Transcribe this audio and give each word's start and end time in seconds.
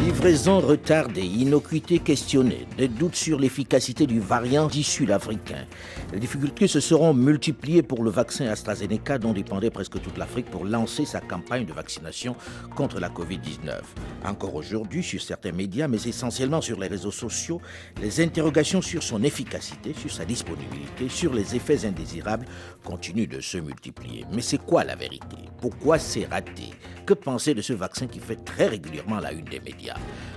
Livraison 0.00 0.60
retardée, 0.60 1.24
innocuité 1.24 1.98
questionnée, 1.98 2.66
des 2.76 2.88
doutes 2.88 3.14
sur 3.14 3.38
l'efficacité 3.38 4.06
du 4.06 4.18
variant 4.18 4.68
sud 4.68 5.10
africain. 5.10 5.66
Les 6.12 6.18
difficultés 6.18 6.66
se 6.66 6.80
seront 6.80 7.14
multipliées 7.14 7.82
pour 7.82 8.02
le 8.02 8.10
vaccin 8.10 8.46
AstraZeneca 8.46 9.18
dont 9.18 9.32
dépendait 9.32 9.70
presque 9.70 10.00
toute 10.00 10.16
l'Afrique 10.16 10.50
pour 10.50 10.64
lancer 10.64 11.04
sa 11.04 11.20
campagne 11.20 11.66
de 11.66 11.72
vaccination 11.72 12.34
contre 12.74 12.98
la 12.98 13.08
Covid-19. 13.08 13.80
Encore 14.24 14.54
aujourd'hui, 14.54 15.02
sur 15.02 15.20
certains 15.20 15.52
médias, 15.52 15.86
mais 15.86 16.02
essentiellement 16.02 16.60
sur 16.60 16.80
les 16.80 16.88
réseaux 16.88 17.10
sociaux, 17.10 17.60
les 18.00 18.20
interrogations 18.20 18.82
sur 18.82 19.02
son 19.02 19.22
efficacité, 19.22 19.94
sur 19.94 20.10
sa 20.10 20.24
disponibilité, 20.24 21.08
sur 21.08 21.34
les 21.34 21.54
effets 21.54 21.84
indésirables 21.84 22.46
continuent 22.82 23.28
de 23.28 23.40
se 23.40 23.58
multiplier. 23.58 24.24
Mais 24.32 24.42
c'est 24.42 24.58
quoi 24.58 24.84
la 24.84 24.96
vérité? 24.96 25.36
Pourquoi 25.60 25.98
c'est 25.98 26.24
raté? 26.24 26.70
Que 27.06 27.14
penser 27.14 27.52
de 27.52 27.60
ce 27.60 27.74
vaccin 27.74 28.06
qui 28.06 28.18
fait 28.18 28.42
très 28.44 28.66
régulièrement 28.66 29.20
la 29.20 29.32
une 29.32 29.44
des 29.44 29.60
médias? 29.60 29.83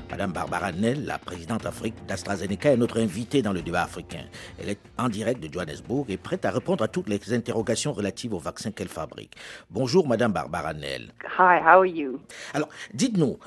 Madame 0.10 0.32
Barbara 0.32 0.72
Nell, 0.72 1.06
la 1.06 1.18
présidente 1.18 1.66
Afrique 1.66 1.96
d'AstraZeneca, 2.08 2.72
est 2.72 2.78
notre 2.78 3.00
invitée 3.00 3.42
dans 3.42 3.54
le 3.54 3.62
débat 3.62 3.84
africain. 3.84 4.26
Elle 4.60 4.70
est 4.70 4.80
en 4.98 5.10
direct 5.10 5.42
de 5.42 5.52
Johannesburg 5.52 6.06
et 6.10 6.18
prête 6.18 6.46
à 6.46 6.52
répondre 6.52 6.84
à 6.84 6.88
toutes 6.88 7.10
les 7.10 7.34
interrogations 7.34 7.94
relatives 7.94 8.34
au 8.34 8.40
vaccin 8.40 8.72
qu'elle 8.72 8.88
fabrique. 8.88 9.36
Bonjour, 9.70 10.08
Madame 10.08 10.32
Barbara 10.32 10.74
Nell. 10.74 11.14
Hi, 11.38 11.60
how 11.62 11.80
are 11.80 11.86
you? 11.86 12.20
Alors, 12.54 12.70
dites-nous, 12.94 13.38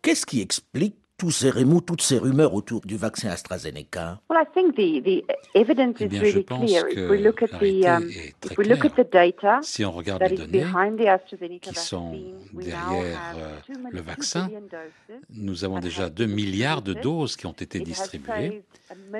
qu'est-ce 0.00 0.24
qui 0.24 0.40
explique 0.40 0.96
tous 1.18 1.30
ces 1.30 1.50
remous, 1.50 1.80
toutes 1.80 2.02
ces 2.02 2.18
rumeurs 2.18 2.52
autour 2.52 2.82
du 2.82 2.96
vaccin 2.96 3.30
AstraZeneca 3.30 4.20
Well, 4.28 4.38
I 4.42 4.44
think 4.52 4.74
the, 4.74 5.02
the 5.02 5.24
evidence 5.54 5.96
Eh 6.00 6.04
is 6.04 6.08
bien, 6.08 6.20
je 6.20 6.26
really 6.26 6.42
pense 6.44 6.66
clear. 6.70 6.86
If 6.88 6.94
que 6.94 7.10
we 7.10 7.20
look 7.22 7.42
at 7.42 7.46
la 7.52 7.58
the, 7.58 7.62
réalité 7.62 7.88
um, 7.88 8.10
est 8.10 8.34
très 8.40 8.52
if 8.52 8.58
we 8.58 8.68
look 8.68 8.84
at 8.84 8.90
claire. 8.90 9.06
the 9.06 9.12
data 9.12 9.58
Si 9.62 9.84
on 9.84 9.92
regarde 9.92 10.22
les 10.22 10.36
données 10.36 11.58
qui 11.58 11.74
sont 11.74 12.10
vaccine, 12.10 12.34
we 12.52 12.66
now 12.66 12.70
derrière 12.70 13.18
have 13.18 13.38
euh, 13.38 13.56
2 13.68 13.74
million- 13.78 13.90
le 13.92 13.98
2 14.00 14.02
vaccin, 14.02 14.46
billion 14.46 14.60
doses. 14.60 15.18
nous 15.30 15.64
avons 15.64 15.76
that 15.76 15.80
déjà 15.80 16.02
have 16.04 16.12
2 16.14 16.26
been 16.26 16.34
milliards 16.34 16.82
de 16.82 16.92
distributed. 16.92 17.02
doses 17.02 17.36
qui 17.36 17.46
ont 17.46 17.52
été 17.52 17.80
distribuées, 17.80 18.62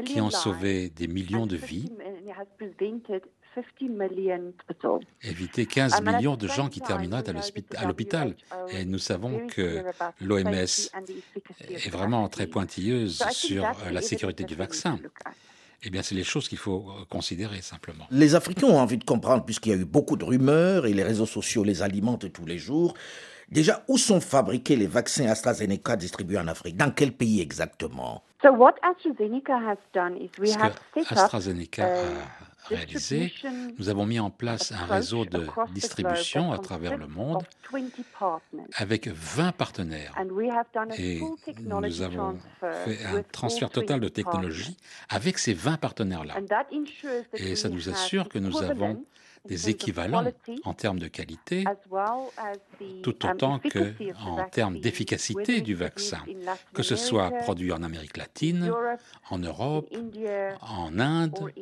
qui 0.04 0.20
ont 0.20 0.30
sauvé 0.30 0.82
lives 0.82 0.94
des 0.94 1.06
millions 1.08 1.46
de 1.46 1.56
50 1.56 1.68
vies, 1.70 1.92
mi- 3.56 3.64
it 3.64 3.64
has 3.64 3.64
prevented 3.64 3.64
50 3.78 3.88
million 3.88 4.52
hospitals. 4.58 5.00
évité 5.22 5.66
15 5.66 5.92
Um, 5.92 5.98
and 5.98 6.08
at 6.08 6.16
millions 6.16 6.36
de 6.36 6.48
gens 6.48 6.68
qui 6.68 6.80
termineraient 6.80 7.28
we 7.28 7.64
à 7.76 7.86
l'hôpital. 7.86 8.34
Et 8.70 8.84
nous 8.84 8.98
savons 8.98 9.46
que 9.48 9.84
l'OMS 10.20 10.90
est 11.68 11.90
vraiment 11.90 12.28
très 12.28 12.46
pointilleuse 12.46 13.22
sur 13.30 13.64
euh, 13.64 13.90
the 13.90 13.92
la 13.92 14.02
sécurité 14.02 14.44
du 14.44 14.54
vaccin. 14.54 14.98
Eh 15.82 15.90
bien, 15.90 16.02
c'est 16.02 16.14
les 16.14 16.24
choses 16.24 16.48
qu'il 16.48 16.58
faut 16.58 16.86
euh, 16.88 17.04
considérer 17.08 17.60
simplement. 17.60 18.06
Les 18.10 18.34
Africains 18.34 18.66
ont 18.66 18.78
envie 18.80 18.96
de 18.98 19.04
comprendre, 19.04 19.44
puisqu'il 19.44 19.70
y 19.70 19.74
a 19.74 19.78
eu 19.78 19.84
beaucoup 19.84 20.16
de 20.16 20.24
rumeurs 20.24 20.86
et 20.86 20.94
les 20.94 21.02
réseaux 21.04 21.26
sociaux 21.26 21.64
les 21.64 21.82
alimentent 21.82 22.32
tous 22.32 22.46
les 22.46 22.58
jours. 22.58 22.94
Déjà, 23.48 23.84
où 23.86 23.96
sont 23.98 24.20
fabriqués 24.20 24.74
les 24.74 24.88
vaccins 24.88 25.26
AstraZeneca 25.28 25.94
distribués 25.96 26.38
en 26.38 26.48
Afrique? 26.48 26.76
Dans 26.76 26.90
quel 26.90 27.12
pays 27.12 27.40
exactement? 27.40 28.24
So 28.42 28.50
what 28.52 28.74
AstraZeneca 28.82 29.54
has 29.58 29.78
done 29.94 30.16
is 30.16 30.30
we 30.40 30.48
Ce 30.50 30.58
have 30.58 30.74
que 30.92 31.00
AstraZeneca 31.14 31.84
a 31.84 31.88
a 31.88 32.45
réalisé, 32.68 33.32
nous 33.78 33.88
avons 33.88 34.06
mis 34.06 34.18
en 34.18 34.30
place 34.30 34.72
un 34.72 34.86
réseau 34.86 35.24
de 35.24 35.46
distribution 35.72 36.52
à 36.52 36.58
travers 36.58 36.96
le 36.96 37.06
monde 37.06 37.36
of 37.36 37.48
20 37.72 37.90
partners. 38.18 38.64
avec 38.76 39.08
20 39.08 39.52
partenaires. 39.52 40.14
Et 40.98 41.20
nous 41.60 42.02
avons 42.02 42.38
fait 42.60 43.04
un 43.04 43.22
transfert 43.22 43.70
total 43.70 44.00
de 44.00 44.06
20 44.06 44.12
technologie 44.12 44.76
avec 45.08 45.38
ces 45.38 45.54
20 45.54 45.76
partenaires-là. 45.76 46.36
Et 47.34 47.56
ça 47.56 47.68
nous 47.68 47.88
assure 47.88 48.28
que 48.28 48.38
nous 48.38 48.62
avons 48.62 49.04
des 49.46 49.68
équivalents 49.70 50.24
en 50.64 50.74
termes 50.74 50.98
de 50.98 51.08
qualité, 51.08 51.64
tout 53.02 53.24
um, 53.24 53.30
autant 53.30 53.58
que 53.58 53.94
en 54.20 54.48
termes 54.48 54.80
d'efficacité 54.80 55.60
du 55.60 55.74
vaccin, 55.74 56.22
que 56.74 56.82
ce 56.82 56.96
soit 56.96 57.30
produit 57.30 57.72
en 57.72 57.82
Amérique 57.82 58.16
latine, 58.16 58.72
en 59.30 59.38
Europe, 59.38 59.88
en 60.60 60.98
Inde 60.98 61.52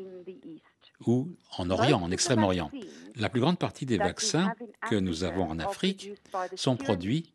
ou 1.07 1.29
en 1.59 1.71
Orient, 1.71 2.01
en 2.01 2.11
Extrême-Orient. 2.11 2.71
La 3.17 3.29
plus 3.29 3.41
grande 3.41 3.59
partie 3.59 3.87
des 3.87 3.99
vaccins 3.99 4.55
que 4.89 4.97
nous 4.97 5.23
avons 5.23 5.45
en 5.45 5.59
Afrique 5.59 6.13
sont 6.57 6.77
produits 6.77 7.33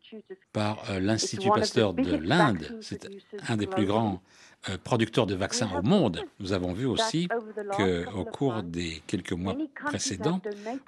par 0.52 0.90
euh, 0.90 1.00
l'Institut 1.00 1.48
Pasteur 1.48 1.94
de 1.94 2.16
l'Inde. 2.16 2.78
C'est 2.82 3.08
un 3.48 3.56
des 3.56 3.66
plus 3.66 3.86
grands 3.86 4.20
euh, 4.68 4.76
producteurs 4.76 5.26
de 5.26 5.34
vaccins 5.34 5.70
au 5.74 5.80
monde. 5.82 6.22
Nous 6.38 6.52
avons 6.52 6.74
vu 6.74 6.84
aussi 6.84 7.28
that 7.28 7.36
over 7.36 7.52
the 7.54 7.64
last 7.64 7.78
que 7.78 8.04
couple 8.04 8.16
au 8.18 8.20
of 8.20 8.30
cours 8.30 8.62
des 8.62 9.02
quelques 9.06 9.32
mois 9.32 9.56
précédents, 9.86 10.42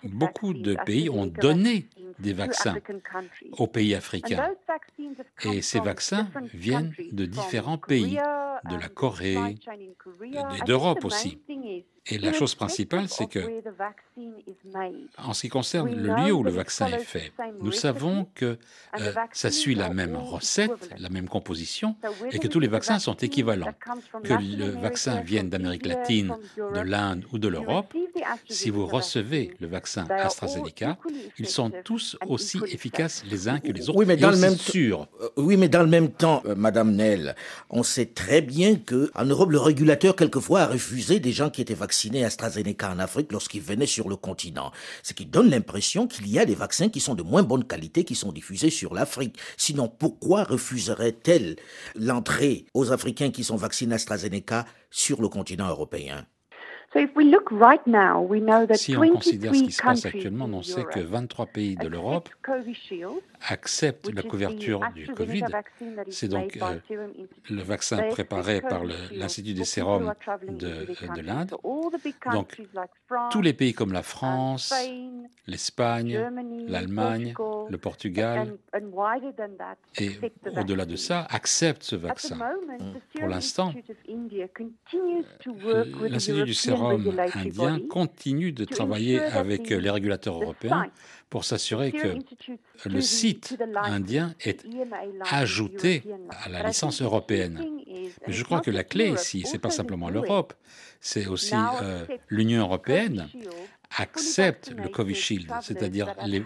beaucoup 0.04 0.52
de 0.52 0.76
pays 0.84 1.08
ont 1.08 1.26
donné 1.26 1.88
des 2.18 2.34
vaccins 2.34 2.76
aux 3.52 3.66
pays 3.66 3.94
africains. 3.94 4.50
Et 5.44 5.62
ces 5.62 5.80
vaccins 5.80 6.28
viennent 6.52 6.92
de 7.12 7.24
différents 7.24 7.78
pays, 7.78 8.18
de 8.68 8.76
la 8.76 8.88
Corée, 8.88 9.56
et 10.22 10.64
d'Europe 10.66 11.06
aussi. 11.06 11.40
Thing 12.04 12.14
is, 12.14 12.14
Et 12.14 12.18
la 12.18 12.32
chose 12.32 12.54
principale, 12.54 13.06
c'est 13.08 13.26
que 13.26 13.38
of 13.38 13.46
where 13.46 13.62
the 13.62 13.76
vaccine 13.78 14.32
is 14.46 14.56
made, 14.72 15.08
En 15.18 15.32
ce 15.34 15.42
qui 15.42 15.48
concerne 15.48 15.88
We 15.88 15.96
le 15.96 16.08
know 16.14 16.26
lieu 16.26 16.32
où 16.32 16.38
that 16.42 16.48
le 16.48 16.50
it 16.50 16.56
vaccin 16.56 16.86
est 16.86 16.90
follows 16.90 17.04
fait, 17.04 17.30
the 17.30 17.36
same 17.36 17.54
nous 17.62 17.72
savons 17.72 18.26
que 18.34 18.58
and 18.92 18.98
the 18.98 19.00
euh, 19.02 19.12
ça 19.12 19.14
vaccines 19.14 19.50
suit 19.52 19.74
la 19.76 19.86
are 19.86 19.94
même 19.94 20.16
recette, 20.16 20.70
equivalent. 20.72 20.96
la 21.02 21.08
même 21.10 21.28
composition, 21.28 21.96
et 22.32 22.38
que 22.38 22.48
tous 22.48 22.60
les 22.60 22.66
vaccins 22.68 22.98
sont 22.98 23.12
vaccine 23.12 23.26
équivalents. 23.28 23.66
that 23.66 23.74
comes 23.84 24.02
from 24.10 24.22
Que 24.22 24.30
Latin 24.34 24.44
le 24.56 24.64
America, 24.64 24.80
vaccin 24.80 25.16
from 25.16 25.24
vienne 25.24 25.48
d'Amérique 25.48 25.86
India, 25.86 25.98
latine, 25.98 26.26
from 26.26 26.40
de 26.56 26.60
Europe, 26.78 26.86
l'Inde 26.86 27.24
ou 27.32 27.38
de 27.38 27.46
you 27.48 27.52
l'Europe, 27.52 27.92
receive 27.92 28.12
the 28.48 28.52
si 28.52 28.70
vous 28.70 28.82
AstraZeneca 28.82 28.96
recevez 28.96 29.54
le 29.60 29.66
vaccin 29.68 30.04
they 30.04 30.12
are 30.12 30.20
all 30.20 30.26
AstraZeneca, 30.26 30.98
ils 31.38 31.46
sont 31.48 31.68
effective 31.68 31.82
tous 31.84 32.16
aussi 32.26 32.58
efficaces 32.70 33.22
les 33.30 33.48
uns 33.48 33.60
que 33.60 33.70
les 33.70 33.88
autres, 33.88 33.98
Oui, 33.98 34.06
mais 34.06 34.16
dans 34.16 34.30
le 34.30 34.38
même. 34.38 34.54
Euh, 34.74 35.28
Oui, 35.36 35.56
mais 35.56 35.68
dans 35.68 35.82
le 35.82 35.88
même 35.88 36.10
temps, 36.10 36.42
euh, 36.46 36.54
Madame 36.56 36.92
Nell, 36.94 37.36
on 37.70 37.82
sait 37.82 38.06
très 38.06 38.40
bien 38.42 38.76
que 38.76 39.10
en 39.14 39.24
Europe, 39.24 39.50
le 39.50 39.58
régulateur 39.60 40.16
quelquefois 40.16 40.62
a 40.62 40.66
refusé 40.66 41.20
des 41.20 41.32
gens 41.32 41.48
qui 41.50 41.60
étaient 41.62 41.74
vaccinés 41.74 41.91
AstraZeneca 42.24 42.90
en 42.90 42.98
Afrique 42.98 43.32
lorsqu'ils 43.32 43.62
venaient 43.62 43.86
sur 43.86 44.08
le 44.08 44.16
continent. 44.16 44.72
Ce 45.02 45.12
qui 45.12 45.26
donne 45.26 45.50
l'impression 45.50 46.06
qu'il 46.06 46.28
y 46.28 46.38
a 46.38 46.44
des 46.44 46.54
vaccins 46.54 46.88
qui 46.88 47.00
sont 47.00 47.14
de 47.14 47.22
moins 47.22 47.42
bonne 47.42 47.64
qualité 47.64 48.04
qui 48.04 48.14
sont 48.14 48.32
diffusés 48.32 48.70
sur 48.70 48.94
l'Afrique. 48.94 49.38
Sinon, 49.56 49.88
pourquoi 49.88 50.44
refuserait-elle 50.44 51.56
l'entrée 51.94 52.66
aux 52.74 52.92
Africains 52.92 53.30
qui 53.30 53.44
sont 53.44 53.56
vaccinés 53.56 53.94
AstraZeneca 53.94 54.66
sur 54.90 55.20
le 55.20 55.28
continent 55.28 55.68
européen? 55.68 56.26
Si 58.74 58.96
on 58.96 59.12
considère 59.12 59.54
ce 59.54 59.60
23 59.60 59.64
qui 59.64 59.72
se 59.72 59.82
passe 59.82 60.06
actuellement, 60.06 60.48
on 60.52 60.62
sait 60.62 60.84
que 60.84 60.98
Europe 60.98 61.00
23 61.00 61.46
pays 61.46 61.76
de 61.76 61.88
l'Europe 61.88 62.28
acceptent 63.48 64.12
la 64.12 64.22
couverture 64.22 64.80
du 64.94 65.06
Covid. 65.06 65.44
C'est 66.10 66.28
donc 66.28 66.58
euh, 66.60 66.78
le 67.50 67.62
vaccin 67.62 68.02
préparé 68.10 68.60
par 68.60 68.84
l'Institut 68.84 69.54
des 69.54 69.64
sérums 69.64 70.12
de, 70.48 70.86
de 71.14 71.20
l'Inde. 71.20 71.50
So 71.50 71.60
all 71.64 71.90
the 71.90 72.02
big 72.02 72.14
Donc, 72.30 72.48
countries 72.48 72.68
like 72.74 72.90
France, 73.06 73.32
Tous 73.32 73.42
les 73.42 73.52
pays 73.52 73.72
comme 73.72 73.92
la 73.92 74.02
France, 74.02 74.72
l'Espagne, 75.46 76.20
l'Allemagne, 76.68 77.34
le 77.68 77.78
Portugal 77.78 78.56
et 79.98 80.10
au-delà 80.56 80.84
de 80.84 80.96
ça 80.96 81.26
acceptent 81.30 81.82
ce 81.82 81.96
vaccin. 81.96 82.38
Pour 83.18 83.28
l'instant, 83.28 83.72
the 84.06 84.50
L'Institut 86.08 86.44
du 86.44 86.54
sérum 86.54 86.81
regulatory 86.88 87.48
indien 87.48 87.80
continue 87.88 88.52
de 88.52 88.64
travailler 88.64 89.20
avec 89.20 89.70
les 89.70 89.90
régulateurs 89.90 90.40
européens 90.40 90.90
pour 91.30 91.44
s'assurer 91.44 91.92
que 91.92 92.18
le 92.84 93.00
site 93.00 93.56
indien 93.74 94.34
est 94.40 94.64
license, 94.64 95.32
ajouté 95.32 96.02
à 96.44 96.48
la 96.50 96.62
licence 96.66 97.00
européenne. 97.00 97.64
Mais 98.26 98.32
je 98.32 98.44
crois 98.44 98.60
que 98.60 98.70
la 98.70 98.84
clé 98.84 99.10
ici, 99.10 99.44
c'est 99.46 99.58
pas 99.58 99.70
simplement 99.70 100.10
l'Europe, 100.10 100.52
c'est 101.00 101.26
aussi 101.26 101.54
euh, 101.82 102.04
l'Union 102.28 102.60
européenne 102.60 103.28
accepte 103.98 104.72
le 104.76 104.88
Covishield, 104.88 105.46
travelers 105.46 105.64
c'est-à-dire 105.66 106.14
les, 106.26 106.42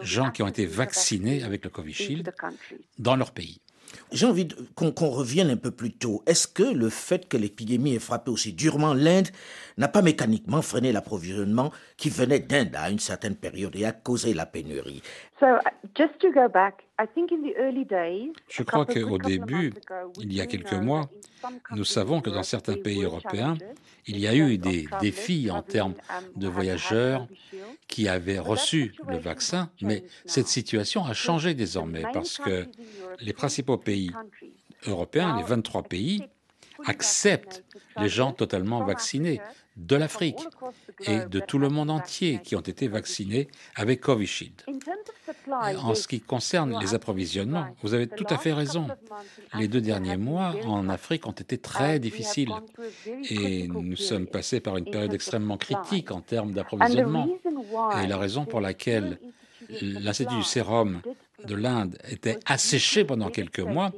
gens 0.00 0.30
qui 0.30 0.42
ont 0.42 0.48
été 0.48 0.66
vaccinés 0.66 1.42
avec 1.42 1.64
le 1.64 1.70
Covishield 1.70 2.26
the 2.30 2.36
country. 2.36 2.76
dans 2.98 3.16
leur 3.16 3.32
pays. 3.32 3.60
J'ai 4.12 4.26
envie 4.26 4.48
qu'on 4.74 5.10
revienne 5.10 5.50
un 5.50 5.56
peu 5.56 5.70
plus 5.70 5.92
tôt. 5.92 6.22
Est-ce 6.26 6.46
que 6.46 6.62
le 6.62 6.88
fait 6.88 7.28
que 7.28 7.36
l'épidémie 7.36 7.94
ait 7.94 7.98
frappé 7.98 8.30
aussi 8.30 8.52
durement 8.52 8.94
l'Inde 8.94 9.28
n'a 9.78 9.88
pas 9.88 10.02
mécaniquement 10.02 10.62
freiné 10.62 10.92
l'approvisionnement 10.92 11.72
qui 11.96 12.10
venait 12.10 12.40
d'Inde 12.40 12.76
à 12.76 12.90
une 12.90 12.98
certaine 12.98 13.36
période 13.36 13.74
et 13.76 13.84
a 13.84 13.92
causé 13.92 14.34
la 14.34 14.46
pénurie? 14.46 15.02
So, 15.40 15.46
uh, 15.46 15.70
just 15.96 16.18
to 16.20 16.30
go 16.30 16.48
back, 16.48 16.84
Je 18.48 18.62
crois 18.62 18.86
qu'au 18.86 19.18
début, 19.18 19.72
il 20.20 20.32
y 20.32 20.40
a 20.40 20.46
quelques 20.46 20.72
know 20.72 20.82
mois, 20.82 21.10
nous 21.72 21.84
savons 21.84 22.20
que 22.20 22.30
dans 22.30 22.42
certains 22.42 22.76
pays 22.76 23.02
européens, 23.02 23.56
il 24.06 24.18
y 24.18 24.26
a 24.26 24.34
eu 24.34 24.58
des 24.58 24.86
défis 25.00 25.50
en 25.50 25.62
termes 25.62 25.94
um, 26.10 26.40
de 26.40 26.48
voyageurs 26.48 27.26
qui 27.88 28.08
avaient 28.08 28.38
reçu 28.38 28.94
le 29.08 29.18
vaccin, 29.18 29.70
mais 29.80 30.04
cette 30.26 30.48
situation 30.48 31.04
a 31.04 31.12
changé 31.12 31.54
désormais 31.54 32.04
parce 32.12 32.38
que 32.38 32.66
les 33.20 33.32
principaux 33.32 33.76
23 33.76 33.84
pays 33.84 34.10
européens, 34.86 35.36
les 35.36 35.42
now 35.42 35.48
23 35.48 35.82
pays, 35.84 36.24
acceptent 36.84 37.64
les 37.98 38.08
gens 38.08 38.32
totalement 38.32 38.84
vaccinés 38.84 39.40
de 39.76 39.96
l'Afrique 39.96 40.40
et 41.06 41.20
de 41.20 41.40
tout 41.40 41.58
le 41.58 41.68
monde 41.68 41.90
entier 41.90 42.40
qui 42.42 42.56
ont 42.56 42.60
été 42.60 42.88
vaccinés 42.88 43.48
avec 43.74 44.00
Covishield. 44.00 44.62
En 45.48 45.94
ce 45.94 46.06
qui 46.06 46.20
concerne 46.20 46.78
les 46.80 46.94
approvisionnements, 46.94 47.66
vous 47.82 47.94
avez 47.94 48.06
tout 48.06 48.26
à 48.28 48.38
fait 48.38 48.52
raison. 48.52 48.88
Les 49.58 49.68
deux 49.68 49.80
derniers 49.80 50.16
mois 50.16 50.54
en 50.66 50.88
Afrique 50.88 51.26
ont 51.26 51.32
été 51.32 51.58
très 51.58 51.98
difficiles 51.98 52.52
et 53.30 53.68
nous 53.68 53.96
sommes 53.96 54.26
passés 54.26 54.60
par 54.60 54.76
une 54.76 54.84
période 54.84 55.14
extrêmement 55.14 55.56
critique 55.56 56.10
en 56.10 56.20
termes 56.20 56.52
d'approvisionnement. 56.52 57.28
Et 58.02 58.06
la 58.06 58.18
raison 58.18 58.44
pour 58.44 58.60
laquelle 58.60 59.18
l'Institut 59.80 60.36
du 60.36 60.42
sérum 60.42 61.00
de 61.44 61.54
l'Inde 61.54 61.98
était 62.08 62.38
asséché 62.46 63.04
pendant 63.04 63.30
quelques 63.30 63.60
mois, 63.60 63.90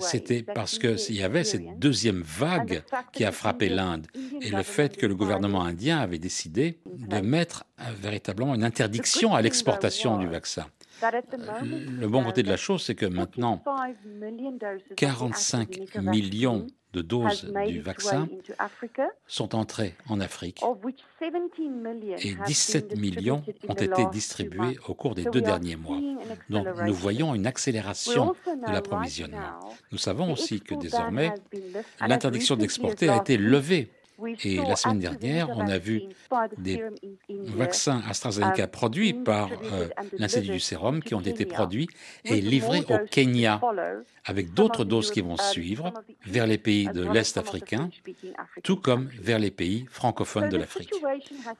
c'était 0.00 0.42
parce 0.42 0.78
qu'il 0.78 1.14
y 1.14 1.22
avait 1.22 1.44
cette 1.44 1.78
deuxième 1.78 2.22
vague 2.22 2.82
qui 3.12 3.24
a 3.24 3.32
frappé 3.32 3.68
l'Inde 3.68 4.06
et 4.40 4.50
le 4.50 4.62
fait 4.62 4.96
que 4.96 5.06
le 5.06 5.14
gouvernement 5.14 5.64
indien 5.64 5.98
avait 5.98 6.18
décidé 6.18 6.78
de 6.86 7.20
mettre 7.20 7.64
véritablement 8.00 8.54
une 8.54 8.64
interdiction 8.64 9.34
à 9.34 9.42
l'exportation 9.42 10.18
du 10.18 10.26
vaccin. 10.26 10.66
Le 11.02 12.06
bon 12.06 12.22
côté 12.22 12.42
de 12.42 12.48
la 12.48 12.56
chose, 12.56 12.82
c'est 12.82 12.94
que 12.94 13.06
maintenant, 13.06 13.62
45 14.96 15.96
millions 15.96 16.66
de 16.92 17.02
doses 17.02 17.50
du 17.66 17.80
vaccin 17.80 18.28
sont 19.26 19.54
entrées 19.54 19.94
en 20.08 20.20
Afrique 20.20 20.62
et 22.18 22.34
17 22.46 22.96
millions 22.98 23.42
ont 23.68 23.74
été 23.74 24.04
distribués 24.12 24.78
au 24.88 24.94
cours 24.94 25.14
des 25.14 25.24
deux 25.24 25.40
derniers 25.40 25.76
mois. 25.76 25.98
Donc 26.50 26.66
nous 26.84 26.94
voyons 26.94 27.34
une 27.34 27.46
accélération 27.46 28.34
de 28.46 28.72
l'approvisionnement. 28.72 29.58
Nous 29.90 29.98
savons 29.98 30.32
aussi 30.32 30.60
que 30.60 30.74
désormais, 30.74 31.32
l'interdiction 32.00 32.56
d'exporter 32.56 33.08
a 33.08 33.16
été 33.16 33.36
levée 33.36 33.90
et 34.44 34.56
la 34.56 34.76
semaine 34.76 34.98
dernière, 34.98 35.48
on 35.50 35.68
a 35.68 35.78
vu 35.78 36.02
des 36.58 36.82
vaccins 37.28 38.02
AstraZeneca 38.08 38.66
produits 38.66 39.14
par 39.14 39.50
euh, 39.72 39.88
l'Institut 40.18 40.52
du 40.52 40.60
Sérum 40.60 41.02
qui 41.02 41.14
ont 41.14 41.20
été 41.20 41.46
produits 41.46 41.88
et 42.24 42.40
livrés 42.40 42.84
au 42.88 42.98
Kenya 43.10 43.60
avec 44.24 44.54
d'autres 44.54 44.84
doses 44.84 45.10
qui 45.10 45.20
vont 45.20 45.36
suivre 45.36 45.92
vers 46.26 46.46
les 46.46 46.58
pays 46.58 46.86
de 46.86 47.02
l'Est 47.02 47.36
africain, 47.36 47.90
tout 48.62 48.76
comme 48.76 49.08
vers 49.20 49.38
les 49.38 49.50
pays 49.50 49.86
francophones 49.90 50.48
de 50.48 50.56
l'Afrique. 50.56 50.92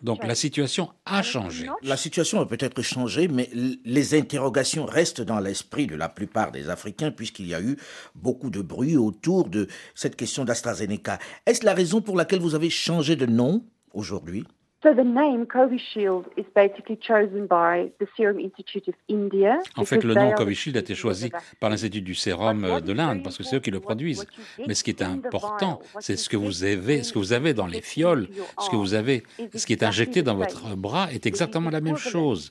Donc 0.03 0.25
la 0.25 0.35
situation 0.35 0.91
a 1.05 1.23
changé. 1.23 1.69
La 1.83 1.97
situation 1.97 2.41
a 2.41 2.47
peut-être 2.47 2.83
changé, 2.83 3.29
mais 3.29 3.51
les 3.85 4.15
interrogations 4.15 4.87
restent 4.87 5.23
dans 5.23 5.41
l'esprit 5.41 5.87
de 5.87 5.97
la 5.97 6.09
plupart 6.09 6.53
des 6.53 6.69
Africains, 6.69 7.11
puisqu'il 7.11 7.49
y 7.49 7.55
a 7.55 7.61
eu 7.61 7.77
beaucoup 8.15 8.51
de 8.51 8.61
bruit 8.61 8.97
autour 8.97 9.49
de 9.49 9.67
cette 9.95 10.17
question 10.17 10.45
d'AstraZeneca. 10.45 11.19
Est-ce 11.47 11.65
la 11.65 11.75
raison 11.75 12.01
pour 12.01 12.17
laquelle 12.17 12.41
vous 12.41 12.52
avez 12.55 12.71
changé 12.71 13.17
de 13.17 13.27
nom 13.27 13.65
aujourd'hui 13.93 14.45
So 14.83 14.93
the 14.93 15.05
name 15.05 15.47
Covishield 15.47 16.25
is 16.37 16.45
basically 16.57 16.97
chosen 16.97 17.47
by 17.47 17.93
the 18.01 18.07
Serum 18.17 18.41
Institute 18.41 18.89
of 18.89 18.95
India. 19.09 19.61
En 19.77 19.85
fait, 19.85 20.03
le 20.03 20.13
nom 20.13 20.33
Covishield 20.33 20.77
a 20.77 20.81
été 20.81 20.97
choisi 20.97 21.31
par 21.61 21.71
l'Institut 21.71 22.03
du 22.03 22.17
Sérum 22.17 22.65
euh, 22.65 22.81
de 22.81 22.93
l'Inde 22.93 23.23
parce 23.23 23.39
que 23.39 23.45
c'est 23.45 23.57
eux 23.57 23.61
qui 23.61 23.71
le 23.71 23.79
produisent. 23.79 24.27
Mais 24.67 24.75
ce 24.75 24.83
qui 24.83 24.91
est 24.91 25.03
important, 25.03 25.81
c'est 26.01 26.17
ce 26.17 26.29
que 26.29 26.37
vous 26.37 26.65
avez, 26.65 27.05
ce 27.05 27.13
que 27.13 27.21
vous 27.21 27.33
avez 27.33 27.55
dans 27.55 27.69
les 27.69 27.81
fioles, 27.81 28.29
ce 28.59 28.71
que 28.71 28.75
vous 28.75 28.95
avez, 28.95 29.23
ce 29.55 29.67
qui 29.67 29.73
est 29.73 29.85
injecté 29.85 30.25
dans 30.25 30.35
votre 30.35 30.75
bras 30.75 31.13
est 31.13 31.27
exactement 31.27 31.71
la 31.71 31.81
même 31.81 31.97
chose. 31.97 32.51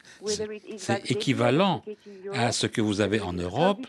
C'est 0.77 1.11
équivalent 1.11 1.83
à 2.33 2.53
ce 2.53 2.65
que 2.65 2.79
vous 2.79 3.01
avez 3.01 3.19
en 3.19 3.33
Europe 3.33 3.85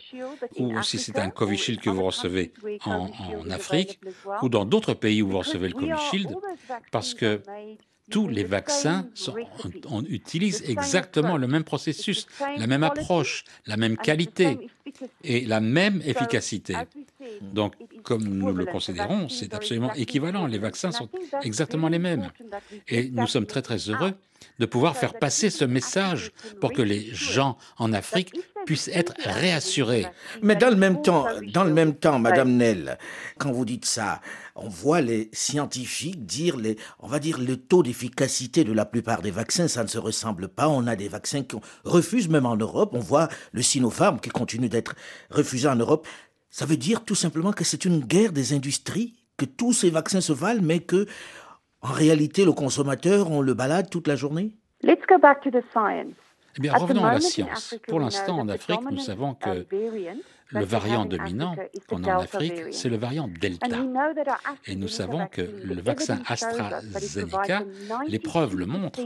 ou 0.58 0.82
si 0.82 0.98
c'est 0.98 1.20
un 1.20 1.30
Covishield 1.30 1.80
que 1.80 1.90
vous 1.90 2.02
recevez 2.02 2.52
en, 2.86 3.08
en 3.08 3.50
Afrique 3.50 4.00
ou 4.42 4.48
dans 4.48 4.64
d'autres 4.64 4.94
pays 4.94 5.22
où 5.22 5.28
vous 5.28 5.38
recevez 5.38 5.68
le 5.68 5.74
Covishield 5.74 6.34
parce 6.90 7.14
que 7.14 7.40
tous 8.10 8.28
les 8.28 8.44
vaccins 8.44 9.08
sont, 9.14 9.34
on, 9.88 10.04
utilise 10.04 10.62
exactement 10.69 11.37
le 11.37 11.46
même 11.46 11.64
processus, 11.64 12.26
la 12.58 12.66
même 12.66 12.82
approche, 12.82 13.44
la 13.66 13.76
même 13.76 13.96
qualité 13.96 14.58
et 15.25 15.44
la 15.44 15.60
même 15.60 16.02
efficacité. 16.04 16.76
Donc, 17.40 17.75
comme 18.02 18.25
nous 18.25 18.52
le 18.52 18.66
considérons, 18.66 19.28
c'est 19.28 19.54
absolument 19.54 19.94
équivalent. 19.94 20.46
Les 20.46 20.58
vaccins 20.58 20.93
sont 20.93 21.08
exactement 21.43 21.88
les 21.88 21.99
mêmes. 21.99 22.31
Et 22.88 23.08
nous 23.10 23.26
sommes 23.26 23.46
très 23.46 23.62
très 23.62 23.78
heureux 23.88 24.14
de 24.58 24.66
pouvoir 24.66 24.96
faire 24.96 25.18
passer 25.18 25.50
ce 25.50 25.64
message 25.64 26.32
pour 26.60 26.72
que 26.72 26.82
les 26.82 27.12
gens 27.12 27.56
en 27.78 27.92
Afrique 27.92 28.32
puissent 28.64 28.90
être 28.92 29.14
réassurés. 29.24 30.06
Mais 30.42 30.56
dans 30.56 30.70
le 30.70 30.76
même 30.76 31.02
temps, 31.02 31.26
dans 31.52 31.64
le 31.64 31.72
même 31.72 31.94
temps, 31.94 32.18
Madame 32.18 32.56
Nell, 32.56 32.98
quand 33.38 33.52
vous 33.52 33.64
dites 33.64 33.84
ça, 33.84 34.20
on 34.54 34.68
voit 34.68 35.00
les 35.00 35.30
scientifiques 35.32 36.26
dire 36.26 36.56
les, 36.56 36.76
on 37.00 37.08
va 37.08 37.18
dire 37.18 37.38
le 37.38 37.56
taux 37.56 37.82
d'efficacité 37.82 38.64
de 38.64 38.72
la 38.72 38.84
plupart 38.84 39.22
des 39.22 39.30
vaccins, 39.30 39.68
ça 39.68 39.82
ne 39.82 39.88
se 39.88 39.98
ressemble 39.98 40.48
pas. 40.48 40.68
On 40.68 40.86
a 40.86 40.96
des 40.96 41.08
vaccins 41.08 41.42
qui 41.42 41.56
refusent 41.84 42.28
même 42.28 42.46
en 42.46 42.56
Europe. 42.56 42.90
On 42.94 43.00
voit 43.00 43.28
le 43.52 43.62
Sinopharm 43.62 44.20
qui 44.20 44.30
continue 44.30 44.68
d'être 44.68 44.94
refusé 45.30 45.68
en 45.68 45.76
Europe. 45.76 46.06
Ça 46.50 46.66
veut 46.66 46.76
dire 46.76 47.04
tout 47.04 47.14
simplement 47.14 47.52
que 47.52 47.64
c'est 47.64 47.84
une 47.84 48.00
guerre 48.00 48.32
des 48.32 48.52
industries, 48.52 49.14
que 49.38 49.46
tous 49.46 49.72
ces 49.72 49.90
vaccins 49.90 50.20
se 50.20 50.32
valent, 50.32 50.62
mais 50.62 50.80
que 50.80 51.06
en 51.82 51.93
réalité, 51.93 52.44
le 52.44 52.52
consommateur, 52.52 53.31
on 53.31 53.40
le 53.40 53.55
balade 53.55 53.90
toute 53.90 54.08
la 54.08 54.17
journée? 54.17 54.52
Let's 54.82 55.02
go 55.08 55.19
back 55.19 55.43
to 55.43 55.50
the 55.50 55.62
science. 55.73 56.17
Eh 56.56 56.61
bien, 56.61 56.73
revenons 56.75 57.05
à 57.05 57.14
la 57.14 57.20
science. 57.20 57.75
Pour 57.88 58.00
l'instant, 58.00 58.38
en 58.38 58.49
Afrique, 58.49 58.81
nous 58.90 58.99
savons 58.99 59.34
que 59.34 59.67
le 60.52 60.64
variant 60.64 61.04
dominant 61.04 61.56
qu'on 61.88 62.04
a 62.04 62.16
en 62.16 62.20
Afrique, 62.20 62.72
c'est 62.72 62.88
le 62.88 62.96
variant 62.96 63.28
Delta. 63.28 63.66
Et 64.66 64.75
nous 64.76 64.88
savons 64.88 65.26
que 65.26 65.43
le 65.43 65.81
vaccin 65.81 66.20
AstraZeneca, 66.26 67.62
les 68.06 68.19
preuves 68.19 68.56
le 68.56 68.66
montrent, 68.66 69.00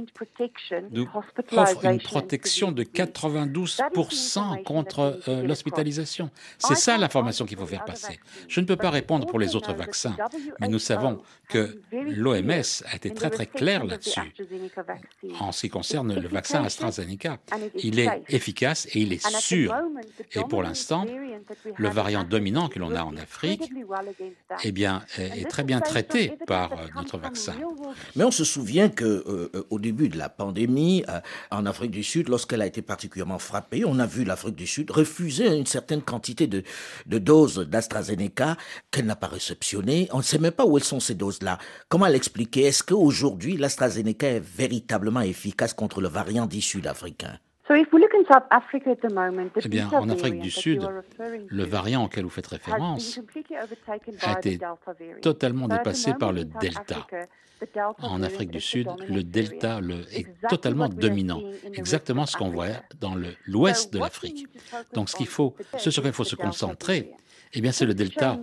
nous 0.90 1.08
offre 1.52 1.84
une 1.84 2.00
protection 2.00 2.72
de 2.72 2.82
92% 2.82 4.62
contre 4.62 5.20
euh, 5.28 5.43
l'hospitalisation. 5.43 6.31
C'est 6.58 6.75
ça 6.75 6.96
l'information 6.98 7.46
qu'il 7.46 7.58
faut 7.58 7.66
faire 7.66 7.84
passer. 7.84 8.19
Je 8.49 8.60
ne 8.60 8.66
peux 8.66 8.76
pas 8.76 8.90
répondre 8.90 9.26
pour 9.26 9.38
les 9.38 9.56
autres 9.56 9.72
vaccins, 9.72 10.16
mais 10.60 10.69
nous 10.69 10.78
savons 10.78 11.22
que 11.49 11.81
l'OMS 11.92 12.84
a 12.87 12.96
été 12.96 13.12
très 13.12 13.31
très 13.31 13.46
clair 13.46 13.84
là-dessus 13.84 14.32
en 15.40 15.52
ce 15.52 15.62
qui 15.62 15.69
concerne 15.69 16.14
le 16.14 16.28
vaccin 16.28 16.64
AstraZeneca. 16.64 17.38
Il 17.76 17.99
est 17.99 18.22
efficace 18.28 18.87
et 18.92 19.00
il 19.00 19.12
est 19.12 19.26
sûr. 19.26 19.75
Et 20.32 20.42
pour 20.49 20.62
l'instant, 20.62 21.06
le 21.76 21.88
variant 21.88 22.24
dominant 22.24 22.68
que 22.68 22.78
l'on 22.78 22.94
a 22.94 23.02
en 23.02 23.16
Afrique 23.16 23.70
eh 24.64 24.72
bien, 24.72 25.02
est 25.18 25.48
très 25.48 25.64
bien 25.64 25.80
traité 25.80 26.32
par 26.46 26.72
euh, 26.72 26.76
notre 26.96 27.18
vaccin. 27.18 27.54
Mais 28.14 28.24
on 28.24 28.30
se 28.30 28.44
souvient 28.44 28.88
que 28.88 29.04
euh, 29.04 29.50
euh, 29.54 29.66
au 29.70 29.78
début 29.78 30.08
de 30.08 30.18
la 30.18 30.28
pandémie 30.28 31.04
en 31.50 31.66
Afrique 31.66 31.90
du 31.90 32.02
Sud, 32.02 32.28
lorsqu'elle 32.28 32.62
a 32.62 32.66
été 32.66 32.82
particulièrement 32.82 33.38
frappée, 33.38 33.84
on 33.84 33.99
a 33.99 34.06
vu 34.06 34.25
l'Afrique 34.25 34.56
du 34.56 34.66
Sud 34.66 34.90
refuser 34.90 35.46
une 35.56 35.66
certaine 35.66 36.02
quantité 36.02 36.46
de, 36.46 36.62
de 37.06 37.18
doses 37.18 37.58
d'AstraZeneca 37.58 38.56
qu'elle 38.90 39.06
n'a 39.06 39.16
pas 39.16 39.26
réceptionnées. 39.28 40.08
On 40.12 40.18
ne 40.18 40.22
sait 40.22 40.38
même 40.38 40.52
pas 40.52 40.66
où 40.66 40.76
elles 40.76 40.84
sont 40.84 41.00
ces 41.00 41.14
doses-là. 41.14 41.58
Comment 41.88 42.06
l'expliquer? 42.06 42.62
Est-ce 42.62 42.82
qu'aujourd'hui 42.82 43.56
l'AstraZeneca 43.56 44.28
est 44.28 44.44
véritablement 44.44 45.20
efficace 45.20 45.75
contre 45.75 46.00
le 46.00 46.08
variant 46.08 46.46
dit 46.46 46.62
sud-africain 46.62 47.38
eh 49.64 49.68
bien, 49.68 49.88
en 49.90 50.08
Afrique 50.08 50.38
du 50.38 50.50
Sud, 50.50 50.88
le 51.49 51.64
variant 51.64 52.04
auquel 52.04 52.25
vous 52.25 52.30
faites 52.30 52.46
référence 52.46 53.20
a 54.23 54.38
été 54.38 54.58
totalement 55.20 55.66
dépassé 55.66 56.14
par 56.14 56.32
le 56.32 56.44
Delta. 56.44 57.06
En 58.02 58.23
Afrique 58.23 58.50
du 58.50 58.61
Sud, 58.61 58.88
le 59.08 59.23
Delta 59.23 59.80
le, 59.80 60.04
est 60.12 60.26
totalement 60.49 60.88
dominant, 60.88 61.42
exactement 61.73 62.26
ce 62.26 62.37
qu'on 62.37 62.50
voit 62.50 62.68
dans 63.00 63.14
l'ouest 63.46 63.92
de 63.92 63.99
l'Afrique. 63.99 64.46
Donc, 64.92 65.08
ce, 65.08 65.16
qu'il 65.16 65.26
faut, 65.26 65.56
ce 65.78 65.90
sur 65.90 66.02
quoi 66.02 66.11
il 66.11 66.14
faut 66.14 66.25
se 66.25 66.37
concentrer, 66.37 67.12
eh 67.54 67.61
bien, 67.61 67.73
c'est 67.73 67.87
le 67.87 67.94
Delta. 67.94 68.38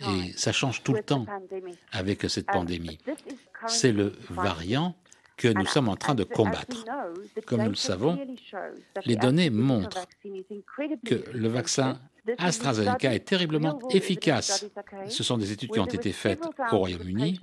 Et 0.00 0.32
ça 0.36 0.52
change 0.52 0.82
tout 0.82 0.94
le 0.94 1.02
temps 1.02 1.26
avec 1.92 2.22
cette 2.30 2.46
pandémie. 2.46 2.98
C'est 3.66 3.92
le 3.92 4.14
variant 4.30 4.94
que 5.38 5.48
nous 5.48 5.66
sommes 5.66 5.88
en 5.88 5.96
train 5.96 6.14
de 6.14 6.24
combattre. 6.24 6.84
Comme 7.46 7.62
nous 7.62 7.70
le 7.70 7.76
savons, 7.76 8.18
les 9.06 9.16
données 9.16 9.48
montrent 9.48 10.06
que 11.06 11.24
le 11.32 11.48
vaccin 11.48 11.98
AstraZeneca 12.36 13.14
est 13.14 13.24
terriblement 13.24 13.78
efficace. 13.90 14.66
Ce 15.08 15.22
sont 15.22 15.38
des 15.38 15.52
études 15.52 15.70
qui 15.70 15.80
ont 15.80 15.86
été 15.86 16.12
faites 16.12 16.44
au 16.72 16.78
Royaume-Uni 16.78 17.40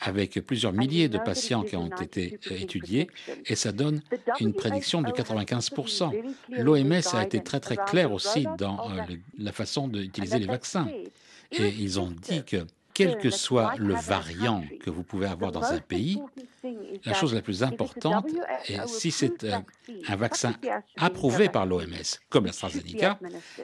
avec 0.00 0.40
plusieurs 0.40 0.72
milliers 0.72 1.08
de 1.08 1.18
patients 1.18 1.62
qui 1.62 1.76
ont 1.76 1.90
été 2.00 2.40
étudiés 2.50 3.08
et 3.46 3.54
ça 3.54 3.70
donne 3.70 4.02
une 4.40 4.52
prédiction 4.52 5.02
de 5.02 5.10
95%. 5.10 6.10
L'OMS 6.48 7.14
a 7.14 7.22
été 7.22 7.40
très 7.42 7.60
très 7.60 7.76
clair 7.76 8.12
aussi 8.12 8.46
dans 8.58 8.90
euh, 8.90 9.02
la 9.38 9.52
façon 9.52 9.86
d'utiliser 9.86 10.38
les 10.38 10.46
vaccins 10.46 10.88
et 11.52 11.68
ils 11.68 12.00
ont 12.00 12.10
dit 12.10 12.44
que 12.44 12.66
quel 13.00 13.18
que 13.18 13.30
soit 13.30 13.74
le 13.78 13.94
variant 13.94 14.62
que 14.82 14.90
vous 14.90 15.02
pouvez 15.02 15.26
avoir 15.26 15.52
dans 15.52 15.64
un 15.64 15.78
pays, 15.78 16.20
la 17.04 17.14
chose 17.14 17.34
la 17.34 17.40
plus 17.40 17.62
importante 17.62 18.26
est 18.68 18.86
si 18.86 19.10
c'est 19.10 19.46
un 20.06 20.16
vaccin 20.16 20.54
approuvé 20.98 21.48
par 21.48 21.64
l'OMS, 21.64 22.18
comme 22.28 22.46
l'AstraZeneca, 22.46 23.18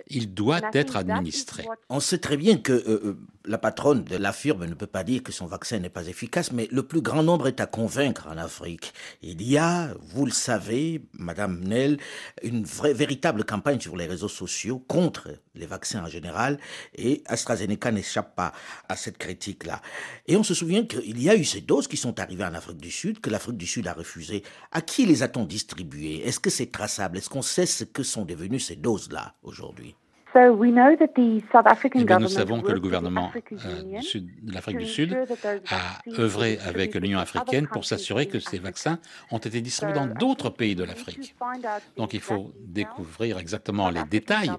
il 0.09 0.33
doit 0.33 0.61
être 0.73 0.97
administré. 0.97 1.67
On 1.91 2.01
sait 2.01 2.19
très 2.19 2.37
bien 2.37 2.57
que 2.57 2.73
euh, 2.73 3.01
euh, 3.05 3.19
la 3.45 3.59
patronne 3.59 4.05
de 4.05 4.17
la 4.17 4.33
firme 4.33 4.65
ne 4.65 4.75
peut 4.75 4.87
pas 4.87 5.05
dire 5.05 5.23
que 5.23 5.33
son 5.33 5.47
vaccin 5.47 5.79
n'est 5.79 5.91
pas 5.91 6.07
efficace, 6.07 6.53
mais 6.53 6.69
le 6.73 6.83
plus 6.83 7.01
grand 7.01 7.23
nombre 7.23 7.47
est 7.47 7.61
à 7.61 7.67
convaincre 7.67 8.27
en 8.29 8.39
Afrique. 8.39 8.93
Il 9.23 9.43
y 9.43 9.59
a, 9.59 9.95
vous 10.01 10.25
le 10.25 10.33
savez, 10.33 11.03
Madame 11.13 11.61
Nell, 11.61 11.99
une 12.43 12.65
vraie, 12.65 12.95
véritable 12.95 13.45
campagne 13.45 13.81
sur 13.81 13.97
les 13.97 14.07
réseaux 14.07 14.29
sociaux 14.29 14.83
contre 14.89 15.29
les 15.55 15.67
vaccins 15.67 16.05
en 16.05 16.09
général, 16.09 16.59
et 16.95 17.23
AstraZeneca 17.27 17.93
n'échappe 17.93 18.35
pas 18.35 18.53
à 18.89 18.97
cette 18.97 19.19
Et 20.27 20.37
on 20.37 20.43
se 20.43 20.55
souvient 20.55 20.85
qu'il 20.85 21.23
y 21.23 21.29
a 21.29 21.37
eu 21.37 21.45
ces 21.45 21.61
doses 21.61 21.89
qui 21.89 21.97
sont 21.97 22.19
arrivées 22.21 22.45
en 22.45 22.55
Afrique 22.55 22.79
du 22.79 22.91
Sud, 22.91 23.21
que 23.21 23.31
l'Afrique 23.31 23.57
du 23.57 23.67
Sud 23.67 23.87
a 23.87 23.93
refusées. 23.93 24.43
À 24.73 24.81
qui 24.81 25.07
les 25.07 25.23
a-t-on 25.23 25.45
distribuées? 25.45 26.27
Est-ce 26.27 26.41
que 26.41 26.51
c'est 26.51 26.71
traçable? 26.71 27.19
Est-ce 27.19 27.31
qu'on 27.31 27.43
sait 27.43 27.67
ce 27.67 27.85
que 27.85 28.03
sont 28.03 28.25
devenues 28.25 28.61
ces 28.61 28.77
doses-là 28.77 29.35
aujourd'hui? 29.43 29.95
Eh 31.95 32.21
nous 32.21 32.29
savons 32.29 32.61
que 32.61 32.73
le 32.73 32.81
gouvernement 32.81 33.33
euh, 33.35 33.83
de 33.83 34.53
l'Afrique 34.53 34.79
du 34.79 34.87
Sud 34.87 35.17
a 35.71 36.01
œuvré 36.19 36.59
avec 36.67 36.95
l'Union 36.95 37.19
africaine 37.19 37.67
pour 37.67 37.85
s'assurer 37.85 38.27
que 38.27 38.39
ces 38.39 38.59
vaccins 38.59 38.99
ont 39.31 39.39
été 39.39 39.61
distribués 39.61 39.95
dans 39.95 40.07
d'autres 40.07 40.51
pays 40.51 40.75
de 40.75 40.85
l'Afrique. 40.85 41.35
Donc 41.97 42.13
il 42.13 42.21
faut 42.21 42.53
découvrir 42.61 43.39
exactement 43.39 43.89
les 43.89 44.05
détails, 44.05 44.53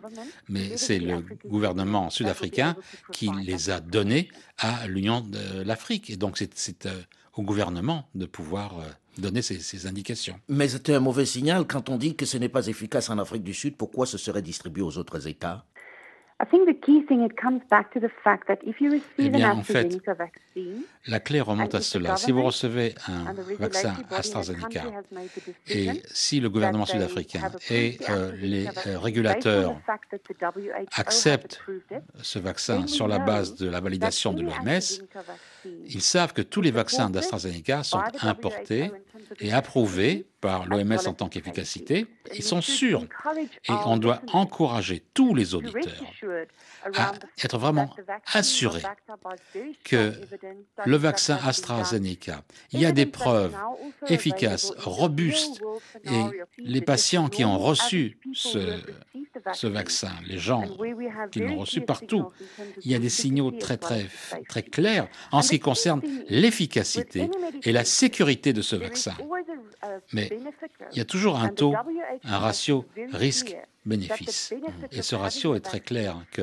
mais 0.49 0.77
c'est 0.77 0.99
le 0.99 1.23
gouvernement 1.45 2.09
sud-africain 2.09 2.75
qui 3.11 3.29
les 3.43 3.69
a 3.69 3.79
donnés 3.79 4.29
à 4.57 4.87
l'Union 4.87 5.21
de 5.21 5.61
l'Afrique. 5.63 6.09
Et 6.09 6.17
donc 6.17 6.37
c'est 6.37 6.85
euh, 6.85 6.91
au 7.33 7.43
gouvernement 7.43 8.09
de 8.15 8.25
pouvoir... 8.25 8.79
Euh, 8.79 8.83
donner 9.21 9.41
ces, 9.41 9.87
indications. 9.87 10.39
Mais 10.47 10.67
c'était 10.67 10.93
un 10.93 10.99
mauvais 10.99 11.25
signal 11.25 11.65
quand 11.67 11.89
on 11.89 11.97
dit 11.97 12.15
que 12.15 12.25
ce 12.25 12.37
n'est 12.37 12.49
pas 12.49 12.67
efficace 12.67 13.09
en 13.09 13.17
Afrique 13.17 13.43
du 13.43 13.53
Sud. 13.53 13.75
Pourquoi 13.75 14.05
ce 14.05 14.17
serait 14.17 14.41
distribué 14.41 14.81
aux 14.81 14.97
autres 14.97 15.27
États? 15.27 15.65
Eh 19.17 19.29
bien, 19.29 19.51
en 19.53 19.63
fait, 19.63 19.97
la 21.07 21.19
clé 21.19 21.41
remonte 21.41 21.73
à 21.73 21.81
cela. 21.81 22.15
Si 22.15 22.31
vous 22.31 22.43
recevez 22.43 22.93
un 23.07 23.33
vaccin 23.57 23.95
AstraZeneca 24.11 24.83
et 25.67 26.03
si 26.05 26.39
le 26.39 26.51
gouvernement 26.51 26.85
sud-africain 26.85 27.51
et 27.71 27.97
euh, 28.09 28.31
les 28.35 28.67
euh, 28.67 28.99
régulateurs 28.99 29.81
acceptent 30.95 31.59
ce 32.21 32.37
vaccin 32.37 32.85
sur 32.85 33.07
la 33.07 33.17
base 33.17 33.55
de 33.55 33.67
la 33.67 33.79
validation 33.79 34.31
de 34.31 34.43
l'OMS, 34.43 35.07
ils 35.87 36.01
savent 36.01 36.33
que 36.33 36.43
tous 36.43 36.61
les 36.61 36.71
vaccins 36.71 37.09
d'AstraZeneca 37.09 37.81
sont 37.81 38.03
importés 38.21 38.91
et 39.39 39.53
approuvés 39.53 40.27
par 40.41 40.67
l'OMS 40.67 40.97
en 41.07 41.13
tant 41.13 41.29
qu'efficacité. 41.29 42.05
Ils 42.35 42.43
sont 42.43 42.61
sûrs. 42.61 43.05
Et 43.67 43.71
on 43.85 43.97
doit 43.97 44.21
encourager 44.33 45.03
tous 45.13 45.33
les 45.33 45.55
auditeurs 45.55 46.03
à 46.93 47.13
être 47.43 47.57
vraiment 47.57 47.89
assurés 48.33 48.83
que 49.83 50.13
le 50.85 50.97
vaccin 50.97 51.39
AstraZeneca, 51.43 52.43
il 52.71 52.79
y 52.79 52.85
a 52.85 52.91
des 52.91 53.05
preuves 53.05 53.55
efficaces, 54.07 54.73
robustes, 54.77 55.61
et 56.03 56.45
les 56.57 56.81
patients 56.81 57.29
qui 57.29 57.43
ont 57.43 57.57
reçu 57.57 58.19
ce, 58.33 58.79
ce 59.53 59.67
vaccin, 59.67 60.11
les 60.25 60.37
gens 60.37 60.63
qui 61.31 61.39
l'ont 61.39 61.57
reçu 61.57 61.81
partout, 61.81 62.25
il 62.83 62.91
y 62.91 62.95
a 62.95 62.99
des 62.99 63.09
signaux 63.09 63.51
très, 63.51 63.77
très, 63.77 64.07
très 64.47 64.63
clairs 64.63 65.07
en 65.31 65.41
ce 65.41 65.49
qui 65.49 65.59
concerne 65.59 66.01
l'efficacité 66.29 67.29
et 67.63 67.71
la 67.71 67.85
sécurité 67.85 68.53
de 68.53 68.61
ce 68.61 68.75
vaccin. 68.75 69.06
Mais 70.13 70.29
il 70.91 70.97
y 70.97 71.01
a 71.01 71.05
toujours 71.05 71.37
un 71.37 71.49
taux, 71.49 71.73
un 72.23 72.37
ratio 72.37 72.85
risque-bénéfice. 73.13 74.53
Et 74.91 75.01
ce 75.01 75.15
ratio 75.15 75.55
est 75.55 75.61
très 75.61 75.79
clair 75.79 76.17
que 76.31 76.41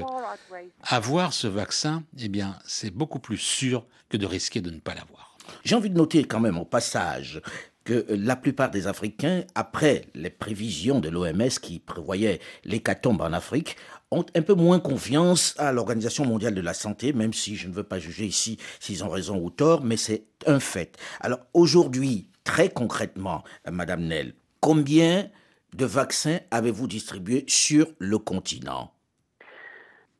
avoir 0.82 1.32
ce 1.32 1.46
vaccin, 1.46 2.04
eh 2.18 2.28
bien, 2.28 2.58
c'est 2.66 2.90
beaucoup 2.90 3.18
plus 3.18 3.38
sûr 3.38 3.86
que 4.08 4.16
de 4.16 4.26
risquer 4.26 4.60
de 4.60 4.70
ne 4.70 4.80
pas 4.80 4.94
l'avoir. 4.94 5.36
J'ai 5.64 5.74
envie 5.74 5.90
de 5.90 5.96
noter 5.96 6.24
quand 6.24 6.40
même 6.40 6.58
au 6.58 6.64
passage 6.64 7.42
que 7.84 8.06
la 8.08 8.34
plupart 8.34 8.70
des 8.70 8.86
Africains, 8.86 9.44
après 9.54 10.06
les 10.14 10.30
prévisions 10.30 11.00
de 11.00 11.10
l'OMS 11.10 11.50
qui 11.60 11.78
prévoyaient 11.78 12.40
l'hécatombe 12.64 13.20
en 13.20 13.32
Afrique, 13.32 13.76
ont 14.10 14.24
un 14.34 14.42
peu 14.42 14.54
moins 14.54 14.80
confiance 14.80 15.54
à 15.58 15.72
l'Organisation 15.72 16.24
mondiale 16.24 16.54
de 16.54 16.60
la 16.60 16.72
santé, 16.72 17.12
même 17.12 17.34
si 17.34 17.56
je 17.56 17.68
ne 17.68 17.74
veux 17.74 17.82
pas 17.82 17.98
juger 17.98 18.24
ici 18.24 18.58
s'ils 18.80 19.04
ont 19.04 19.10
raison 19.10 19.38
ou 19.38 19.50
tort, 19.50 19.82
mais 19.82 19.96
c'est 19.96 20.24
un 20.46 20.60
fait. 20.60 20.96
Alors 21.20 21.40
aujourd'hui, 21.52 22.30
très 22.44 22.68
concrètement, 22.68 23.42
Madame 23.70 24.04
Nell, 24.04 24.34
combien 24.60 25.28
de 25.74 25.84
vaccins 25.84 26.38
avez-vous 26.50 26.86
distribué 26.86 27.44
sur 27.48 27.86
le 27.98 28.18
continent? 28.18 28.94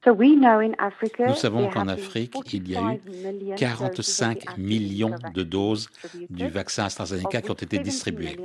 Nous 0.06 1.34
savons 1.34 1.70
qu'en 1.70 1.88
Afrique, 1.88 2.34
il 2.52 2.68
y 2.68 2.76
a 2.76 2.92
eu 2.92 3.54
45 3.56 4.58
millions 4.58 5.14
de 5.32 5.42
doses 5.42 5.88
du 6.28 6.46
vaccin 6.48 6.84
AstraZeneca 6.84 7.40
qui 7.40 7.50
ont 7.50 7.54
été 7.54 7.78
distribuées. 7.78 8.36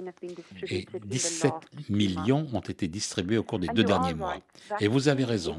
Et 0.69 0.85
17 1.03 1.51
millions 1.89 2.47
ont 2.53 2.61
été 2.61 2.87
distribués 2.87 3.37
au 3.37 3.43
cours 3.43 3.59
des 3.59 3.67
deux 3.67 3.83
derniers 3.83 4.13
mois. 4.13 4.37
Et 4.79 4.87
vous 4.87 5.09
avez 5.09 5.25
raison. 5.25 5.57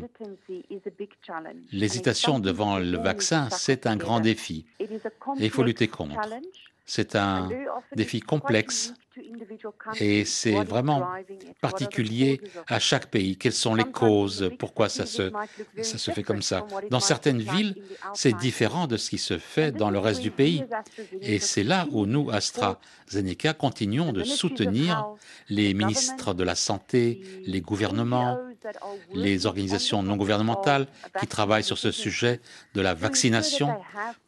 L'hésitation 1.71 2.39
devant 2.39 2.79
le 2.79 2.97
vaccin, 2.97 3.50
c'est 3.50 3.87
un 3.87 3.97
grand 3.97 4.21
défi. 4.21 4.65
Et 4.79 4.87
il 5.41 5.50
faut 5.50 5.62
lutter 5.62 5.89
contre. 5.89 6.19
C'est 6.92 7.14
un 7.14 7.49
défi 7.94 8.20
complexe 8.20 8.94
et 10.00 10.25
c'est 10.25 10.64
vraiment 10.64 11.06
particulier 11.61 12.40
à 12.66 12.80
chaque 12.80 13.06
pays. 13.06 13.37
Quelles 13.37 13.52
sont 13.52 13.76
les 13.76 13.85
causes? 13.85 14.50
Pourquoi 14.59 14.88
ça 14.88 15.06
se, 15.06 15.30
ça 15.82 15.99
se 15.99 16.11
fait 16.11 16.25
comme 16.25 16.42
ça? 16.42 16.66
Dans 16.90 16.99
certaines 16.99 17.42
villes, 17.42 17.76
c'est 18.12 18.32
différent 18.32 18.88
de 18.88 18.97
ce 18.97 19.09
qui 19.09 19.18
se 19.18 19.38
fait 19.38 19.70
dans 19.70 19.90
le 19.90 20.00
reste 20.00 20.20
du 20.20 20.32
pays. 20.32 20.64
Et 21.23 21.38
c'est 21.38 21.62
là 21.62 21.87
où 21.92 22.06
nous, 22.06 22.28
AstraZeneca, 22.28 23.54
continuons 23.54 24.12
de 24.12 24.25
soutenir 24.25 25.06
les 25.49 25.75
ministres 25.75 26.35
de 26.35 26.42
la 26.42 26.56
Santé, 26.56 27.20
les 27.47 27.61
gouvernements, 27.61 28.37
les 29.14 29.47
organisations 29.47 30.02
non 30.02 30.16
gouvernementales 30.16 30.88
qui 31.20 31.28
travaillent 31.28 31.62
sur 31.62 31.78
ce 31.78 31.92
sujet 31.92 32.40
de 32.75 32.80
la 32.80 32.94
vaccination 32.94 33.80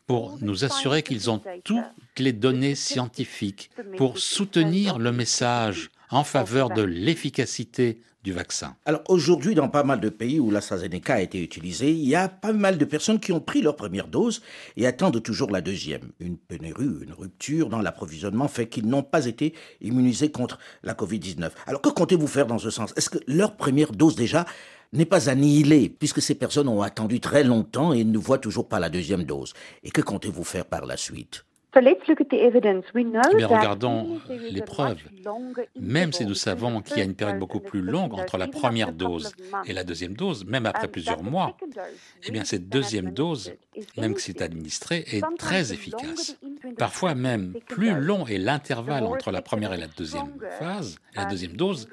pour 0.06 0.38
nous 0.40 0.64
assurer 0.64 1.02
qu'ils 1.02 1.28
ont 1.28 1.42
toutes 1.64 1.84
les 2.18 2.32
données 2.32 2.74
scientifiques 2.74 3.70
pour 3.96 4.18
soutenir 4.18 4.98
le 4.98 5.12
message 5.12 5.90
en 6.10 6.24
faveur 6.24 6.70
de 6.70 6.82
l'efficacité 6.82 8.02
du 8.22 8.32
vaccin. 8.32 8.76
Alors 8.84 9.02
aujourd'hui, 9.08 9.54
dans 9.54 9.68
pas 9.68 9.82
mal 9.82 10.00
de 10.00 10.08
pays 10.08 10.38
où 10.38 10.50
l'AstraZeneca 10.50 11.14
a 11.14 11.20
été 11.20 11.42
utilisé, 11.42 11.90
il 11.90 12.06
y 12.06 12.14
a 12.14 12.28
pas 12.28 12.52
mal 12.52 12.78
de 12.78 12.84
personnes 12.84 13.18
qui 13.18 13.32
ont 13.32 13.40
pris 13.40 13.62
leur 13.62 13.74
première 13.74 14.06
dose 14.06 14.42
et 14.76 14.86
attendent 14.86 15.22
toujours 15.22 15.50
la 15.50 15.60
deuxième. 15.60 16.12
Une 16.20 16.36
pénurie, 16.36 16.84
une 16.84 17.12
rupture 17.12 17.68
dans 17.68 17.80
l'approvisionnement 17.80 18.46
fait 18.46 18.68
qu'ils 18.68 18.86
n'ont 18.86 19.02
pas 19.02 19.26
été 19.26 19.54
immunisés 19.80 20.30
contre 20.30 20.58
la 20.84 20.94
Covid-19. 20.94 21.50
Alors 21.66 21.80
que 21.80 21.88
comptez-vous 21.88 22.28
faire 22.28 22.46
dans 22.46 22.58
ce 22.58 22.70
sens? 22.70 22.92
Est-ce 22.96 23.10
que 23.10 23.18
leur 23.26 23.56
première 23.56 23.90
dose 23.90 24.14
déjà 24.14 24.46
n'est 24.92 25.06
pas 25.06 25.30
annihilée, 25.30 25.88
puisque 25.88 26.22
ces 26.22 26.34
personnes 26.34 26.68
ont 26.68 26.82
attendu 26.82 27.18
très 27.18 27.42
longtemps 27.42 27.92
et 27.92 28.04
ne 28.04 28.18
voient 28.18 28.38
toujours 28.38 28.68
pas 28.68 28.78
la 28.78 28.90
deuxième 28.90 29.24
dose? 29.24 29.54
Et 29.82 29.90
que 29.90 30.02
comptez-vous 30.02 30.44
faire 30.44 30.66
par 30.66 30.86
la 30.86 30.96
suite? 30.96 31.44
Mais 33.34 33.44
regardons 33.44 34.20
les 34.28 34.62
preuves. 34.62 35.02
Même 35.80 36.12
si 36.12 36.26
nous 36.26 36.34
savons 36.34 36.82
qu'il 36.82 36.98
y 36.98 37.00
a 37.00 37.04
une 37.04 37.14
période 37.14 37.38
beaucoup 37.38 37.60
plus 37.60 37.80
longue 37.80 38.14
entre 38.14 38.36
la 38.36 38.46
première 38.46 38.92
dose 38.92 39.32
et 39.66 39.72
la 39.72 39.84
deuxième 39.84 40.14
dose, 40.14 40.44
même 40.44 40.66
après 40.66 40.88
plusieurs 40.88 41.22
mois, 41.22 41.56
eh 42.24 42.30
bien 42.30 42.44
cette 42.44 42.68
deuxième 42.68 43.12
dose, 43.12 43.52
même 43.96 44.16
si 44.16 44.32
c'est 44.32 44.42
administré, 44.42 45.04
est 45.10 45.22
très 45.38 45.72
efficace. 45.72 46.36
Parfois 46.78 47.14
même, 47.14 47.54
plus 47.68 47.94
long 47.94 48.26
est 48.26 48.38
l'intervalle 48.38 49.04
entre 49.04 49.30
la 49.30 49.42
première 49.42 49.72
et 49.72 49.78
la 49.78 49.88
deuxième 49.88 50.32
phase, 50.58 50.98
la 51.14 51.24
deuxième 51.24 51.56
dose, 51.56 51.88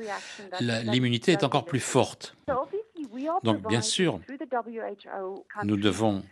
l'immunité 0.60 1.34
est 1.34 1.44
encore 1.44 1.66
plus 1.66 1.80
forte. 1.80 2.36
Donc, 3.44 3.68
bien 3.68 3.82
sûr, 3.82 4.20
nous 5.64 5.78
devons 5.78 6.24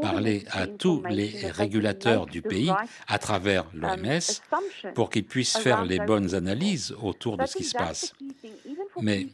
parler 0.00 0.44
à 0.50 0.66
tous 0.66 1.02
les 1.08 1.50
régulateurs 1.50 2.26
du 2.26 2.42
pays 2.42 2.72
à 3.08 3.18
travers 3.18 3.64
um, 3.74 3.80
l'OMS 3.80 4.92
pour 4.94 5.10
qu'ils 5.10 5.24
puissent 5.24 5.58
faire 5.58 5.84
les 5.84 5.98
bonnes 5.98 6.34
analyses 6.34 6.94
autour 7.02 7.36
de 7.36 7.46
ce 7.46 7.56
qui 7.56 7.64
se 7.64 7.76
passe. 7.76 8.12
Mais 9.00 9.26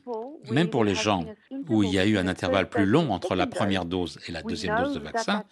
même 0.51 0.69
pour 0.69 0.85
les 0.85 0.95
gens 0.95 1.25
où 1.69 1.83
il 1.83 1.91
y 1.91 1.99
a 1.99 2.07
eu 2.07 2.19
un 2.19 2.27
intervalle 2.27 2.69
plus 2.69 2.87
long 2.87 3.11
entre 3.13 3.35
la 3.35 3.47
première 3.47 3.85
dose 3.85 4.19
et 4.27 4.33
la 4.33 4.43
deuxième 4.43 4.77
dose 4.83 4.95
de 4.95 5.01
vaccin, 5.01 5.45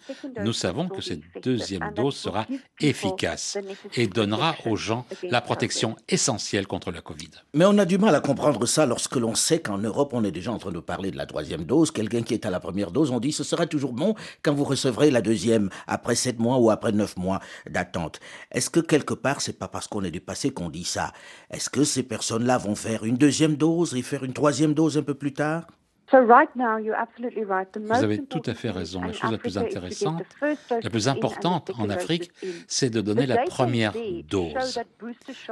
nous 0.43 0.53
savons 0.53 0.87
que 0.89 1.01
cette 1.01 1.21
deuxième 1.43 1.91
dose 1.95 2.15
sera 2.15 2.45
efficace 2.79 3.57
et 3.95 4.07
donnera 4.07 4.55
aux 4.65 4.75
gens 4.75 5.05
la 5.23 5.41
protection 5.41 5.95
essentielle 6.09 6.67
contre 6.67 6.91
la 6.91 7.01
Covid. 7.01 7.29
Mais 7.53 7.65
on 7.65 7.77
a 7.77 7.85
du 7.85 7.97
mal 7.97 8.15
à 8.15 8.19
comprendre 8.21 8.65
ça 8.65 8.85
lorsque 8.85 9.15
l'on 9.15 9.35
sait 9.35 9.61
qu'en 9.61 9.77
Europe, 9.77 10.11
on 10.13 10.23
est 10.23 10.31
déjà 10.31 10.51
en 10.51 10.57
train 10.57 10.71
de 10.71 10.79
parler 10.79 11.11
de 11.11 11.17
la 11.17 11.20
troisième 11.25 11.63
dose. 11.65 11.91
Quelqu'un 11.91 12.21
qui 12.21 12.33
est 12.33 12.45
à 12.45 12.49
la 12.49 12.59
première 12.59 12.91
dose, 12.91 13.11
on 13.11 13.19
dit 13.19 13.31
ce 13.31 13.43
sera 13.43 13.67
toujours 13.67 13.93
bon 13.93 14.15
quand 14.43 14.53
vous 14.53 14.63
recevrez 14.63 15.11
la 15.11 15.21
deuxième 15.21 15.69
après 15.87 16.15
sept 16.15 16.39
mois 16.39 16.57
ou 16.57 16.69
après 16.69 16.91
neuf 16.91 17.17
mois 17.17 17.39
d'attente. 17.69 18.19
Est-ce 18.51 18.69
que 18.69 18.79
quelque 18.79 19.13
part, 19.13 19.41
c'est 19.41 19.57
pas 19.57 19.67
parce 19.67 19.87
qu'on 19.87 20.03
est 20.03 20.11
dépassé 20.11 20.51
qu'on 20.51 20.69
dit 20.69 20.85
ça? 20.85 21.13
Est-ce 21.49 21.69
que 21.69 21.83
ces 21.83 22.03
personnes-là 22.03 22.57
vont 22.57 22.75
faire 22.75 23.03
une 23.03 23.17
deuxième 23.17 23.55
dose 23.55 23.95
et 23.95 24.01
faire 24.01 24.23
une 24.23 24.33
troisième 24.33 24.73
dose 24.73 24.97
un 24.97 25.03
peu 25.03 25.13
plus 25.15 25.33
tard? 25.33 25.67
Vous 26.11 28.03
avez 28.03 28.23
tout 28.25 28.41
à 28.45 28.53
fait 28.53 28.69
raison. 28.69 29.01
La 29.01 29.13
chose 29.13 29.31
la 29.31 29.37
plus 29.37 29.57
intéressante, 29.57 30.23
la 30.69 30.89
plus 30.89 31.07
importante 31.07 31.71
en 31.77 31.89
Afrique, 31.89 32.31
c'est 32.67 32.89
de 32.89 33.01
donner 33.01 33.25
la 33.25 33.43
première 33.43 33.93
dose. 34.27 34.79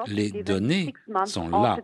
Les 0.08 0.32
données 0.44 0.94
sont 1.26 1.50
là 1.50 1.78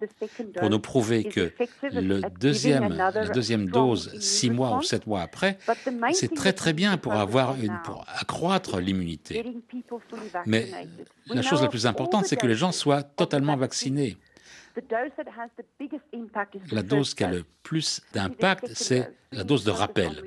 pour 0.57 0.69
nous 0.69 0.79
prouver 0.79 1.23
que 1.23 1.51
le 1.83 2.21
deuxième, 2.39 2.89
la 2.89 3.29
deuxième 3.29 3.69
dose, 3.69 4.19
six 4.19 4.49
mois 4.49 4.77
ou 4.77 4.81
sept 4.81 5.07
mois 5.07 5.21
après, 5.21 5.57
c'est 6.13 6.33
très 6.33 6.53
très 6.53 6.73
bien 6.73 6.97
pour, 6.97 7.13
avoir 7.13 7.55
une, 7.61 7.79
pour 7.83 8.05
accroître 8.19 8.79
l'immunité. 8.79 9.45
Mais 10.45 10.67
la 11.27 11.41
chose 11.41 11.61
la 11.61 11.69
plus 11.69 11.85
importante, 11.85 12.25
c'est 12.25 12.35
que 12.35 12.47
les 12.47 12.55
gens 12.55 12.71
soient 12.71 13.03
totalement 13.03 13.55
vaccinés. 13.55 14.17
La 16.71 16.83
dose 16.83 17.13
qui 17.13 17.23
a 17.23 17.31
le 17.31 17.43
plus 17.63 18.01
d'impact, 18.13 18.71
c'est 18.73 19.15
la 19.31 19.43
dose 19.43 19.63
de 19.63 19.71
rappel. 19.71 20.23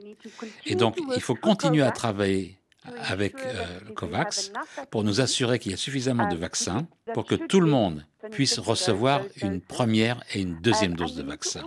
Et 0.67 0.75
donc, 0.75 0.99
il 1.15 1.23
faut 1.23 1.35
continuer 1.35 1.83
à 1.83 1.91
travailler 1.91 2.59
avec 2.97 3.35
euh, 3.45 3.65
COVAX 3.95 4.53
pour 4.91 5.05
nous 5.05 5.21
assurer 5.21 5.59
qu'il 5.59 5.73
y 5.73 5.75
a 5.75 5.79
suffisamment 5.79 6.29
de 6.29 6.37
vaccins 6.37 6.87
pour 7.15 7.25
que 7.25 7.35
tout 7.35 7.61
le 7.61 7.71
monde 7.71 8.07
puisse 8.31 8.59
recevoir 8.59 9.23
une 9.43 9.61
première 9.61 10.23
et 10.33 10.41
une 10.41 10.61
deuxième 10.61 10.95
dose 10.95 11.15
de 11.15 11.23
vaccin. 11.23 11.63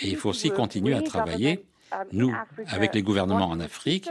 Et 0.00 0.08
il 0.08 0.16
faut 0.16 0.30
aussi 0.30 0.50
continuer 0.50 0.94
à 0.94 1.02
travailler, 1.02 1.64
um, 1.92 2.04
nous, 2.12 2.34
avec 2.66 2.94
les 2.94 3.02
gouvernements 3.02 3.48
en 3.48 3.60
Afrique, 3.60 4.10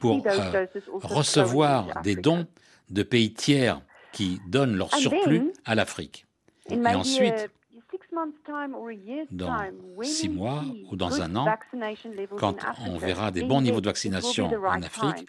pour 0.00 0.22
euh, 0.26 0.66
recevoir 1.02 2.02
des 2.02 2.16
dons 2.16 2.46
de 2.90 3.02
pays 3.02 3.32
tiers 3.32 3.80
qui 4.12 4.40
donnent 4.46 4.76
leur 4.76 4.94
surplus 4.94 5.52
à 5.64 5.74
l'Afrique. 5.74 6.26
Et 6.72 6.94
ensuite, 6.94 7.50
dans 9.30 9.56
six 10.02 10.28
mois 10.28 10.64
ou 10.90 10.96
dans 10.96 11.20
un 11.20 11.36
an, 11.36 11.46
quand 12.38 12.56
on 12.86 12.98
verra 12.98 13.30
des 13.30 13.44
bons 13.44 13.60
niveaux 13.60 13.80
de 13.80 13.86
vaccination 13.86 14.46
en 14.46 14.82
Afrique, 14.82 15.28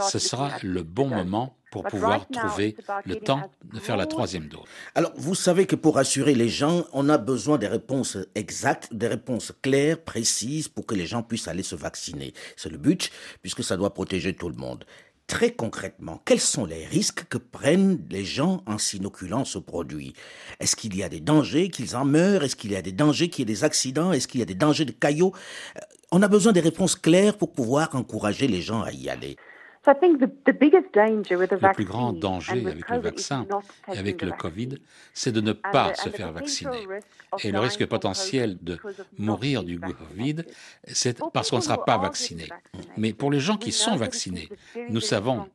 ce 0.00 0.18
sera 0.18 0.50
le 0.62 0.82
bon 0.82 1.08
moment 1.08 1.56
pour 1.70 1.84
pouvoir 1.84 2.26
trouver 2.28 2.76
le 3.04 3.16
temps 3.16 3.50
de 3.64 3.78
faire 3.78 3.96
la 3.96 4.06
troisième 4.06 4.48
dose. 4.48 4.64
Alors, 4.94 5.12
vous 5.16 5.34
savez 5.34 5.66
que 5.66 5.76
pour 5.76 5.98
assurer 5.98 6.34
les 6.34 6.48
gens, 6.48 6.84
on 6.92 7.08
a 7.08 7.18
besoin 7.18 7.58
des 7.58 7.66
réponses 7.66 8.16
exactes, 8.34 8.94
des 8.94 9.08
réponses 9.08 9.52
claires, 9.62 10.00
précises, 10.00 10.68
pour 10.68 10.86
que 10.86 10.94
les 10.94 11.06
gens 11.06 11.22
puissent 11.22 11.48
aller 11.48 11.62
se 11.62 11.76
vacciner. 11.76 12.32
C'est 12.56 12.70
le 12.70 12.78
but, 12.78 13.10
puisque 13.42 13.62
ça 13.62 13.76
doit 13.76 13.92
protéger 13.92 14.34
tout 14.34 14.48
le 14.48 14.54
monde. 14.54 14.84
Très 15.26 15.52
concrètement, 15.52 16.22
quels 16.24 16.40
sont 16.40 16.64
les 16.66 16.86
risques 16.86 17.24
que 17.28 17.38
prennent 17.38 18.06
les 18.10 18.24
gens 18.24 18.62
en 18.66 18.78
s'inoculant 18.78 19.44
ce 19.44 19.58
produit? 19.58 20.14
Est-ce 20.60 20.76
qu'il 20.76 20.96
y 20.96 21.02
a 21.02 21.08
des 21.08 21.18
dangers 21.20 21.68
qu'ils 21.68 21.96
en 21.96 22.04
meurent? 22.04 22.44
Est-ce 22.44 22.54
qu'il 22.54 22.70
y 22.70 22.76
a 22.76 22.82
des 22.82 22.92
dangers 22.92 23.28
qu'il 23.28 23.40
y 23.40 23.50
ait 23.50 23.54
des 23.54 23.64
accidents? 23.64 24.12
Est-ce 24.12 24.28
qu'il 24.28 24.38
y 24.38 24.42
a 24.44 24.46
des 24.46 24.54
dangers 24.54 24.84
de 24.84 24.92
caillots? 24.92 25.32
Euh, 25.76 25.80
On 26.12 26.22
a 26.22 26.28
besoin 26.28 26.52
des 26.52 26.60
réponses 26.60 26.94
claires 26.94 27.36
pour 27.36 27.52
pouvoir 27.52 27.92
encourager 27.96 28.46
les 28.46 28.62
gens 28.62 28.82
à 28.82 28.92
y 28.92 29.08
aller. 29.08 29.36
Le 29.86 31.72
plus 31.72 31.84
grand 31.84 32.12
danger 32.12 32.66
avec 32.66 32.88
le 32.88 32.98
vaccin 32.98 33.46
et 33.92 33.98
avec 33.98 34.22
le 34.22 34.32
Covid, 34.32 34.78
c'est 35.14 35.32
de 35.32 35.40
ne 35.40 35.52
pas 35.52 35.94
se 35.94 36.08
faire 36.08 36.32
vacciner. 36.32 36.86
Et 37.42 37.52
le 37.52 37.60
risque 37.60 37.86
potentiel 37.86 38.58
de 38.60 38.78
mourir 39.18 39.62
du 39.62 39.78
Covid, 39.78 40.36
c'est 40.86 41.20
parce 41.32 41.50
qu'on 41.50 41.56
ne 41.56 41.62
sera 41.62 41.84
pas 41.84 41.98
vacciné. 41.98 42.48
Mais 42.96 43.12
pour 43.12 43.30
les 43.30 43.40
gens 43.40 43.56
qui 43.56 43.72
sont 43.72 43.96
vaccinés, 43.96 44.48
nous 44.88 45.00
savons 45.00 45.48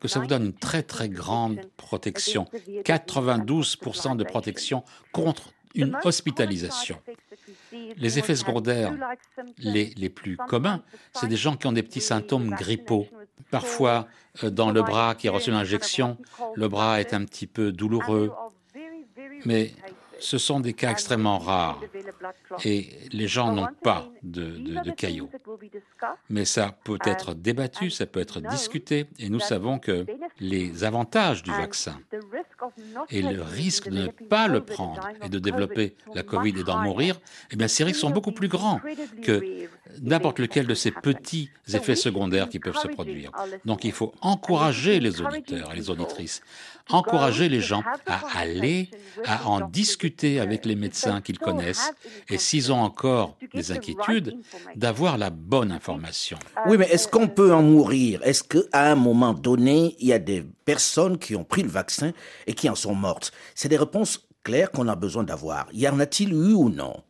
que 0.00 0.08
ça 0.08 0.20
vous 0.20 0.26
donne 0.26 0.46
une 0.46 0.54
très 0.54 0.82
très 0.82 1.08
grande 1.08 1.60
protection, 1.76 2.46
92% 2.84 4.16
de 4.16 4.24
protection 4.24 4.82
contre 5.12 5.52
une 5.74 5.96
hospitalisation. 6.04 6.98
Les 7.96 8.18
effets 8.18 8.36
secondaires 8.36 8.94
les, 9.58 9.92
les 9.96 10.08
plus 10.08 10.36
communs, 10.36 10.82
c'est 11.12 11.28
des 11.28 11.36
gens 11.36 11.56
qui 11.56 11.66
ont 11.66 11.72
des 11.72 11.82
petits 11.82 12.00
symptômes 12.00 12.50
grippaux. 12.50 13.06
Parfois, 13.50 14.06
euh, 14.42 14.50
dans 14.50 14.70
le 14.70 14.82
bras 14.82 15.14
qui 15.14 15.28
a 15.28 15.32
reçu 15.32 15.50
l'injection, 15.50 16.16
le 16.54 16.68
bras 16.68 17.00
est 17.00 17.14
un 17.14 17.24
petit 17.24 17.46
peu 17.46 17.72
douloureux. 17.72 18.30
Mais 19.44 19.72
ce 20.18 20.38
sont 20.38 20.60
des 20.60 20.72
cas 20.72 20.90
extrêmement 20.90 21.38
rares 21.38 21.80
et 22.64 22.88
les 23.12 23.28
gens 23.28 23.52
n'ont 23.52 23.68
pas 23.82 24.08
de, 24.22 24.90
caillots. 24.90 25.30
Mais 26.28 26.44
ça 26.44 26.76
peut 26.84 26.98
être 27.04 27.34
débattu, 27.34 27.90
ça 27.90 28.06
peut 28.06 28.20
être 28.20 28.40
discuté 28.40 29.06
et 29.18 29.28
nous 29.28 29.40
savons 29.40 29.78
que 29.78 30.06
les 30.40 30.84
avantages 30.84 31.42
du 31.42 31.50
vaccin 31.50 31.98
et 33.10 33.22
le 33.22 33.42
risque 33.42 33.88
de 33.88 34.02
ne 34.02 34.08
pas 34.08 34.48
le 34.48 34.64
prendre 34.64 35.08
et 35.22 35.28
de 35.28 35.38
développer 35.38 35.96
la 36.14 36.22
Covid 36.22 36.54
et 36.58 36.64
d'en 36.64 36.78
mourir, 36.78 37.20
eh 37.50 37.56
bien 37.56 37.68
ces 37.68 37.84
risques 37.84 38.00
sont 38.00 38.10
beaucoup 38.10 38.32
plus 38.32 38.48
grands 38.48 38.80
que 39.22 39.68
n'importe 40.02 40.38
lequel 40.38 40.66
de 40.66 40.74
ces 40.74 40.90
petits 40.90 41.50
effets 41.72 41.96
secondaires 41.96 42.48
qui 42.48 42.58
peuvent 42.58 42.78
se 42.78 42.88
produire. 42.88 43.30
Donc 43.64 43.84
il 43.84 43.92
faut 43.92 44.12
encourager 44.20 45.00
les 45.00 45.20
auditeurs 45.20 45.72
et 45.72 45.76
les 45.76 45.90
auditrices, 45.90 46.40
encourager 46.88 47.48
les 47.48 47.60
gens 47.60 47.82
à 48.06 48.20
aller, 48.38 48.90
à 49.24 49.46
en 49.46 49.66
discuter 49.68 50.40
avec 50.40 50.64
les 50.64 50.74
médecins 50.74 51.20
qu'ils 51.20 51.38
connaissent 51.38 51.92
et 52.28 52.38
s'ils 52.38 52.72
ont 52.72 52.80
encore 52.80 53.36
des 53.54 53.72
inquiétudes, 53.72 54.36
d'avoir 54.76 55.18
la 55.18 55.30
bonne 55.30 55.72
information. 55.72 56.38
Oui, 56.66 56.76
mais 56.78 56.88
est-ce 56.90 57.08
qu'on 57.08 57.28
peut 57.28 57.52
en 57.52 57.62
mourir? 57.62 58.20
Est-ce 58.22 58.44
qu'à 58.44 58.90
un 58.90 58.94
moment 58.94 59.34
donné, 59.34 59.96
il 59.98 60.08
y 60.08 60.12
a 60.12 60.18
des 60.18 60.44
personnes 60.64 61.18
qui 61.18 61.34
ont 61.36 61.44
pris 61.44 61.62
le 61.62 61.68
vaccin 61.68 62.12
et 62.46 62.54
qui 62.54 62.68
en 62.68 62.74
sont 62.74 62.94
mortes? 62.94 63.32
C'est 63.54 63.68
des 63.68 63.76
réponses 63.76 64.26
claires 64.42 64.70
qu'on 64.70 64.88
a 64.88 64.96
besoin 64.96 65.24
d'avoir. 65.24 65.66
Y 65.72 65.88
en 65.88 66.00
a-t-il 66.00 66.32
eu 66.32 66.54
ou 66.54 66.70
non? 66.70 67.02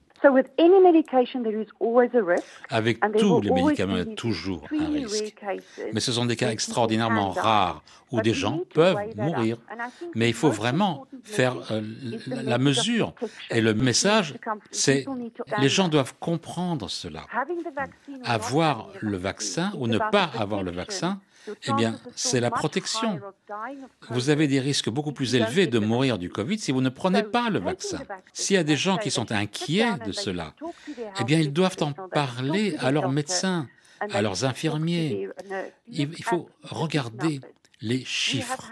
Avec 2.70 3.00
tous 3.18 3.40
les 3.40 3.50
médicaments, 3.50 3.96
il 3.96 4.08
y 4.08 4.12
a 4.12 4.14
toujours 4.14 4.64
un 4.72 4.86
risque. 4.92 5.34
Mais 5.92 6.00
ce 6.00 6.12
sont 6.12 6.26
des 6.26 6.36
cas 6.36 6.50
extraordinairement 6.50 7.30
rares 7.30 7.82
où 8.10 8.20
des 8.20 8.34
gens 8.34 8.60
peuvent 8.74 8.98
mourir. 9.16 9.58
Mais 10.14 10.28
il 10.28 10.34
faut 10.34 10.50
vraiment 10.50 11.06
faire 11.22 11.56
euh, 11.70 11.82
la 12.26 12.58
mesure. 12.58 13.14
Et 13.50 13.60
le 13.60 13.74
message, 13.74 14.34
c'est 14.70 15.04
les 15.58 15.68
gens 15.68 15.88
doivent 15.88 16.14
comprendre 16.18 16.88
cela. 16.88 17.24
Avoir 18.24 18.88
le 19.00 19.16
vaccin 19.16 19.72
ou 19.76 19.86
ne 19.86 19.98
pas 19.98 20.30
avoir 20.38 20.62
le 20.62 20.70
vaccin, 20.70 21.20
eh 21.66 21.72
bien, 21.72 21.98
c'est 22.14 22.40
la 22.40 22.50
protection. 22.50 23.20
Vous 24.10 24.30
avez 24.30 24.46
des 24.46 24.60
risques 24.60 24.90
beaucoup 24.90 25.12
plus 25.12 25.34
élevés 25.34 25.66
de 25.66 25.78
mourir 25.78 26.18
du 26.18 26.30
Covid 26.30 26.58
si 26.58 26.72
vous 26.72 26.80
ne 26.80 26.88
prenez 26.88 27.22
pas 27.22 27.50
le 27.50 27.58
vaccin. 27.58 28.00
S'il 28.32 28.56
y 28.56 28.58
a 28.58 28.64
des 28.64 28.76
gens 28.76 28.98
qui 28.98 29.10
sont 29.10 29.32
inquiets 29.32 29.98
de 30.04 30.12
cela, 30.12 30.54
eh 31.20 31.24
bien, 31.24 31.38
ils 31.38 31.52
doivent 31.52 31.76
en 31.80 31.92
parler 31.92 32.76
à 32.78 32.90
leurs 32.90 33.10
médecins, 33.10 33.68
à 34.00 34.22
leurs 34.22 34.44
infirmiers. 34.44 35.28
Il 35.88 36.24
faut 36.24 36.48
regarder 36.62 37.40
les 37.80 38.04
chiffres. 38.04 38.70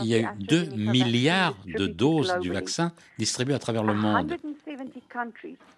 Il 0.00 0.04
y 0.04 0.14
a 0.14 0.20
eu 0.20 0.28
2 0.38 0.66
milliards 0.76 1.56
de 1.66 1.86
doses 1.86 2.36
du 2.40 2.52
vaccin 2.52 2.92
distribuées 3.18 3.54
à 3.54 3.58
travers 3.58 3.82
le 3.82 3.94
monde. 3.94 4.36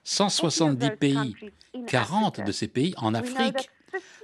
170 0.05 0.91
pays, 0.99 1.37
40 1.87 2.45
de 2.45 2.53
ces 2.53 2.69
pays 2.69 2.95
en 2.99 3.15
Afrique 3.15 3.71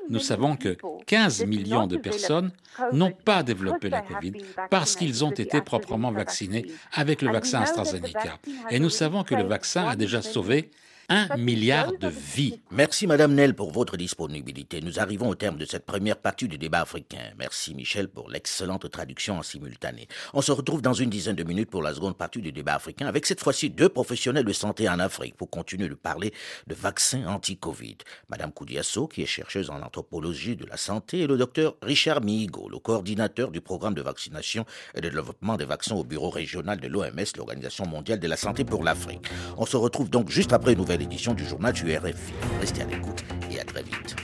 nous 0.09 0.21
savons 0.21 0.57
que 0.57 0.77
15 1.07 1.45
millions 1.47 1.87
de 1.87 1.97
personnes 1.97 2.51
n'ont 2.93 3.13
pas 3.13 3.43
développé 3.43 3.89
la 3.89 4.03
Covid 4.03 4.33
parce 4.71 4.97
qu'ils 4.97 5.25
ont 5.25 5.31
été 5.31 5.61
proprement 5.61 6.13
vaccinés 6.13 6.67
avec 6.93 7.23
le 7.23 7.33
vaccin 7.33 7.61
AstraZeneca. 7.61 8.39
Et 8.71 8.79
nous 8.79 8.91
savons 8.91 9.25
que 9.25 9.35
le 9.35 9.45
vaccin 9.45 9.87
a 9.89 9.97
déjà 9.97 10.23
sauvé 10.23 10.71
un 11.09 11.37
milliard 11.37 11.93
de 11.93 12.09
vies. 12.09 12.61
Merci 12.71 13.07
Madame 13.07 13.35
Nel 13.35 13.55
pour 13.55 13.71
votre 13.71 13.97
disponibilité. 13.97 14.81
Nous 14.81 14.99
arrivons 14.99 15.29
au 15.29 15.35
terme 15.35 15.57
de 15.57 15.65
cette 15.65 15.87
première 15.87 16.17
partie 16.17 16.49
du 16.49 16.59
débat 16.59 16.81
africain. 16.81 17.33
Merci 17.39 17.75
Michel 17.75 18.09
pour 18.09 18.29
l'excellente 18.29 18.91
traduction 18.91 19.39
en 19.39 19.43
simultané. 19.43 20.09
On 20.35 20.43
se 20.43 20.53
retrouve 20.53 20.83
dans 20.83 20.93
une 20.93 21.11
dizaine 21.11 21.37
de 21.37 21.45
minutes 21.45 21.71
pour 21.71 21.83
la 21.83 21.95
seconde 21.95 22.17
partie 22.17 22.41
du 22.41 22.53
débat 22.53 22.75
africain 22.75 23.07
avec 23.07 23.27
cette 23.27 23.41
fois-ci 23.41 23.71
deux 23.71 23.89
professionnels 23.89 24.45
de 24.45 24.53
santé 24.53 24.89
en 24.89 24.99
Afrique 24.99 25.37
pour 25.37 25.49
continuer 25.49 25.89
de 25.89 25.95
parler 25.95 26.33
de 26.67 26.75
vaccins 26.75 27.27
anti-Covid. 27.27 27.99
Madame 28.29 28.53
Koudiasso, 28.53 29.07
qui 29.07 29.23
est 29.23 29.27
chercheuse 29.27 29.71
en 29.71 29.81
anthropologie 29.83 30.57
de 30.57 30.67
la 30.67 30.77
santé, 30.77 31.21
et 31.21 31.27
le 31.27 31.37
docteur 31.37 31.77
Richard 31.83 32.23
Migo, 32.23 32.69
le 32.69 32.79
coordinateur 32.79 33.51
du 33.51 33.61
programme 33.61 33.95
de 33.95 34.03
vaccination 34.03 34.65
et 34.95 35.01
de 35.01 35.09
développement 35.09 35.57
des 35.57 35.65
vaccins 35.65 35.95
au 35.95 36.05
bureau 36.05 36.31
régional 36.31 36.81
de 36.81 36.89
l'OMS, 36.89 37.37
l'Organisation 37.37 37.87
mondiale 37.87 38.19
de 38.19 38.29
la 38.29 38.37
santé 38.37 38.65
pour 38.65 38.83
l'Afrique. 38.83 39.27
On 39.57 39.67
se 39.67 39.77
retrouve 39.77 40.11
donc 40.11 40.31
juste 40.31 40.53
après 40.53 40.73
une 40.73 40.79
nouvelle 40.79 40.96
nouvelle 40.97 41.13
édition 41.13 41.35
du 41.35 41.45
journal 41.45 41.73
du 41.73 41.97
RFI. 41.97 42.33
Restez 42.61 42.83
à 42.83 42.87
l'écoute 42.87 43.25
et 43.51 43.61
à 43.61 43.65
très 43.65 43.83
vite. 43.83 44.17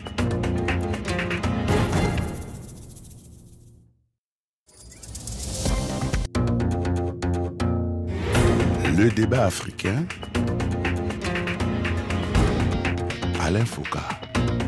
Le 8.96 9.10
débat 9.10 9.46
africain. 9.46 10.04
Alain 13.40 13.64
Foucault. 13.64 13.98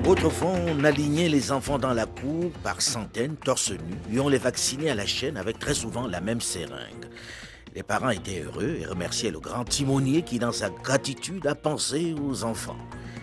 Autrefois, 0.06 0.50
on 0.50 0.84
alignait 0.84 1.28
les 1.28 1.52
enfants 1.52 1.78
dans 1.78 1.94
la 1.94 2.04
cour 2.04 2.50
par 2.62 2.82
centaines, 2.82 3.36
torse 3.36 3.70
nu, 3.70 4.16
et 4.16 4.20
on 4.20 4.28
les 4.28 4.38
vaccinait 4.38 4.90
à 4.90 4.94
la 4.94 5.06
chaîne 5.06 5.36
avec 5.38 5.58
très 5.58 5.74
souvent 5.74 6.06
la 6.06 6.20
même 6.20 6.42
seringue. 6.42 7.06
Les 7.74 7.82
parents 7.82 8.10
étaient 8.10 8.40
heureux 8.40 8.78
et 8.80 8.86
remerciaient 8.86 9.32
le 9.32 9.40
grand 9.40 9.64
timonier 9.64 10.22
qui, 10.22 10.38
dans 10.38 10.52
sa 10.52 10.70
gratitude, 10.70 11.46
a 11.48 11.56
pensé 11.56 12.14
aux 12.24 12.44
enfants. 12.44 12.78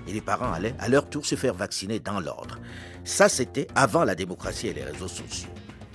Et 0.08 0.12
les 0.12 0.20
parents 0.20 0.52
allaient 0.52 0.76
à 0.80 0.90
leur 0.90 1.10
tour 1.10 1.26
se 1.26 1.36
faire 1.36 1.54
vacciner 1.54 2.00
dans 2.00 2.20
l'ordre. 2.20 2.60
Ça, 3.06 3.30
c'était 3.30 3.68
avant 3.76 4.04
la 4.04 4.14
démocratie 4.14 4.68
et 4.68 4.74
les 4.74 4.84
réseaux 4.84 5.08
sociaux. 5.08 5.50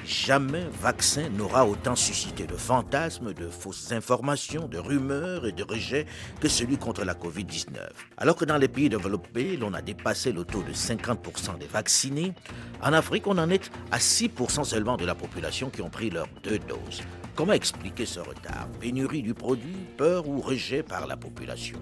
Jamais 0.06 0.64
vaccin 0.80 1.28
n'aura 1.30 1.66
autant 1.66 1.96
suscité 1.96 2.46
de 2.46 2.56
fantasmes, 2.56 3.34
de 3.34 3.48
fausses 3.48 3.92
informations, 3.92 4.68
de 4.68 4.78
rumeurs 4.78 5.46
et 5.46 5.52
de 5.52 5.64
rejets 5.64 6.06
que 6.40 6.48
celui 6.48 6.78
contre 6.78 7.04
la 7.04 7.14
COVID-19. 7.14 7.80
Alors 8.16 8.36
que 8.36 8.44
dans 8.44 8.56
les 8.56 8.68
pays 8.68 8.88
développés, 8.88 9.56
l'on 9.56 9.74
a 9.74 9.82
dépassé 9.82 10.32
le 10.32 10.44
taux 10.44 10.62
de 10.62 10.72
50% 10.72 11.58
des 11.58 11.66
vaccinés, 11.66 12.32
en 12.80 12.92
Afrique, 12.92 13.26
on 13.26 13.36
en 13.36 13.50
est 13.50 13.70
à 13.90 13.98
6% 13.98 14.64
seulement 14.64 14.96
de 14.96 15.04
la 15.04 15.16
population 15.16 15.70
qui 15.70 15.82
ont 15.82 15.90
pris 15.90 16.08
leurs 16.08 16.28
deux 16.44 16.60
doses. 16.60 17.02
Comment 17.36 17.52
expliquer 17.52 18.06
ce 18.06 18.18
retard? 18.18 18.66
Pénurie 18.80 19.22
du 19.22 19.34
produit, 19.34 19.76
peur 19.98 20.26
ou 20.26 20.40
rejet 20.40 20.82
par 20.82 21.06
la 21.06 21.18
population? 21.18 21.78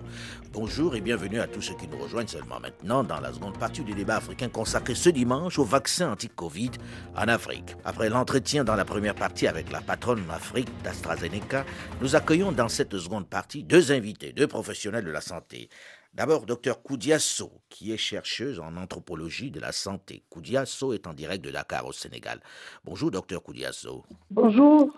Bonjour 0.52 0.96
et 0.96 1.00
bienvenue 1.00 1.38
à 1.38 1.46
tous 1.46 1.62
ceux 1.62 1.76
qui 1.76 1.86
nous 1.86 1.98
rejoignent 1.98 2.26
seulement 2.26 2.58
maintenant 2.58 3.04
dans 3.04 3.20
la 3.20 3.32
seconde 3.32 3.56
partie 3.56 3.84
du 3.84 3.94
débat 3.94 4.16
africain 4.16 4.48
consacré 4.48 4.96
ce 4.96 5.10
dimanche 5.10 5.60
au 5.60 5.64
vaccin 5.64 6.10
anti-Covid 6.10 6.72
en 7.16 7.28
Afrique. 7.28 7.76
Après 7.84 8.08
l'entretien 8.08 8.64
dans 8.64 8.74
la 8.74 8.84
première 8.84 9.14
partie 9.14 9.46
avec 9.46 9.70
la 9.70 9.80
patronne 9.80 10.24
Afrique 10.28 10.70
d'AstraZeneca, 10.82 11.64
nous 12.00 12.16
accueillons 12.16 12.50
dans 12.50 12.68
cette 12.68 12.98
seconde 12.98 13.28
partie 13.28 13.62
deux 13.62 13.92
invités, 13.92 14.32
deux 14.32 14.48
professionnels 14.48 15.04
de 15.04 15.12
la 15.12 15.20
santé. 15.20 15.68
D'abord, 16.14 16.46
docteur 16.46 16.80
Koudiasso, 16.80 17.50
qui 17.68 17.90
est 17.92 17.96
chercheuse 17.96 18.60
en 18.60 18.76
anthropologie 18.76 19.50
de 19.50 19.58
la 19.58 19.72
santé. 19.72 20.22
Koudiasso 20.30 20.92
est 20.92 21.08
en 21.08 21.12
direct 21.12 21.44
de 21.44 21.50
Dakar 21.50 21.84
au 21.86 21.92
Sénégal. 21.92 22.40
Bonjour, 22.84 23.10
docteur 23.10 23.42
Koudiasso. 23.42 24.04
Bonjour. 24.30 24.92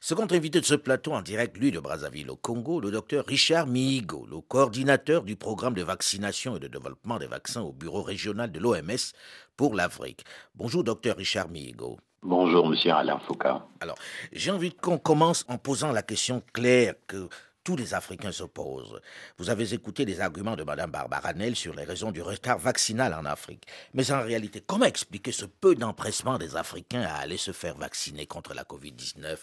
Second 0.00 0.26
invité 0.30 0.62
de 0.62 0.64
ce 0.64 0.74
plateau 0.74 1.12
en 1.12 1.20
direct, 1.20 1.58
lui 1.58 1.72
de 1.72 1.78
Brazzaville 1.78 2.30
au 2.30 2.36
Congo, 2.36 2.80
le 2.80 2.90
docteur 2.90 3.26
Richard 3.26 3.66
Mihigo, 3.66 4.26
le 4.30 4.40
coordinateur 4.40 5.24
du 5.24 5.36
programme 5.36 5.74
de 5.74 5.82
vaccination 5.82 6.56
et 6.56 6.60
de 6.60 6.68
développement 6.68 7.18
des 7.18 7.26
vaccins 7.26 7.60
au 7.60 7.72
bureau 7.72 8.00
régional 8.00 8.50
de 8.50 8.58
l'OMS 8.58 9.12
pour 9.58 9.74
l'Afrique. 9.74 10.24
Bonjour, 10.54 10.84
docteur 10.84 11.18
Richard 11.18 11.50
Mihigo. 11.50 11.98
Bonjour, 12.22 12.66
monsieur 12.66 12.92
Alain 12.92 13.18
Foucault. 13.18 13.60
Alors, 13.80 13.96
j'ai 14.32 14.50
envie 14.50 14.72
qu'on 14.72 14.96
commence 14.96 15.44
en 15.48 15.58
posant 15.58 15.92
la 15.92 16.02
question 16.02 16.42
claire 16.54 16.94
que 17.08 17.28
tous 17.64 17.76
les 17.76 17.94
Africains 17.94 18.32
s'opposent. 18.32 19.00
Vous 19.38 19.50
avez 19.50 19.74
écouté 19.74 20.04
les 20.04 20.20
arguments 20.20 20.56
de 20.56 20.64
Mme 20.64 20.90
Barbara 20.90 21.32
Nel 21.32 21.56
sur 21.56 21.74
les 21.74 21.84
raisons 21.84 22.12
du 22.12 22.22
retard 22.22 22.58
vaccinal 22.58 23.14
en 23.14 23.24
Afrique. 23.24 23.66
Mais 23.94 24.10
en 24.12 24.22
réalité, 24.22 24.62
comment 24.66 24.84
expliquer 24.84 25.32
ce 25.32 25.46
peu 25.46 25.74
d'empressement 25.74 26.38
des 26.38 26.56
Africains 26.56 27.02
à 27.02 27.16
aller 27.16 27.36
se 27.36 27.52
faire 27.52 27.76
vacciner 27.76 28.26
contre 28.26 28.54
la 28.54 28.64
COVID-19, 28.64 29.38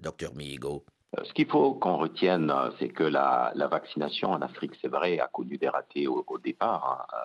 docteur 0.00 0.34
Mihigo? 0.34 0.84
Ce 1.22 1.32
qu'il 1.32 1.46
faut 1.46 1.74
qu'on 1.74 1.96
retienne, 1.96 2.52
c'est 2.78 2.88
que 2.88 3.04
la, 3.04 3.52
vaccination 3.70 4.30
en 4.30 4.42
Afrique, 4.42 4.72
c'est 4.80 4.88
vrai, 4.88 5.20
a 5.20 5.28
connu 5.28 5.58
des 5.58 5.68
ratés 5.68 6.08
au, 6.08 6.24
départ. 6.42 7.06
Hein, 7.12 7.16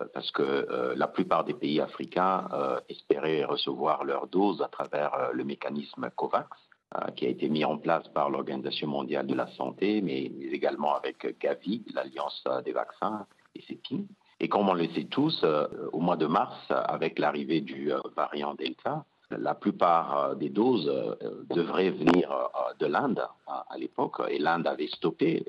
euh, 0.00 0.04
parce 0.14 0.30
que 0.30 0.42
euh, 0.42 0.94
la 0.96 1.08
plupart 1.08 1.44
des 1.44 1.54
pays 1.54 1.80
africains 1.80 2.48
euh, 2.52 2.80
espéraient 2.88 3.44
recevoir 3.44 4.04
leur 4.04 4.26
dose 4.28 4.62
à 4.62 4.68
travers 4.68 5.30
le 5.32 5.44
mécanisme 5.44 6.10
COVAX. 6.16 6.48
Euh, 6.96 7.12
qui 7.12 7.24
a 7.24 7.28
été 7.28 7.48
mis 7.48 7.64
en 7.64 7.78
place 7.78 8.08
par 8.08 8.30
l'Organisation 8.30 8.88
mondiale 8.88 9.24
de 9.24 9.34
la 9.34 9.46
santé, 9.52 10.00
mais, 10.02 10.24
également 10.50 10.96
avec 10.96 11.38
Gavi, 11.38 11.84
l'Alliance 11.94 12.42
des 12.64 12.72
vaccins, 12.72 13.26
et 13.54 13.62
CEPI. 13.62 14.08
Et 14.40 14.48
comme 14.48 14.68
on 14.68 14.74
le 14.74 14.88
sait 14.88 15.04
tous, 15.04 15.40
euh, 15.44 15.68
au 15.92 16.00
mois 16.00 16.16
de 16.16 16.26
mars, 16.26 16.58
avec 16.68 17.20
l'arrivée 17.20 17.60
du 17.60 17.92
euh, 17.92 18.00
variant 18.16 18.54
Delta, 18.54 19.04
la 19.30 19.54
plupart 19.54 20.36
des 20.36 20.48
doses 20.48 20.90
devraient 21.48 21.90
venir 21.90 22.32
de 22.78 22.86
l'Inde 22.86 23.26
à 23.46 23.78
l'époque, 23.78 24.20
et 24.28 24.38
l'Inde 24.38 24.66
avait 24.66 24.88
stoppé 24.88 25.44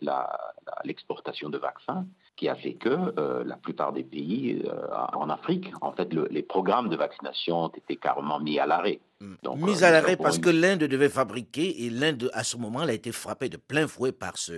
l'exportation 0.83 1.49
de 1.49 1.57
vaccins 1.57 2.05
qui 2.41 2.49
a 2.49 2.55
fait 2.55 2.73
que 2.73 2.89
euh, 2.89 3.43
la 3.43 3.55
plupart 3.55 3.93
des 3.93 4.03
pays 4.03 4.63
euh, 4.65 4.87
en 5.13 5.29
Afrique, 5.29 5.67
en 5.81 5.91
fait, 5.91 6.11
les 6.11 6.41
programmes 6.41 6.89
de 6.89 6.95
vaccination 6.95 7.65
ont 7.65 7.67
été 7.69 7.97
carrément 7.97 8.39
mis 8.39 8.57
à 8.57 8.65
l'arrêt. 8.65 8.99
Hmm. 9.19 9.35
mis 9.57 9.83
à 9.83 9.89
euh, 9.89 9.91
l'arrêt 9.91 10.17
parce 10.17 10.39
que 10.39 10.49
l'Inde 10.49 10.85
devait 10.85 11.09
fabriquer 11.09 11.85
et 11.85 11.91
l'Inde, 11.91 12.31
à 12.33 12.43
ce 12.43 12.57
moment, 12.57 12.83
là 12.83 12.93
a 12.93 12.95
été 12.95 13.11
frappée 13.11 13.49
de 13.49 13.57
plein 13.57 13.87
fouet 13.87 14.11
par 14.11 14.37
ce, 14.37 14.53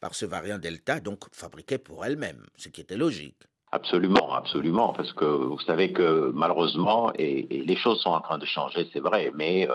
par 0.00 0.14
ce 0.14 0.26
variant 0.26 0.58
Delta, 0.58 1.00
donc 1.00 1.24
fabriquait 1.32 1.78
pour 1.78 2.04
elle-même, 2.04 2.46
ce 2.56 2.68
qui 2.68 2.80
était 2.80 2.96
logique. 2.96 3.42
Absolument, 3.74 4.32
absolument, 4.32 4.92
parce 4.92 5.12
que 5.12 5.24
vous 5.24 5.58
savez 5.60 5.92
que 5.92 6.30
malheureusement, 6.32 7.12
et, 7.18 7.42
les 7.50 7.76
choses 7.76 8.00
sont 8.00 8.10
en 8.10 8.20
train 8.20 8.38
de 8.38 8.46
changer, 8.46 8.88
c'est 8.92 9.00
vrai, 9.00 9.32
mais 9.34 9.68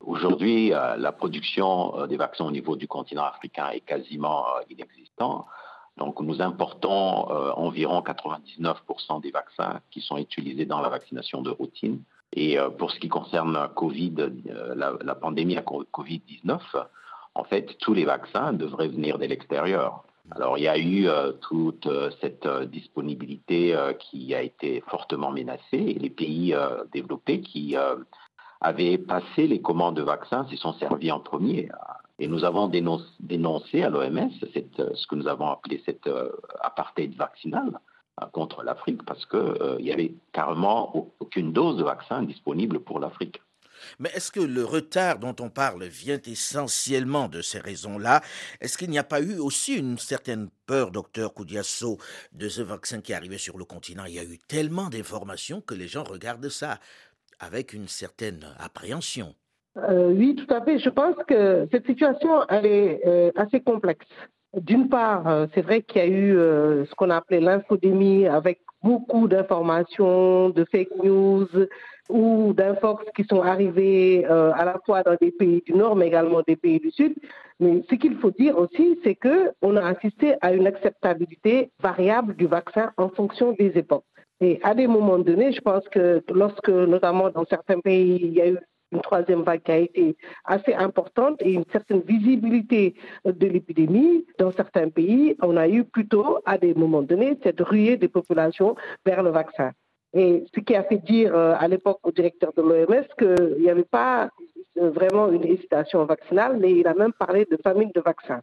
aujourd'hui, 0.00 0.70
la 0.70 1.12
production 1.12 2.06
des 2.06 2.16
vaccins 2.16 2.44
au 2.44 2.50
niveau 2.50 2.74
du 2.74 2.88
continent 2.88 3.24
africain 3.24 3.68
est 3.70 3.80
quasiment 3.80 4.44
inexistante. 4.68 5.46
Donc 5.96 6.20
nous 6.20 6.40
importons 6.40 7.30
euh, 7.30 7.52
environ 7.52 8.00
99% 8.00 9.20
des 9.20 9.30
vaccins 9.30 9.80
qui 9.90 10.00
sont 10.00 10.16
utilisés 10.16 10.64
dans 10.64 10.80
la 10.80 10.88
vaccination 10.88 11.42
de 11.42 11.50
routine. 11.50 12.02
Et 12.32 12.58
euh, 12.58 12.70
pour 12.70 12.90
ce 12.90 12.98
qui 12.98 13.08
concerne 13.08 13.68
COVID, 13.74 14.14
euh, 14.18 14.74
la, 14.74 15.14
pandémie 15.14 15.56
à 15.56 15.62
Covid-19, 15.62 16.60
en 17.34 17.44
fait, 17.44 17.76
tous 17.78 17.92
les 17.92 18.04
vaccins 18.04 18.52
devraient 18.52 18.88
venir 18.88 19.18
de 19.18 19.26
l'extérieur. 19.26 20.02
Alors 20.30 20.56
il 20.56 20.64
y 20.64 20.68
a 20.68 20.78
eu 20.78 21.08
toute 21.40 21.88
cette 22.20 22.46
disponibilité 22.70 23.76
qui 23.98 24.34
a 24.34 24.42
été 24.42 24.82
fortement 24.86 25.30
menacée 25.30 25.62
et 25.72 25.98
les 25.98 26.10
pays 26.10 26.54
développés 26.92 27.40
qui 27.40 27.76
avaient 28.62 28.98
passé 28.98 29.46
les 29.48 29.60
commandes 29.60 29.96
de 29.96 30.02
vaccins 30.02 30.46
s'y 30.48 30.56
sont 30.56 30.72
servis 30.74 31.10
en 31.10 31.20
premier. 31.20 31.68
Et 32.18 32.28
nous 32.28 32.44
avons 32.44 32.68
dénoncé 32.68 33.82
à 33.82 33.90
l'OMS 33.90 34.30
ce 34.40 35.06
que 35.06 35.14
nous 35.16 35.26
avons 35.26 35.48
appelé 35.48 35.82
cette 35.84 36.06
euh, 36.06 36.30
apartheid 36.60 37.14
vaccinal 37.16 37.80
euh, 38.22 38.26
contre 38.26 38.62
l'Afrique 38.62 39.04
parce 39.04 39.26
qu'il 39.26 39.40
euh, 39.40 39.78
n'y 39.80 39.90
avait 39.90 40.14
carrément 40.32 41.10
aucune 41.18 41.52
dose 41.52 41.78
de 41.78 41.82
vaccin 41.82 42.22
disponible 42.22 42.78
pour 42.78 43.00
l'Afrique. 43.00 43.42
Mais 43.98 44.10
est-ce 44.14 44.30
que 44.30 44.40
le 44.40 44.64
retard 44.64 45.18
dont 45.18 45.36
on 45.40 45.50
parle 45.50 45.84
vient 45.84 46.20
essentiellement 46.26 47.28
de 47.28 47.42
ces 47.42 47.58
raisons-là? 47.58 48.22
Est-ce 48.60 48.78
qu'il 48.78 48.90
n'y 48.90 48.98
a 48.98 49.04
pas 49.04 49.20
eu 49.20 49.38
aussi 49.38 49.76
une 49.76 49.98
certaine 49.98 50.48
peur, 50.66 50.90
docteur 50.90 51.34
Koudiasso, 51.34 51.98
de 52.32 52.48
ce 52.48 52.62
vaccin 52.62 53.00
qui 53.00 53.14
arrivait 53.14 53.38
sur 53.38 53.58
le 53.58 53.64
continent? 53.64 54.04
Il 54.06 54.14
y 54.14 54.18
a 54.18 54.24
eu 54.24 54.38
tellement 54.48 54.88
d'informations 54.88 55.60
que 55.60 55.74
les 55.74 55.88
gens 55.88 56.04
regardent 56.04 56.48
ça 56.48 56.78
avec 57.40 57.72
une 57.72 57.88
certaine 57.88 58.46
appréhension. 58.58 59.34
Euh, 59.76 60.12
oui, 60.12 60.34
tout 60.34 60.52
à 60.52 60.62
fait. 60.62 60.78
Je 60.78 60.90
pense 60.90 61.16
que 61.26 61.66
cette 61.72 61.86
situation, 61.86 62.48
est 62.48 63.00
euh, 63.06 63.30
assez 63.36 63.60
complexe. 63.60 64.06
D'une 64.54 64.88
part, 64.88 65.26
euh, 65.26 65.46
c'est 65.54 65.62
vrai 65.62 65.82
qu'il 65.82 66.02
y 66.02 66.04
a 66.04 66.08
eu 66.08 66.34
ce 66.86 66.94
qu'on 66.94 67.10
a 67.10 67.16
appelé 67.16 67.40
l'infodémie 67.40 68.26
avec 68.26 68.60
beaucoup 68.82 69.28
d'informations, 69.28 70.50
de 70.50 70.64
fake 70.70 70.90
news 71.02 71.48
ou 72.08 72.52
d'infox 72.52 73.04
qui 73.14 73.24
sont 73.24 73.42
arrivées 73.42 74.24
à 74.24 74.64
la 74.64 74.80
fois 74.84 75.02
dans 75.02 75.16
des 75.20 75.30
pays 75.30 75.62
du 75.64 75.72
Nord, 75.74 75.96
mais 75.96 76.08
également 76.08 76.42
des 76.46 76.56
pays 76.56 76.80
du 76.80 76.90
Sud. 76.90 77.14
Mais 77.60 77.82
ce 77.88 77.94
qu'il 77.94 78.16
faut 78.16 78.30
dire 78.32 78.58
aussi, 78.58 78.98
c'est 79.04 79.14
qu'on 79.14 79.76
a 79.76 79.86
assisté 79.86 80.34
à 80.40 80.52
une 80.52 80.66
acceptabilité 80.66 81.70
variable 81.80 82.34
du 82.34 82.46
vaccin 82.46 82.92
en 82.96 83.08
fonction 83.08 83.52
des 83.52 83.72
époques. 83.76 84.04
Et 84.40 84.58
à 84.64 84.74
des 84.74 84.88
moments 84.88 85.18
donnés, 85.18 85.52
je 85.52 85.60
pense 85.60 85.88
que 85.88 86.22
lorsque, 86.34 86.68
notamment 86.68 87.30
dans 87.30 87.44
certains 87.46 87.78
pays, 87.78 88.18
il 88.20 88.32
y 88.32 88.40
a 88.40 88.48
eu 88.48 88.58
une 88.90 89.00
troisième 89.00 89.42
vague 89.42 89.62
qui 89.62 89.72
a 89.72 89.78
été 89.78 90.16
assez 90.44 90.74
importante 90.74 91.40
et 91.40 91.52
une 91.52 91.64
certaine 91.70 92.00
visibilité 92.00 92.94
de 93.24 93.46
l'épidémie. 93.46 94.26
Dans 94.38 94.50
certains 94.50 94.90
pays, 94.90 95.36
on 95.40 95.56
a 95.56 95.68
eu 95.68 95.84
plutôt, 95.84 96.40
à 96.44 96.58
des 96.58 96.74
moments 96.74 97.02
donnés, 97.02 97.38
cette 97.42 97.60
ruée 97.60 97.96
des 97.96 98.08
populations 98.08 98.74
vers 99.06 99.22
le 99.22 99.30
vaccin. 99.30 99.70
Et 100.14 100.44
ce 100.54 100.60
qui 100.60 100.74
a 100.74 100.82
fait 100.84 100.98
dire 100.98 101.34
euh, 101.34 101.54
à 101.58 101.68
l'époque 101.68 102.00
au 102.02 102.12
directeur 102.12 102.52
de 102.54 102.62
l'OMS 102.62 103.06
qu'il 103.18 103.62
n'y 103.62 103.70
avait 103.70 103.84
pas 103.84 104.28
euh, 104.78 104.90
vraiment 104.90 105.30
une 105.30 105.44
hésitation 105.44 106.04
vaccinale, 106.04 106.58
mais 106.58 106.72
il 106.72 106.86
a 106.86 106.94
même 106.94 107.12
parlé 107.12 107.46
de 107.50 107.58
famine 107.62 107.90
de 107.94 108.00
vaccins. 108.00 108.40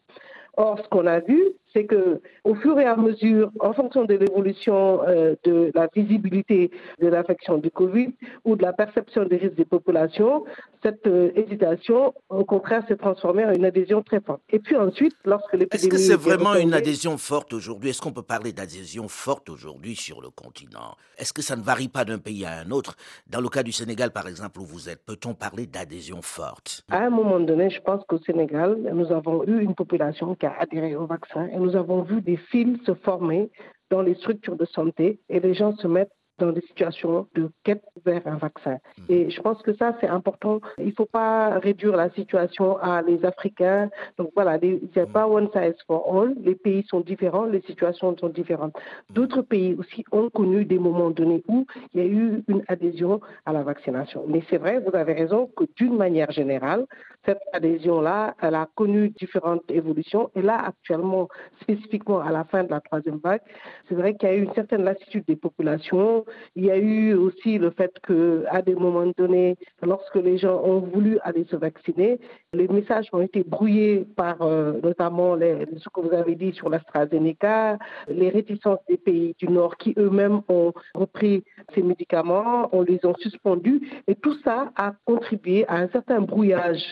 Or, 0.62 0.78
ce 0.84 0.90
qu'on 0.90 1.08
a 1.08 1.22
vu, 1.22 1.42
c'est 1.74 1.86
que 1.86 2.22
au 2.44 2.54
fur 2.56 2.78
et 2.80 2.84
à 2.84 2.98
mesure, 2.98 3.50
en 3.62 3.72
fonction 3.72 4.04
de 4.04 4.14
l'évolution 4.14 5.02
euh, 5.08 5.36
de 5.46 5.72
la 5.74 5.88
visibilité 5.96 6.70
de 7.00 7.08
l'infection 7.08 7.58
du 7.60 7.72
Covid 7.72 8.10
ou 8.44 8.58
de 8.58 8.64
la 8.64 8.74
perception 8.74 9.24
des 9.24 9.38
risques 9.38 9.56
des 9.56 9.64
populations, 9.64 10.44
cette 10.84 11.08
euh, 11.08 11.32
hésitation, 11.36 12.14
au 12.28 12.44
contraire, 12.44 12.84
s'est 12.90 12.98
transformée 12.98 13.46
en 13.46 13.54
une 13.54 13.64
adhésion 13.64 14.02
très 14.02 14.20
forte. 14.20 14.42
Et 14.50 14.60
puis 14.60 14.76
ensuite, 14.76 15.14
lorsque 15.24 15.54
l'épidémie... 15.54 15.76
Est-ce 15.76 15.88
que 15.88 15.98
c'est 15.98 16.20
vraiment 16.20 16.56
une 16.56 16.74
adhésion 16.74 17.18
forte 17.18 17.54
aujourd'hui? 17.54 17.92
Est-ce 17.92 18.02
qu'on 18.02 18.12
peut 18.12 18.22
parler 18.22 18.52
d'adhésion 18.52 19.08
forte 19.08 19.50
aujourd'hui 19.50 19.96
sur 19.96 20.22
le 20.22 20.30
continent? 20.30 20.96
Est-ce 21.18 21.32
que 21.32 21.42
ça 21.42 21.56
ne 21.56 21.62
varie 21.62 21.88
pas 21.88 22.04
d'un 22.04 22.18
pays 22.18 22.44
à 22.46 22.60
un 22.60 22.72
autre? 22.72 22.96
Dans 23.28 23.40
le 23.42 23.48
cas 23.48 23.64
du 23.64 23.72
Sénégal, 23.72 24.12
par 24.12 24.28
exemple, 24.28 24.60
où 24.60 24.66
vous 24.66 24.90
êtes, 24.90 25.06
peut-on 25.06 25.34
parler 25.34 25.68
d'adhésion 25.68 26.22
forte? 26.22 26.84
À 26.90 27.06
un 27.06 27.10
moment 27.10 27.40
donné, 27.40 27.70
je 27.70 27.80
pense 27.82 28.04
qu'au 28.06 28.18
Sénégal, 28.20 28.78
nous 28.94 29.12
avons 29.12 29.46
eu 29.46 29.62
une 29.62 29.76
population 29.76 30.36
qui 30.36 30.46
a 30.46 30.49
adhéré 30.58 30.96
au 30.96 31.06
vaccin 31.06 31.48
et 31.48 31.58
nous 31.58 31.76
avons 31.76 32.02
vu 32.02 32.22
des 32.22 32.38
fils 32.38 32.80
se 32.86 32.94
former 32.94 33.52
dans 33.90 34.02
les 34.02 34.16
structures 34.16 34.56
de 34.56 34.66
santé 34.66 35.20
et 35.30 35.40
les 35.40 35.54
gens 35.54 35.76
se 35.76 35.88
mettent 35.88 36.12
dans 36.40 36.52
des 36.52 36.62
situations 36.62 37.28
de 37.36 37.50
quête 37.64 37.84
vers 38.06 38.26
un 38.26 38.38
vaccin. 38.38 38.78
Mhm. 38.98 39.06
Et 39.10 39.30
je 39.30 39.42
pense 39.42 39.62
que 39.62 39.74
ça, 39.76 39.96
c'est 40.00 40.08
important. 40.08 40.60
Il 40.78 40.88
ne 40.88 40.92
faut 40.92 41.06
pas 41.06 41.60
réduire 41.60 41.96
la 41.96 42.10
situation 42.12 42.78
à 42.78 43.02
les 43.02 43.24
Africains. 43.26 43.90
Donc 44.18 44.32
voilà, 44.36 44.58
il 44.62 44.90
n'y 44.96 45.02
a 45.02 45.06
mhm. 45.06 45.12
pas 45.12 45.28
one 45.28 45.50
size 45.54 45.76
for 45.88 46.02
all. 46.14 46.36
Les 46.42 46.56
pays 46.56 46.86
sont 46.90 47.02
différents, 47.02 47.46
les 47.46 47.62
situations 47.62 48.16
sont 48.18 48.30
différentes. 48.30 48.74
Mhm. 48.76 49.16
D'autres 49.16 49.42
pays 49.42 49.76
aussi 49.78 50.04
ont 50.12 50.30
connu 50.30 50.66
des 50.66 50.80
moments 50.80 51.12
donnés 51.12 51.44
où 51.48 51.66
il 51.94 52.02
y 52.02 52.04
a 52.04 52.08
eu 52.08 52.44
une 52.48 52.64
adhésion 52.68 53.22
à 53.46 53.54
la 53.54 53.64
vaccination. 53.64 54.26
Mais 54.28 54.42
c'est 54.50 54.58
vrai, 54.58 54.80
vous 54.80 54.96
avez 54.96 55.14
raison 55.14 55.50
que 55.56 55.66
d'une 55.76 55.96
manière 55.96 56.32
générale, 56.32 56.86
cette 57.26 57.42
adhésion-là, 57.54 58.36
elle 58.42 58.56
a 58.56 58.68
connu 58.76 59.10
différentes 59.10 59.70
évolutions. 59.70 60.32
Et 60.36 60.42
là, 60.42 60.58
actuellement, 60.66 61.28
spécifiquement 61.62 62.20
à 62.20 62.32
la 62.32 62.44
fin 62.46 62.64
de 62.64 62.72
la 62.72 62.80
troisième 62.80 63.18
vague, 63.18 63.42
c'est 63.88 63.96
vrai 63.96 64.16
qu'il 64.16 64.30
y 64.30 64.32
a 64.32 64.36
eu 64.36 64.44
une 64.44 64.54
certaine 64.54 64.84
lassitude 64.84 65.26
des 65.28 65.36
populations. 65.36 66.26
Il 66.56 66.66
y 66.66 66.72
a 66.72 66.78
eu 66.78 67.14
aussi 67.14 67.58
le 67.58 67.72
fait 67.72 67.92
qu'à 68.06 68.62
des 68.62 68.76
moments 68.76 69.12
donnés, 69.18 69.58
lorsque 69.82 70.16
les 70.16 70.38
gens 70.38 70.62
ont 70.64 70.80
voulu 70.80 71.20
aller 71.24 71.46
se 71.50 71.56
vacciner, 71.56 72.20
les 72.54 72.68
messages 72.68 73.08
ont 73.14 73.22
été 73.22 73.44
brouillés 73.44 74.06
par 74.16 74.42
euh, 74.42 74.80
notamment 74.84 75.38
ce 75.38 75.90
que 75.90 76.02
vous 76.02 76.14
avez 76.14 76.36
dit 76.36 76.54
sur 76.54 76.70
l'AstraZeneca, 76.70 77.78
les 78.08 78.30
réticences 78.30 78.80
des 78.88 78.98
pays 78.98 79.36
du 79.38 79.48
Nord 79.48 79.78
qui 79.78 79.94
eux-mêmes 79.98 80.42
ont 80.50 80.74
repris 80.96 81.44
ces 81.74 81.82
médicaments, 81.82 82.70
on 82.72 82.82
les 82.82 83.00
a 83.04 83.14
suspendus. 83.20 83.82
Et 84.08 84.16
tout 84.16 84.36
ça 84.44 84.72
a 84.76 84.94
contribué 85.06 85.66
à 85.68 85.76
un 85.78 85.88
certain 85.90 86.22
brouillage 86.22 86.84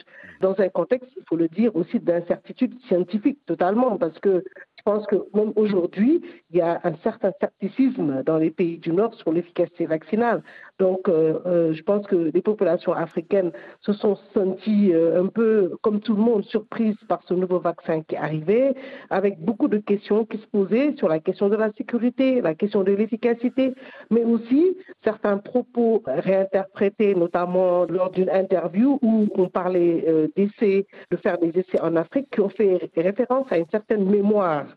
dans 0.41 0.59
un 0.59 0.69
contexte, 0.69 1.09
il 1.15 1.23
faut 1.27 1.35
le 1.35 1.47
dire, 1.47 1.75
aussi 1.75 1.99
d'incertitude 1.99 2.79
scientifique 2.87 3.39
totalement, 3.45 3.97
parce 3.97 4.17
que 4.19 4.43
pense 4.87 5.05
que 5.07 5.17
même 5.33 5.51
aujourd'hui, 5.57 6.21
il 6.49 6.57
y 6.59 6.61
a 6.61 6.79
un 6.85 6.95
certain 7.03 7.33
scepticisme 7.41 8.23
dans 8.23 8.37
les 8.37 8.51
pays 8.51 8.77
du 8.77 8.93
Nord 8.93 9.13
sur 9.15 9.33
l'efficacité 9.33 9.85
vaccinale. 9.85 10.41
Donc, 10.79 11.09
euh, 11.09 11.39
euh, 11.45 11.73
je 11.73 11.83
pense 11.83 12.07
que 12.07 12.15
les 12.15 12.41
populations 12.41 12.93
africaines 12.93 13.51
se 13.81 13.91
sont 13.91 14.15
senties 14.33 14.93
euh, 14.93 15.21
un 15.21 15.27
peu, 15.27 15.73
comme 15.81 15.99
tout 15.99 16.15
le 16.15 16.21
monde, 16.21 16.45
surprises 16.45 16.95
par 17.09 17.21
ce 17.27 17.33
nouveau 17.33 17.59
vaccin 17.59 18.01
qui 18.01 18.15
est 18.15 18.17
arrivé, 18.17 18.75
avec 19.09 19.41
beaucoup 19.41 19.67
de 19.67 19.79
questions 19.79 20.23
qui 20.23 20.37
se 20.37 20.47
posaient 20.47 20.95
sur 20.95 21.09
la 21.09 21.19
question 21.19 21.49
de 21.49 21.57
la 21.57 21.69
sécurité, 21.73 22.39
la 22.39 22.55
question 22.55 22.83
de 22.83 22.93
l'efficacité, 22.93 23.73
mais 24.09 24.23
aussi 24.23 24.77
certains 25.03 25.37
propos 25.37 26.01
réinterprétés, 26.05 27.13
notamment 27.13 27.83
lors 27.83 28.11
d'une 28.11 28.29
interview 28.29 28.99
où 29.01 29.27
on 29.35 29.49
parlait 29.49 30.29
d'essais, 30.37 30.85
de 31.11 31.17
faire 31.17 31.37
des 31.39 31.49
essais 31.59 31.81
en 31.81 31.97
Afrique, 31.97 32.29
qui 32.31 32.39
ont 32.39 32.49
fait 32.49 32.89
référence 32.95 33.51
à 33.51 33.57
une 33.57 33.69
certaine 33.69 34.05
mémoire 34.09 34.76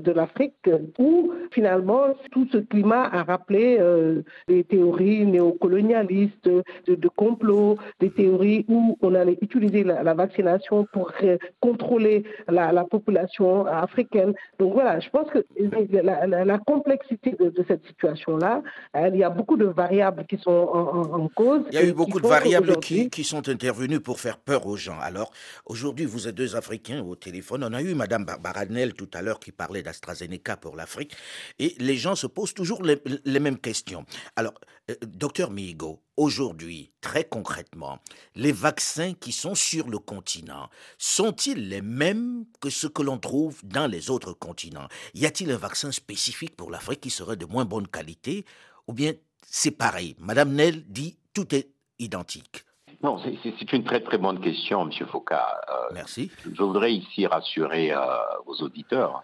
de 0.00 0.12
l'Afrique 0.12 0.68
où 0.98 1.32
finalement 1.50 2.14
tout 2.32 2.46
ce 2.52 2.58
climat 2.58 3.04
a 3.04 3.22
rappelé 3.22 3.76
euh, 3.80 4.22
des 4.48 4.64
théories 4.64 5.26
néocolonialistes, 5.26 6.48
de, 6.86 7.08
complot, 7.08 7.78
des 8.00 8.10
théories 8.10 8.64
où 8.68 8.98
on 9.02 9.14
allait 9.14 9.38
utiliser 9.40 9.84
la, 9.84 10.14
vaccination 10.14 10.86
pour 10.92 11.12
contrôler 11.60 12.24
la, 12.48 12.84
population 12.84 13.66
africaine. 13.66 14.34
Donc 14.58 14.74
voilà, 14.74 15.00
je 15.00 15.08
pense 15.10 15.28
que 15.30 15.44
la, 15.58 16.58
complexité 16.58 17.36
de, 17.38 17.64
cette 17.66 17.84
situation-là, 17.86 18.62
il 18.94 19.16
y 19.16 19.24
a 19.24 19.30
beaucoup 19.30 19.56
de 19.56 19.66
variables 19.66 20.24
qui 20.26 20.38
sont 20.38 20.50
en, 20.50 21.28
cause. 21.28 21.62
Il 21.70 21.74
y 21.74 21.78
a 21.78 21.84
eu 21.84 21.92
beaucoup 21.92 22.20
de 22.20 22.26
variables 22.26 22.78
qui, 22.80 23.08
qui, 23.08 23.24
sont 23.24 23.48
intervenues 23.48 24.00
pour 24.00 24.20
faire 24.20 24.38
peur 24.38 24.66
aux 24.66 24.76
gens. 24.76 24.98
Alors 25.00 25.32
aujourd'hui, 25.66 26.06
vous 26.06 26.28
êtes 26.28 26.34
deux 26.34 26.56
Africains 26.56 27.02
au 27.02 27.16
téléphone. 27.16 27.64
On 27.64 27.72
a 27.72 27.82
eu 27.82 27.94
Madame 27.94 28.24
Baranel 28.24 28.94
tout 28.94 29.08
à 29.14 29.22
l'heure 29.22 29.40
qui 29.40 29.52
parlait 29.52 29.82
d'AstraZeneca 29.84 30.56
pour 30.56 30.74
l'Afrique. 30.74 31.14
Et 31.60 31.76
les 31.78 31.96
gens 31.96 32.16
se 32.16 32.26
posent 32.26 32.54
toujours 32.54 32.82
les, 32.82 33.40
mêmes 33.40 33.58
questions. 33.58 34.04
Alors, 34.34 34.54
euh, 34.90 34.94
docteur 35.06 35.50
Migo, 35.50 36.02
aujourd'hui, 36.16 36.92
très 37.00 37.24
concrètement, 37.24 37.98
les 38.34 38.52
vaccins 38.52 39.14
qui 39.14 39.30
sont 39.30 39.54
sur 39.54 39.88
le 39.88 39.98
continent 39.98 40.68
sont-ils 40.98 41.68
les 41.68 41.82
mêmes 41.82 42.44
que 42.60 42.70
ce 42.70 42.88
que 42.88 43.02
l'on 43.02 43.18
trouve 43.18 43.64
dans 43.64 43.86
les 43.86 44.10
autres 44.10 44.32
continents? 44.32 44.88
Y 45.14 45.26
a-t-il 45.26 45.52
un 45.52 45.56
vaccin 45.56 45.92
spécifique 45.92 46.56
pour 46.56 46.70
l'Afrique 46.70 47.00
qui 47.00 47.10
serait 47.10 47.36
de 47.36 47.46
moins 47.46 47.64
bonne 47.64 47.86
qualité? 47.86 48.44
Ou 48.88 48.92
bien 48.92 49.12
c'est 49.46 49.70
pareil? 49.70 50.16
Madame 50.18 50.52
Nel 50.52 50.84
dit 50.86 51.16
tout 51.32 51.54
est 51.54 51.70
identique. 51.98 52.64
Non, 53.02 53.20
c'est 53.22 53.72
une 53.72 53.84
très 53.84 54.00
très 54.00 54.16
bonne 54.16 54.40
question, 54.40 54.86
Monsieur 54.86 55.04
Foucault. 55.04 55.34
Euh, 55.34 55.92
Merci. 55.92 56.30
Je 56.44 56.62
voudrais 56.62 56.94
ici 56.94 57.26
rassurer 57.26 57.92
euh, 57.92 58.00
vos 58.46 58.54
auditeurs 58.64 59.22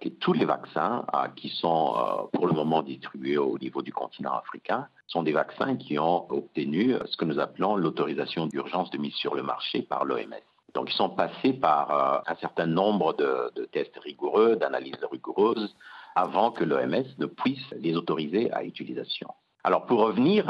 que 0.00 0.08
tous 0.08 0.32
les 0.32 0.44
vaccins 0.44 1.04
euh, 1.14 1.28
qui 1.36 1.48
sont 1.50 1.94
euh, 1.96 2.26
pour 2.32 2.46
le 2.46 2.54
moment 2.54 2.82
distribués 2.82 3.38
au 3.38 3.58
niveau 3.58 3.82
du 3.82 3.92
continent 3.92 4.32
africain 4.32 4.88
sont 5.06 5.22
des 5.22 5.32
vaccins 5.32 5.76
qui 5.76 5.98
ont 5.98 6.30
obtenu 6.30 6.94
ce 7.04 7.16
que 7.16 7.24
nous 7.24 7.38
appelons 7.38 7.76
l'autorisation 7.76 8.46
d'urgence 8.46 8.90
de 8.90 8.98
mise 8.98 9.14
sur 9.14 9.34
le 9.34 9.42
marché 9.42 9.82
par 9.82 10.04
l'OMS. 10.04 10.34
Donc 10.74 10.90
ils 10.90 10.96
sont 10.96 11.10
passés 11.10 11.52
par 11.52 12.22
un 12.26 12.34
certain 12.36 12.66
nombre 12.66 13.14
de, 13.14 13.64
tests 13.72 13.96
rigoureux, 13.98 14.56
d'analyses 14.56 15.02
rigoureuses, 15.10 15.74
avant 16.14 16.50
que 16.50 16.64
l'OMS 16.64 17.06
ne 17.18 17.26
puisse 17.26 17.70
les 17.78 17.96
autoriser 17.96 18.52
à 18.52 18.62
utilisation. 18.64 19.28
Alors 19.64 19.86
pour 19.86 20.00
revenir 20.00 20.46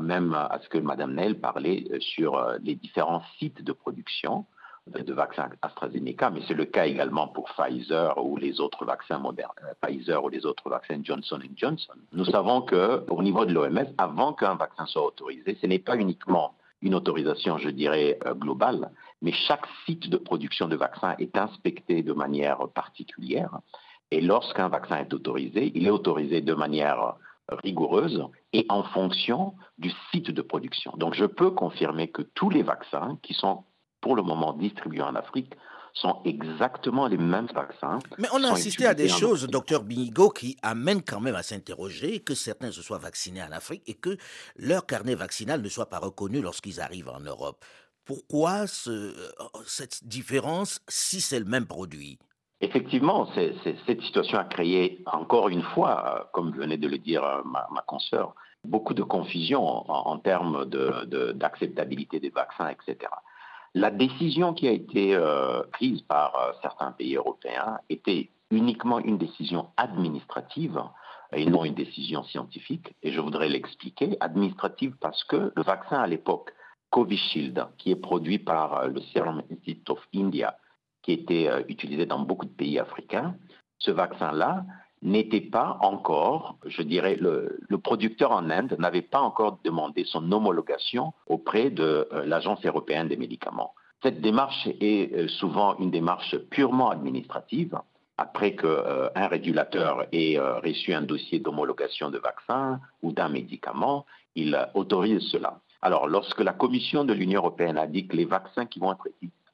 même 0.00 0.34
à 0.34 0.60
ce 0.62 0.68
que 0.68 0.78
Mme 0.78 1.14
Nel 1.14 1.40
parlait 1.40 1.88
sur 2.00 2.40
les 2.62 2.76
différents 2.76 3.22
sites 3.38 3.64
de 3.64 3.72
production, 3.72 4.46
de 4.86 5.12
vaccins 5.14 5.48
AstraZeneca, 5.62 6.30
mais 6.30 6.42
c'est 6.46 6.54
le 6.54 6.66
cas 6.66 6.86
également 6.86 7.28
pour 7.28 7.48
Pfizer 7.50 8.22
ou 8.22 8.36
les 8.36 8.60
autres 8.60 8.84
vaccins 8.84 9.18
modernes, 9.18 9.52
euh, 9.64 9.72
Pfizer 9.80 10.22
ou 10.22 10.28
les 10.28 10.44
autres 10.44 10.68
vaccins 10.68 11.00
Johnson 11.02 11.40
Johnson. 11.56 11.94
Nous 12.12 12.26
savons 12.26 12.60
que 12.62 13.02
au 13.10 13.22
niveau 13.22 13.46
de 13.46 13.52
l'OMS, 13.52 13.94
avant 13.96 14.34
qu'un 14.34 14.56
vaccin 14.56 14.84
soit 14.86 15.06
autorisé, 15.06 15.56
ce 15.60 15.66
n'est 15.66 15.78
pas 15.78 15.96
uniquement 15.96 16.54
une 16.82 16.94
autorisation, 16.94 17.56
je 17.56 17.70
dirais, 17.70 18.18
euh, 18.26 18.34
globale, 18.34 18.90
mais 19.22 19.32
chaque 19.32 19.66
site 19.86 20.10
de 20.10 20.18
production 20.18 20.68
de 20.68 20.76
vaccins 20.76 21.14
est 21.18 21.36
inspecté 21.38 22.02
de 22.02 22.12
manière 22.12 22.68
particulière. 22.74 23.58
Et 24.10 24.20
lorsqu'un 24.20 24.68
vaccin 24.68 24.98
est 24.98 25.14
autorisé, 25.14 25.72
il 25.74 25.86
est 25.86 25.90
autorisé 25.90 26.42
de 26.42 26.52
manière 26.52 27.14
rigoureuse 27.48 28.22
et 28.52 28.66
en 28.68 28.82
fonction 28.82 29.54
du 29.78 29.90
site 30.10 30.30
de 30.30 30.42
production. 30.42 30.92
Donc 30.96 31.14
je 31.14 31.24
peux 31.24 31.50
confirmer 31.50 32.08
que 32.08 32.22
tous 32.22 32.50
les 32.50 32.62
vaccins 32.62 33.18
qui 33.22 33.34
sont 33.34 33.64
pour 34.04 34.16
le 34.16 34.22
moment 34.22 34.52
distribués 34.52 35.00
en 35.00 35.14
Afrique 35.14 35.54
sont 35.94 36.20
exactement 36.26 37.06
les 37.06 37.16
mêmes 37.16 37.46
vaccins. 37.46 37.98
Mais 38.18 38.28
on 38.34 38.44
a 38.44 38.52
assisté 38.52 38.84
à 38.84 38.92
des 38.92 39.08
choses, 39.08 39.46
docteur 39.46 39.82
Binigo, 39.82 40.28
qui 40.28 40.58
amènent 40.62 41.02
quand 41.02 41.20
même 41.20 41.36
à 41.36 41.42
s'interroger 41.42 42.20
que 42.20 42.34
certains 42.34 42.70
se 42.70 42.82
soient 42.82 42.98
vaccinés 42.98 43.42
en 43.42 43.50
Afrique 43.50 43.82
et 43.86 43.94
que 43.94 44.18
leur 44.56 44.84
carnet 44.84 45.14
vaccinal 45.14 45.62
ne 45.62 45.68
soit 45.70 45.88
pas 45.88 46.00
reconnu 46.00 46.42
lorsqu'ils 46.42 46.82
arrivent 46.82 47.08
en 47.08 47.20
Europe. 47.20 47.64
Pourquoi 48.04 48.66
cette 48.66 50.06
différence 50.06 50.80
si 50.86 51.22
c'est 51.22 51.38
le 51.38 51.46
même 51.46 51.66
produit? 51.66 52.18
Effectivement, 52.60 53.26
cette 53.34 54.02
situation 54.02 54.36
a 54.36 54.44
créé 54.44 55.02
encore 55.06 55.48
une 55.48 55.62
fois, 55.62 56.28
comme 56.34 56.52
venait 56.54 56.76
de 56.76 56.88
le 56.88 56.98
dire 56.98 57.22
ma, 57.46 57.66
ma 57.72 57.80
consoeur, 57.86 58.34
beaucoup 58.64 58.92
de 58.92 59.02
confusion 59.02 59.62
en, 59.90 60.18
termes 60.18 60.66
d'acceptabilité 61.34 62.20
des 62.20 62.30
vaccins, 62.30 62.68
etc. 62.68 63.10
La 63.74 63.90
décision 63.90 64.54
qui 64.54 64.68
a 64.68 64.70
été 64.70 65.16
euh, 65.16 65.62
prise 65.72 66.02
par 66.02 66.36
euh, 66.36 66.52
certains 66.62 66.92
pays 66.92 67.16
européens 67.16 67.80
était 67.88 68.30
uniquement 68.52 69.00
une 69.00 69.18
décision 69.18 69.70
administrative 69.76 70.80
et 71.32 71.44
non 71.46 71.64
une 71.64 71.74
décision 71.74 72.22
scientifique. 72.22 72.94
Et 73.02 73.10
je 73.10 73.20
voudrais 73.20 73.48
l'expliquer. 73.48 74.16
Administrative 74.20 74.94
parce 75.00 75.24
que 75.24 75.52
le 75.56 75.62
vaccin 75.64 75.98
à 75.98 76.06
l'époque, 76.06 76.52
Covishield, 76.90 77.66
qui 77.76 77.90
est 77.90 77.96
produit 77.96 78.38
par 78.38 78.74
euh, 78.74 78.88
le 78.88 79.00
Serum 79.12 79.42
Institute 79.50 79.90
of 79.90 80.06
India, 80.14 80.56
qui 81.02 81.12
était 81.12 81.50
utilisé 81.68 82.06
dans 82.06 82.20
beaucoup 82.20 82.46
de 82.46 82.50
pays 82.52 82.78
africains, 82.78 83.34
ce 83.78 83.90
vaccin-là 83.90 84.64
n'était 85.04 85.42
pas 85.42 85.76
encore, 85.82 86.56
je 86.64 86.82
dirais, 86.82 87.16
le, 87.20 87.58
producteur 87.82 88.32
en 88.32 88.48
Inde 88.50 88.74
n'avait 88.78 89.02
pas 89.02 89.20
encore 89.20 89.58
demandé 89.62 90.04
son 90.04 90.32
homologation 90.32 91.12
auprès 91.26 91.70
de 91.70 92.08
euh, 92.12 92.24
l'Agence 92.24 92.64
européenne 92.64 93.08
des 93.08 93.18
médicaments. 93.18 93.74
Cette 94.02 94.22
démarche 94.22 94.66
est 94.80 95.12
euh, 95.14 95.28
souvent 95.28 95.76
une 95.78 95.90
démarche 95.90 96.36
purement 96.50 96.90
administrative. 96.90 97.78
Après 98.16 98.54
qu'un 98.54 98.66
euh, 98.66 99.10
régulateur 99.14 100.06
ait 100.12 100.38
reçu 100.38 100.94
un 100.94 101.02
dossier 101.02 101.38
d'homologation 101.40 102.10
de 102.10 102.18
vaccin 102.18 102.80
ou 103.02 103.12
d'un 103.12 103.28
médicament, 103.28 104.06
il 104.34 104.58
autorise 104.74 105.20
cela. 105.30 105.60
Alors, 105.82 106.08
lorsque 106.08 106.40
la 106.40 106.54
Commission 106.54 107.04
de 107.04 107.12
l'Union 107.12 107.40
européenne 107.40 107.76
a 107.76 107.86
dit 107.86 108.06
que 108.06 108.16
les 108.16 108.24
vaccins 108.24 108.64
qui 108.64 108.78
vont 108.78 108.92
être 108.92 109.08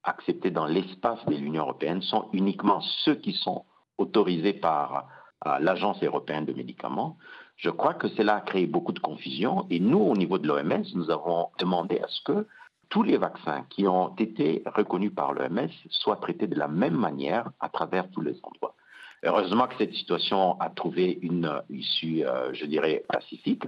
acceptés 0.04 0.50
dans 0.50 0.66
l'espace 0.66 1.24
de 1.26 1.34
l'Union 1.34 1.62
européenne 1.62 2.02
sont 2.02 2.28
uniquement 2.32 2.80
ceux 3.04 3.16
qui 3.16 3.32
sont 3.32 3.64
autorisés 3.98 4.52
par 4.52 5.08
euh, 5.46 5.58
l'Agence 5.58 6.02
européenne 6.02 6.44
de 6.44 6.52
médicaments, 6.52 7.16
je 7.56 7.70
crois 7.70 7.94
que 7.94 8.08
cela 8.08 8.36
a 8.36 8.40
créé 8.40 8.66
beaucoup 8.66 8.92
de 8.92 8.98
confusion 8.98 9.66
et 9.70 9.80
nous, 9.80 10.00
au 10.00 10.16
niveau 10.16 10.38
de 10.38 10.46
l'OMS, 10.46 10.84
nous 10.94 11.10
avons 11.10 11.48
demandé 11.58 11.98
à 11.98 12.08
ce 12.08 12.22
que 12.22 12.46
tous 12.88 13.02
les 13.02 13.16
vaccins 13.16 13.64
qui 13.70 13.86
ont 13.86 14.14
été 14.16 14.62
reconnus 14.66 15.12
par 15.14 15.32
l'OMS 15.32 15.68
soient 15.90 16.16
traités 16.16 16.46
de 16.46 16.58
la 16.58 16.68
même 16.68 16.96
manière 16.96 17.50
à 17.60 17.68
travers 17.68 18.10
tous 18.10 18.20
les 18.20 18.38
endroits. 18.42 18.74
Heureusement 19.22 19.66
que 19.66 19.76
cette 19.78 19.94
situation 19.94 20.58
a 20.60 20.70
trouvé 20.70 21.18
une 21.22 21.50
issue, 21.68 22.24
euh, 22.24 22.52
je 22.54 22.64
dirais, 22.64 23.04
pacifique. 23.08 23.64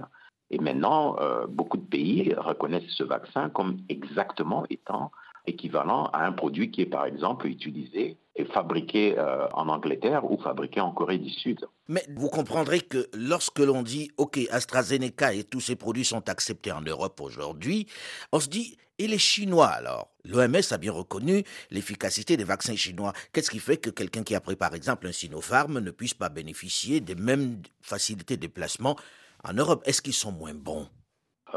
Et 0.49 0.57
maintenant, 0.57 1.15
euh, 1.19 1.45
beaucoup 1.47 1.77
de 1.77 1.85
pays 1.85 2.33
reconnaissent 2.35 2.89
ce 2.89 3.03
vaccin 3.03 3.49
comme 3.49 3.77
exactement 3.89 4.65
étant 4.69 5.11
équivalent 5.45 6.05
à 6.13 6.25
un 6.25 6.31
produit 6.31 6.71
qui 6.71 6.81
est 6.81 6.87
par 6.87 7.05
exemple 7.05 7.47
utilisé 7.47 8.17
et 8.35 8.45
fabriqué 8.45 9.15
euh, 9.17 9.47
en 9.53 9.69
Angleterre 9.69 10.29
ou 10.29 10.41
fabriqué 10.41 10.81
en 10.81 10.91
Corée 10.91 11.19
du 11.19 11.29
Sud. 11.29 11.67
Mais 11.87 12.03
vous 12.15 12.29
comprendrez 12.29 12.81
que 12.81 13.07
lorsque 13.13 13.59
l'on 13.59 13.83
dit 13.83 14.11
OK, 14.17 14.39
AstraZeneca 14.51 15.33
et 15.33 15.43
tous 15.43 15.61
ces 15.61 15.75
produits 15.75 16.05
sont 16.05 16.27
acceptés 16.29 16.71
en 16.71 16.81
Europe 16.81 17.21
aujourd'hui, 17.21 17.87
on 18.31 18.39
se 18.39 18.49
dit 18.49 18.77
et 18.99 19.07
les 19.07 19.17
Chinois 19.17 19.67
alors? 19.67 20.09
L'OMS 20.23 20.61
a 20.71 20.77
bien 20.77 20.91
reconnu 20.91 21.43
l'efficacité 21.71 22.37
des 22.37 22.43
vaccins 22.43 22.75
chinois. 22.75 23.11
Qu'est-ce 23.33 23.49
qui 23.49 23.59
fait 23.59 23.77
que 23.77 23.89
quelqu'un 23.89 24.23
qui 24.23 24.35
a 24.35 24.39
pris 24.39 24.55
par 24.55 24.73
exemple 24.75 25.07
un 25.07 25.11
Sinopharm 25.11 25.79
ne 25.79 25.91
puisse 25.91 26.13
pas 26.13 26.29
bénéficier 26.29 27.01
des 27.01 27.15
mêmes 27.15 27.61
facilités 27.81 28.35
de 28.35 28.41
déplacement 28.41 28.95
en 29.43 29.53
Europe? 29.53 29.83
Est-ce 29.85 30.01
qu'ils 30.01 30.13
sont 30.13 30.31
moins 30.31 30.53
bons? 30.53 30.87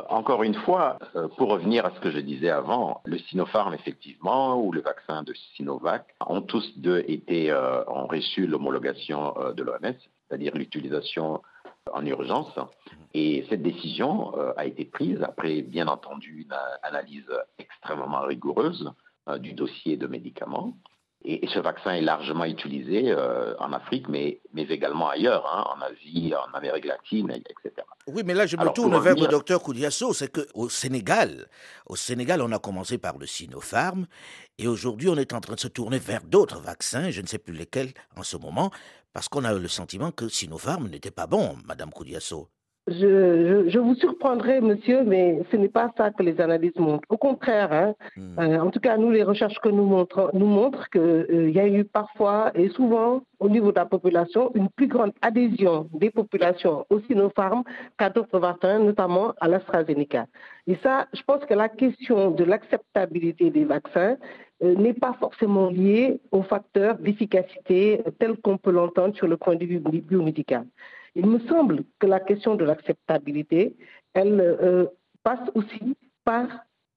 Encore 0.08 0.42
une 0.42 0.54
fois, 0.54 0.98
euh, 1.14 1.28
pour 1.36 1.48
revenir 1.48 1.86
à 1.86 1.90
ce 1.94 2.00
que 2.00 2.10
je 2.10 2.18
disais 2.18 2.50
avant, 2.50 3.00
le 3.04 3.18
Sinopharm, 3.18 3.74
effectivement, 3.74 4.60
ou 4.60 4.72
le 4.72 4.80
vaccin 4.80 5.22
de 5.22 5.32
Sinovac, 5.54 6.14
ont 6.26 6.42
tous 6.42 6.78
deux 6.78 7.04
été, 7.06 7.50
euh, 7.50 7.84
ont 7.88 8.06
reçu 8.06 8.46
l'homologation 8.46 9.34
de 9.54 9.62
l'OMS, 9.62 9.96
c'est-à-dire 10.28 10.54
l'utilisation 10.54 11.42
en 11.92 12.04
urgence. 12.04 12.52
Et 13.14 13.46
cette 13.48 13.62
décision 13.62 14.34
a 14.56 14.66
été 14.66 14.84
prise 14.84 15.22
après, 15.22 15.62
bien 15.62 15.86
entendu, 15.86 16.46
une 16.48 16.56
analyse 16.82 17.30
extrêmement 17.58 18.22
rigoureuse 18.22 18.90
du 19.38 19.52
dossier 19.52 19.96
de 19.96 20.06
médicaments. 20.06 20.74
Et, 21.24 21.46
ce 21.52 21.58
vaccin 21.58 21.92
est 21.92 22.02
largement 22.02 22.44
utilisé 22.44 23.10
euh, 23.10 23.54
en 23.58 23.72
Afrique, 23.72 24.08
mais, 24.08 24.40
mais 24.52 24.62
également 24.64 25.08
ailleurs, 25.08 25.44
hein, 25.52 25.64
en 25.74 25.80
Asie, 25.82 26.32
en 26.34 26.54
Amérique 26.56 26.84
latine, 26.84 27.30
etc. 27.30 27.86
Oui, 28.06 28.22
mais 28.24 28.34
là, 28.34 28.46
je 28.46 28.56
me 28.56 28.68
tourne 28.72 28.96
vers 28.98 29.16
le 29.16 29.26
docteur 29.26 29.60
Koudiasso. 29.60 30.12
C'est 30.12 30.30
qu'au 30.30 30.68
Sénégal, 30.68 31.48
au 31.86 31.96
Sénégal, 31.96 32.40
on 32.42 32.52
a 32.52 32.58
commencé 32.58 32.98
par 32.98 33.18
le 33.18 33.26
Sinopharm, 33.26 34.06
et 34.58 34.68
aujourd'hui, 34.68 35.08
on 35.08 35.16
est 35.16 35.32
en 35.32 35.40
train 35.40 35.54
de 35.54 35.60
se 35.60 35.68
tourner 35.68 35.98
vers 35.98 36.22
d'autres 36.22 36.60
vaccins, 36.60 37.10
je 37.10 37.20
ne 37.20 37.26
sais 37.26 37.38
plus 37.38 37.54
lesquels 37.54 37.92
en 38.16 38.22
ce 38.22 38.36
moment, 38.36 38.70
parce 39.12 39.28
qu'on 39.28 39.44
a 39.44 39.52
eu 39.52 39.58
le 39.58 39.68
sentiment 39.68 40.12
que 40.12 40.28
Sinopharm 40.28 40.88
n'était 40.88 41.10
pas 41.10 41.26
bon, 41.26 41.56
Madame 41.66 41.90
Koudiasso. 41.90 42.48
Je, 42.88 43.78
vous 43.78 43.96
surprendrai, 43.96 44.60
monsieur, 44.60 45.02
mais 45.02 45.40
ce 45.50 45.56
n'est 45.56 45.68
pas 45.68 45.92
ça 45.96 46.10
que 46.10 46.22
les 46.22 46.40
analyses 46.40 46.76
montrent. 46.76 47.06
Au 47.08 47.16
contraire, 47.16 47.72
hein, 47.72 47.94
hmm. 48.16 48.38
euh, 48.38 48.60
en 48.60 48.70
tout 48.70 48.78
cas, 48.78 48.96
nous, 48.96 49.10
les 49.10 49.24
recherches 49.24 49.58
que 49.58 49.68
nous 49.68 49.84
montrons 49.84 50.30
nous 50.34 50.46
montrent 50.46 50.88
qu'il 50.90 51.00
euh, 51.00 51.50
y 51.50 51.58
a 51.58 51.66
eu 51.66 51.84
parfois 51.84 52.52
et 52.54 52.68
souvent, 52.68 53.22
au 53.40 53.48
niveau 53.48 53.72
de 53.72 53.76
la 53.76 53.86
population, 53.86 54.52
une 54.54 54.68
plus 54.68 54.86
grande 54.86 55.12
adhésion 55.20 55.88
des 55.94 56.10
populations 56.10 56.86
aux 56.88 57.00
Sinopharm 57.00 57.64
qu'à 57.98 58.08
d'autres 58.08 58.38
vaccins, 58.38 58.78
notamment 58.78 59.32
à 59.40 59.48
l'AstraZeneca. 59.48 60.26
Et 60.68 60.76
ça, 60.82 61.08
je 61.12 61.22
pense 61.26 61.44
que 61.44 61.54
la 61.54 61.68
question 61.68 62.30
de 62.30 62.44
l'acceptabilité 62.44 63.50
des 63.50 63.64
vaccins 63.64 64.16
euh, 64.62 64.76
n'est 64.76 64.94
pas 64.94 65.14
forcément 65.18 65.70
liée 65.70 66.20
aux 66.30 66.42
facteurs 66.42 66.98
d'efficacité 66.98 68.02
tel 68.20 68.36
qu'on 68.36 68.58
peut 68.58 68.70
l'entendre 68.70 69.16
sur 69.16 69.26
le 69.26 69.36
point 69.36 69.56
de 69.56 69.66
vue 69.66 69.80
biomédical. 69.80 70.66
Il 71.16 71.26
me 71.26 71.38
semble 71.48 71.84
que 71.98 72.06
la 72.06 72.20
question 72.20 72.56
de 72.56 72.64
l'acceptabilité, 72.64 73.74
elle 74.12 74.38
euh, 74.38 74.84
passe 75.22 75.48
aussi 75.54 75.96
par 76.24 76.46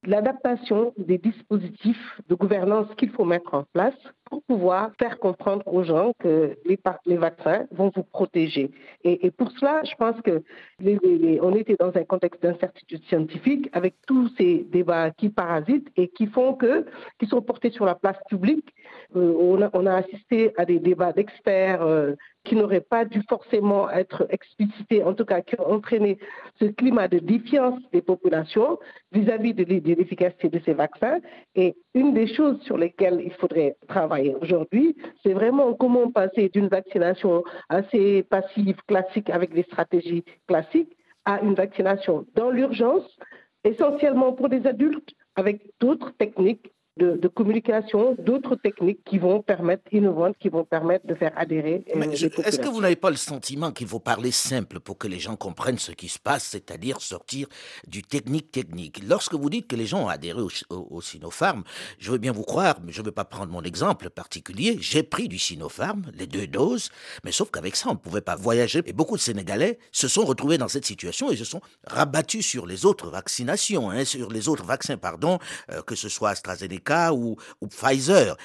l'adaptation 0.04 0.94
des 0.98 1.18
dispositifs 1.18 2.22
de 2.28 2.36
gouvernance 2.36 2.88
qu'il 2.98 3.12
faut 3.12 3.24
mettre 3.24 3.54
en 3.54 3.64
place 3.74 3.96
pour 4.26 4.44
pouvoir 4.44 4.92
faire 5.00 5.20
comprendre 5.20 5.66
aux 5.68 5.84
gens 5.84 6.12
que 6.20 6.58
les, 6.66 7.18
vaccins 7.18 7.66
vont 7.72 7.92
vous 7.96 8.04
protéger. 8.04 8.72
Et, 9.04 9.32
pour 9.32 9.52
cela, 9.52 9.82
je 9.84 9.96
pense 9.96 10.20
que 10.22 10.44
était 10.82 11.76
dans 11.80 11.96
un 11.96 12.04
contexte 12.04 12.42
d'incertitude 12.44 13.04
scientifique 13.06 13.70
avec 13.74 13.96
tous 14.06 14.30
ces 14.38 14.66
débats 14.70 15.12
qui 15.12 15.30
parasitent 15.30 15.90
et 15.96 16.10
qui 16.10 16.28
font 16.28 16.54
que, 16.54 16.86
qui 17.20 17.26
sont 17.28 17.42
portés 17.42 17.72
sur 17.72 17.86
la 17.86 17.96
place 17.96 18.18
publique. 18.30 18.74
Euh, 19.16 19.34
on, 19.74 19.86
a, 19.88 19.96
assisté 19.96 20.54
à 20.58 20.66
des 20.66 20.80
débats 20.80 21.14
d'experts 21.14 21.82
euh, 21.82 22.14
qui 22.44 22.56
n'auraient 22.56 22.80
pas 22.80 23.06
dû 23.06 23.24
forcément 23.28 23.90
être 23.90 24.28
explicités, 24.30 25.04
en 25.04 25.16
tout 25.16 25.26
cas 25.26 25.42
qui 25.42 25.60
ont 25.60 25.72
entraîné 25.72 26.20
ce 26.60 26.66
climat 26.66 27.08
de 27.08 27.18
défiance 27.18 27.80
des 27.92 28.04
populations 28.04 28.78
vis-à-vis 29.12 29.56
de, 29.56 29.64
de 29.64 29.94
l'efficacité 29.96 30.50
de 30.50 30.60
ces 30.64 30.74
vaccins. 30.74 31.20
Et 31.56 31.76
une 31.96 32.14
des 32.14 32.28
choses 32.28 32.62
sur 32.62 32.78
lesquelles 32.78 33.22
il 33.26 33.34
faudrait 33.34 33.78
travailler 33.88 34.36
aujourd'hui, 34.40 34.96
c'est 35.24 35.34
vraiment 35.34 35.74
comment 35.74 36.12
passer 36.12 36.50
d'une 36.50 36.68
vaccination 36.68 37.44
assez 37.68 38.22
passive, 38.24 38.78
classique, 38.88 39.32
avec 39.32 39.54
des 39.56 39.64
stratégies 39.64 40.24
classiques, 40.48 40.96
à 41.26 41.42
une 41.42 41.56
vaccination 41.56 42.28
dans 42.36 42.52
l'urgence, 42.52 43.18
essentiellement 43.64 44.34
pour 44.34 44.50
des 44.50 44.68
adultes, 44.68 45.14
avec 45.36 45.62
d'autres 45.80 46.12
techniques 46.18 46.72
de, 47.00 47.28
communication, 47.28 48.16
d'autres 48.20 48.56
techniques 48.56 49.04
qui 49.06 49.18
vont 49.18 49.42
permettre, 49.42 49.84
innovantes, 49.92 50.36
qui 50.40 50.50
vont 50.50 50.66
permettre 50.66 51.08
de 51.08 51.16
faire 51.16 51.32
adhérer. 51.36 51.86
Euh, 51.96 52.02
est-ce 52.12 52.60
que 52.60 52.68
vous 52.68 52.82
n'avez 52.82 52.96
pas 52.96 53.10
le 53.10 53.16
sentiment 53.16 53.72
qu'il 53.72 53.88
faut 53.88 54.00
parler 54.00 54.32
simple 54.32 54.80
pour 54.80 54.98
que 54.98 55.08
les 55.08 55.20
gens 55.20 55.36
comprennent 55.36 55.78
ce 55.78 55.92
qui 55.92 56.10
se 56.10 56.20
passe, 56.20 56.44
c'est-à-dire 56.44 57.02
sortir 57.02 57.48
du 57.88 58.04
technique-technique 58.04 59.02
Lorsque 59.08 59.34
vous 59.34 59.50
dites 59.50 59.68
que 59.68 59.76
les 59.76 59.86
gens 59.86 60.06
ont 60.06 60.10
adhéré 60.10 60.42
au, 60.42 60.50
au, 60.70 61.02
Sinopharm, 61.02 61.64
je 62.00 62.12
veux 62.12 62.18
bien 62.18 62.32
vous 62.32 62.44
croire, 62.44 62.78
mais 62.84 62.92
je 62.92 63.02
ne 63.02 63.06
veux 63.06 63.12
pas 63.12 63.26
prendre 63.26 63.52
mon 63.52 63.62
exemple 63.64 64.10
particulier. 64.10 64.78
J'ai 64.82 65.04
pris 65.04 65.28
du 65.28 65.40
Sinopharm, 65.40 66.04
les 66.14 66.28
deux 66.28 66.48
doses, 66.48 66.90
mais 67.24 67.32
sauf 67.32 67.50
qu'avec 67.52 67.76
ça, 67.76 67.90
on 67.90 67.94
ne 67.94 67.98
pouvait 67.98 68.22
pas 68.22 68.36
voyager. 68.36 68.82
Et 68.86 68.94
beaucoup 68.94 69.16
de 69.16 69.22
Sénégalais 69.22 69.80
se 69.92 70.08
sont 70.08 70.26
retrouvés 70.26 70.58
dans 70.58 70.68
cette 70.68 70.86
situation 70.86 71.32
et 71.32 71.38
se 71.38 71.46
sont 71.46 71.62
rabattus 71.88 72.46
sur 72.46 72.66
les 72.66 72.86
autres 72.86 73.10
vaccinations, 73.10 73.90
hein, 73.90 74.04
sur 74.06 74.30
les 74.30 74.50
autres 74.50 74.66
vaccins, 74.66 74.98
pardon, 74.98 75.40
euh, 75.72 75.82
que 75.82 75.96
ce 75.96 76.10
soit 76.10 76.30
AstraZeneca 76.32 76.89
ou, 77.12 77.38
Pfizer. 77.70 78.36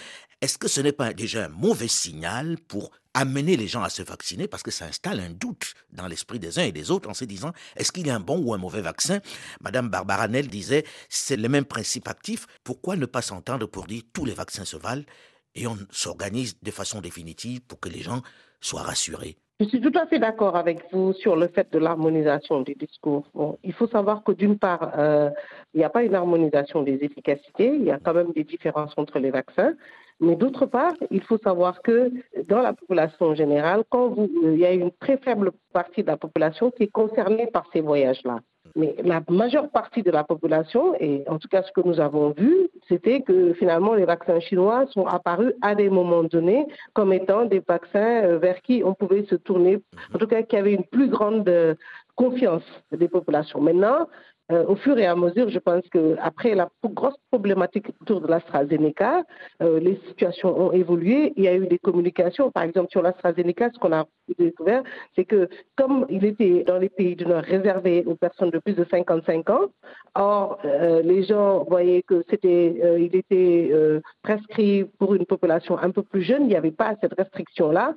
Est-ce 0.40 0.59
que 0.59 0.68
ce 0.68 0.80
n'est 0.80 0.92
pas 0.92 1.12
déjà 1.12 1.46
un 1.46 1.48
mauvais 1.48 1.88
signal 1.88 2.59
pour 2.68 2.90
amener 3.14 3.57
les 3.57 3.68
gens 3.68 3.83
à 3.83 3.88
se 3.88 4.02
vacciner 4.02 4.48
parce 4.48 4.62
que 4.62 4.70
ça 4.70 4.85
installe 4.87 5.20
un 5.20 5.30
doute 5.30 5.74
dans 5.92 6.07
l'esprit 6.07 6.38
des 6.38 6.59
uns 6.59 6.64
et 6.64 6.72
des 6.72 6.90
autres 6.90 7.09
en 7.09 7.14
se 7.14 7.24
disant 7.24 7.52
est-ce 7.76 7.92
qu'il 7.92 8.07
y 8.07 8.11
a 8.11 8.16
un 8.16 8.20
bon 8.20 8.38
ou 8.40 8.52
un 8.52 8.59
mauvais 8.59 8.83
vaccin? 8.83 9.20
Madame 9.61 9.88
Barbara 9.88 10.28
Nel 10.28 10.48
disait 10.48 10.85
c'est 11.09 11.37
le 11.37 11.48
même 11.48 11.64
principe 11.64 12.09
actif. 12.09 12.46
Pourquoi 12.64 12.96
ne 12.96 13.07
pas 13.07 13.22
s'entendre 13.22 13.66
pour 13.66 13.87
dire 13.87 14.02
tous 14.12 14.24
les 14.24 14.35
vaccins 14.35 14.64
se 14.64 14.76
valent 14.76 15.04
et 15.54 15.66
on 15.66 15.78
s'organise 15.90 16.57
de 16.61 16.70
façon 16.70 17.00
définitive 17.00 17.61
pour 17.62 17.80
que 17.80 17.88
les 17.88 18.02
gens 18.02 18.22
soient 18.61 18.83
rassurés? 18.83 19.38
Je 19.60 19.66
suis 19.66 19.80
tout 19.80 19.92
à 19.94 20.06
fait 20.06 20.18
d'accord 20.18 20.56
avec 20.56 20.80
vous 20.92 21.12
sur 21.12 21.36
le 21.36 21.46
fait 21.46 21.72
de 21.72 21.78
l'harmonisation 21.78 22.62
des 22.62 22.74
discours. 22.74 23.24
il 23.62 23.72
faut 23.72 23.86
savoir 23.86 24.24
que 24.24 24.32
d'une 24.32 24.58
part, 24.58 24.92
euh, 24.98 25.30
il 25.74 25.78
n'y 25.78 25.84
a 25.84 25.90
pas 25.90 26.02
une 26.02 26.16
harmonisation 26.16 26.82
des 26.82 26.98
efficacités, 27.02 27.68
il 27.68 27.84
y 27.84 27.92
a 27.92 28.00
quand 28.00 28.14
même 28.14 28.32
des 28.32 28.42
différences 28.42 28.92
entre 28.96 29.20
les 29.20 29.30
vaccins. 29.30 29.74
Mais 30.20 30.36
d'autre 30.36 30.66
part, 30.66 30.94
il 31.10 31.22
faut 31.22 31.38
savoir 31.38 31.82
que 31.82 32.10
dans 32.48 32.62
la 32.62 32.72
population 32.72 33.34
générale, 33.34 33.84
quand 33.88 34.08
vous, 34.08 34.28
il 34.42 34.58
y 34.58 34.64
a 34.64 34.72
une 34.72 34.90
très 34.92 35.18
faible 35.18 35.52
partie 35.72 36.02
de 36.02 36.08
la 36.08 36.16
population 36.16 36.70
qui 36.70 36.84
est 36.84 36.92
concernée 36.92 37.46
par 37.46 37.64
ces 37.72 37.80
voyages-là. 37.80 38.40
Mais 38.77 38.96
la 39.03 39.22
majeure 39.29 39.68
partie 39.70 40.03
de 40.03 40.11
la 40.11 40.24
population, 40.24 40.94
et 40.98 41.22
en 41.29 41.38
tout 41.38 41.48
cas 41.48 41.62
ce 41.62 41.70
que 41.72 41.87
nous 41.87 42.00
avons 42.00 42.31
vu, 42.31 42.68
c'était 42.88 43.20
que 43.20 43.53
finalement 43.55 43.94
les 43.94 44.05
vaccins 44.05 44.40
chinois 44.40 44.87
sont 44.90 45.07
apparus 45.07 45.53
à 45.62 45.74
des 45.74 45.90
moments 45.90 46.24
donnés 46.24 46.66
comme 46.92 47.12
étant 47.12 47.44
des 47.44 47.62
vaccins 47.66 48.24
euh, 48.24 48.38
vers 48.38 48.61
qui 48.62 48.83
on 48.85 48.94
pouvait 48.94 49.24
se 49.27 49.37
tourner, 49.37 49.81
en 50.14 50.18
tout 50.18 50.27
cas 50.27 50.42
qui 50.42 50.57
avaient 50.57 50.72
une 50.72 50.85
plus 50.85 51.09
grande 51.09 51.48
euh, 51.48 51.74
confiance 52.16 52.64
des 52.92 53.09
populations. 53.09 53.61
Maintenant, 53.61 54.09
euh, 54.52 54.64
au 54.66 54.76
fur 54.76 54.98
et 54.98 55.07
à 55.07 55.16
mesure, 55.16 55.48
je 55.48 55.59
pense 55.59 55.83
qu'après 55.90 56.54
la 56.54 56.68
grosse 56.85 57.16
problématique 57.30 57.88
autour 58.02 58.20
de 58.20 58.26
l'AstraZeneca, 58.26 59.22
euh, 59.62 59.80
les 59.80 59.98
situations 60.09 60.54
ont 60.61 60.72
évolué. 60.72 61.33
Il 61.37 61.44
y 61.44 61.48
a 61.48 61.54
eu 61.54 61.66
des 61.66 61.78
communications. 61.78 62.50
Par 62.50 62.64
exemple, 62.64 62.90
sur 62.90 63.00
l'AstraZeneca, 63.00 63.70
ce 63.72 63.78
qu'on 63.78 63.92
a 63.92 64.04
découvert, 64.38 64.83
c'est 65.16 65.24
que 65.24 65.48
comme 65.76 66.04
il 66.11 66.26
était 66.26 66.62
dans 66.64 66.78
les 66.78 66.90
pays 66.90 67.16
du 67.16 67.24
Nord 67.24 67.42
réservé 67.42 68.04
aux 68.07 68.16
personnes 68.16 68.50
de 68.50 68.59
plus 68.59 68.74
de 68.74 68.85
55 68.85 69.48
ans, 69.48 69.68
or, 70.14 70.59
euh, 70.66 71.00
les 71.00 71.22
gens 71.22 71.64
voyaient 71.64 72.02
que 72.02 72.22
c'était, 72.28 72.98
il 72.98 73.16
était 73.16 73.72
prescrit 74.22 74.85
pour 74.98 75.14
une 75.14 75.24
population 75.24 75.78
un 75.78 75.90
peu 75.90 76.02
plus 76.02 76.22
jeune. 76.22 76.42
Il 76.42 76.48
n'y 76.48 76.57
avait 76.57 76.70
pas 76.70 76.94
cette 77.00 77.14
restriction-là 77.14 77.94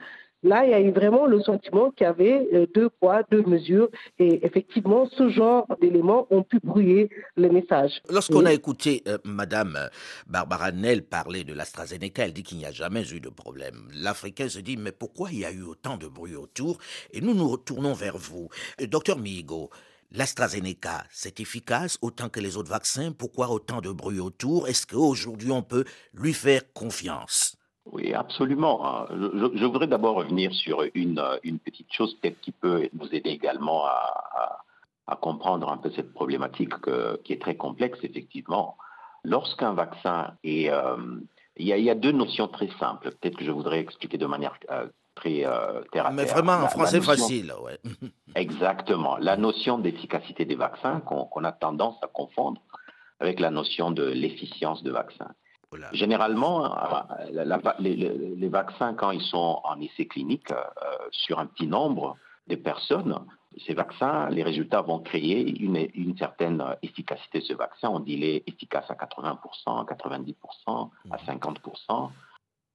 Là, 0.47 0.63
il 0.63 0.71
y 0.71 0.73
a 0.73 0.79
eu 0.79 0.91
vraiment 0.91 1.25
le 1.25 1.41
sentiment 1.41 1.91
qu'il 1.91 2.05
y 2.05 2.09
avait 2.09 2.47
euh, 2.53 2.65
deux 2.73 2.89
poids, 2.89 3.23
deux 3.29 3.43
mesures. 3.43 3.89
Et 4.17 4.45
effectivement, 4.45 5.09
ce 5.17 5.27
genre 5.27 5.67
d'éléments 5.81 6.25
ont 6.29 6.43
pu 6.43 6.59
brouiller 6.63 7.09
le 7.35 7.49
message. 7.49 8.01
Lorsqu'on 8.09 8.45
a 8.45 8.53
écouté 8.53 9.03
euh, 9.09 9.17
Madame 9.25 9.75
euh, 9.75 9.87
Barbara 10.25 10.71
Nel 10.71 11.03
parler 11.03 11.43
de 11.43 11.53
l'AstraZeneca, 11.53 12.23
elle 12.23 12.31
dit 12.31 12.43
qu'il 12.43 12.59
n'y 12.59 12.65
a 12.65 12.71
jamais 12.71 13.03
eu 13.11 13.19
de 13.19 13.27
problème. 13.27 13.89
L'Africain 13.93 14.47
se 14.47 14.59
dit, 14.59 14.77
mais 14.77 14.93
pourquoi 14.93 15.31
il 15.33 15.39
y 15.39 15.45
a 15.45 15.51
eu 15.51 15.63
autant 15.63 15.97
de 15.97 16.07
bruit 16.07 16.37
autour? 16.37 16.77
Et 17.11 17.19
nous 17.19 17.33
nous 17.33 17.49
retournons 17.49 17.93
vers 17.93 18.17
vous. 18.17 18.47
docteur 18.79 19.19
Migo, 19.19 19.69
L'AstraZeneca, 20.13 21.03
c'est 21.11 21.41
efficace 21.41 21.97
autant 22.01 22.29
que 22.29 22.39
les 22.39 22.55
autres 22.55 22.69
vaccins? 22.69 23.11
Pourquoi 23.11 23.49
autant 23.49 23.81
de 23.81 23.91
bruit 23.91 24.21
autour? 24.21 24.69
Est-ce 24.69 24.87
qu'aujourd'hui 24.87 25.51
on 25.51 25.63
peut 25.63 25.83
lui 26.13 26.33
faire 26.33 26.61
confiance? 26.71 27.56
Oui, 27.91 28.13
absolument. 28.13 28.85
Hein. 28.85 29.07
Je, 29.11 29.65
voudrais 29.65 29.87
d'abord 29.87 30.15
revenir 30.15 30.53
sur 30.53 30.83
une, 30.93 31.23
une 31.43 31.59
petite 31.59 31.91
chose 31.91 32.15
peut-être 32.15 32.39
qui 32.41 32.51
peut 32.51 32.89
nous 32.93 33.07
aider 33.13 33.29
également 33.29 33.85
à, 33.85 34.63
à, 35.07 35.15
comprendre 35.15 35.69
un 35.71 35.77
peu 35.77 35.89
cette 35.91 36.13
problématique 36.13 36.73
qui 37.23 37.33
est 37.33 37.41
très 37.41 37.55
complexe, 37.55 37.99
effectivement. 38.03 38.77
Lorsqu'un 39.23 39.73
vaccin 39.73 40.33
est... 40.43 40.69
Euh, 40.69 40.95
il, 41.57 41.67
y 41.67 41.73
a, 41.73 41.77
il, 41.77 41.83
y 41.83 41.89
a, 41.89 41.95
deux 41.95 42.11
notions 42.11 42.47
très 42.47 42.69
simples, 42.79 43.11
peut-être 43.11 43.35
que 43.35 43.43
je 43.43 43.51
voudrais 43.51 43.79
expliquer 43.79 44.17
de 44.17 44.27
manière 44.27 44.57
euh, 44.69 44.87
très 45.15 45.43
euh, 45.45 45.81
terre 45.91 46.11
Mais 46.11 46.25
vraiment 46.25 46.53
en 46.53 46.67
français 46.67 47.01
facile, 47.01 47.51
ouais. 47.63 47.79
Exactement. 48.35 49.17
La 49.17 49.37
notion 49.37 49.79
d'efficacité 49.79 50.45
des 50.45 50.55
vaccins 50.55 50.99
qu'on 51.01 51.43
a 51.43 51.51
tendance 51.51 51.95
à 52.03 52.07
confondre 52.07 52.61
avec 53.19 53.39
la 53.39 53.49
notion 53.49 53.89
de 53.91 54.03
l'efficience 54.03 54.83
de 54.83 54.91
Généralement, 55.91 56.65
euh, 56.65 57.73
les, 57.79 58.49
vaccins, 58.49 58.93
quand 58.93 59.11
ils 59.11 59.21
sont 59.21 59.59
en 59.63 59.79
essai 59.81 60.07
clinique 60.07 60.51
euh, 60.51 60.63
sur 61.11 61.39
un 61.39 61.45
petit 61.45 61.67
nombre 61.67 62.15
de 62.47 62.55
personnes, 62.55 63.19
ces 63.65 63.73
vaccins, 63.73 64.29
les 64.29 64.43
résultats 64.43 64.81
vont 64.81 64.99
créer 64.99 65.61
une, 65.61 66.17
certaine 66.17 66.63
efficacité 66.81 67.39
de 67.39 67.43
ce 67.43 67.53
vaccin. 67.53 67.89
On 67.89 67.99
dit 67.99 68.13
qu'il 68.13 68.23
est 68.23 68.43
efficace 68.47 68.85
à 68.89 68.93
80%, 68.93 69.85
90%, 69.85 70.89
à 71.11 71.17
50%. 71.17 72.03
Mhm. 72.03 72.09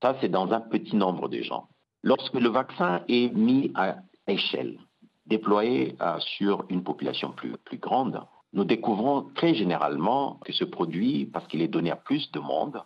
Ça, 0.02 0.16
c'est 0.20 0.28
dans 0.28 0.52
un 0.52 0.60
petit 0.60 0.96
nombre 0.96 1.28
de 1.28 1.40
gens. 1.40 1.68
Lorsque 2.02 2.34
le 2.34 2.48
vaccin 2.48 3.02
est 3.08 3.32
mis 3.32 3.72
à 3.74 3.96
échelle, 4.26 4.78
déployé 5.26 5.96
euh, 6.00 6.18
sur 6.18 6.64
une 6.68 6.82
population 6.82 7.30
plus, 7.30 7.56
plus 7.58 7.78
grande, 7.78 8.20
nous 8.52 8.64
découvrons 8.64 9.30
très 9.34 9.54
généralement 9.54 10.38
que 10.44 10.52
ce 10.52 10.64
produit, 10.64 11.26
parce 11.26 11.46
qu'il 11.48 11.62
est 11.62 11.68
donné 11.68 11.90
à 11.90 11.96
plus 11.96 12.30
de 12.32 12.40
monde, 12.40 12.82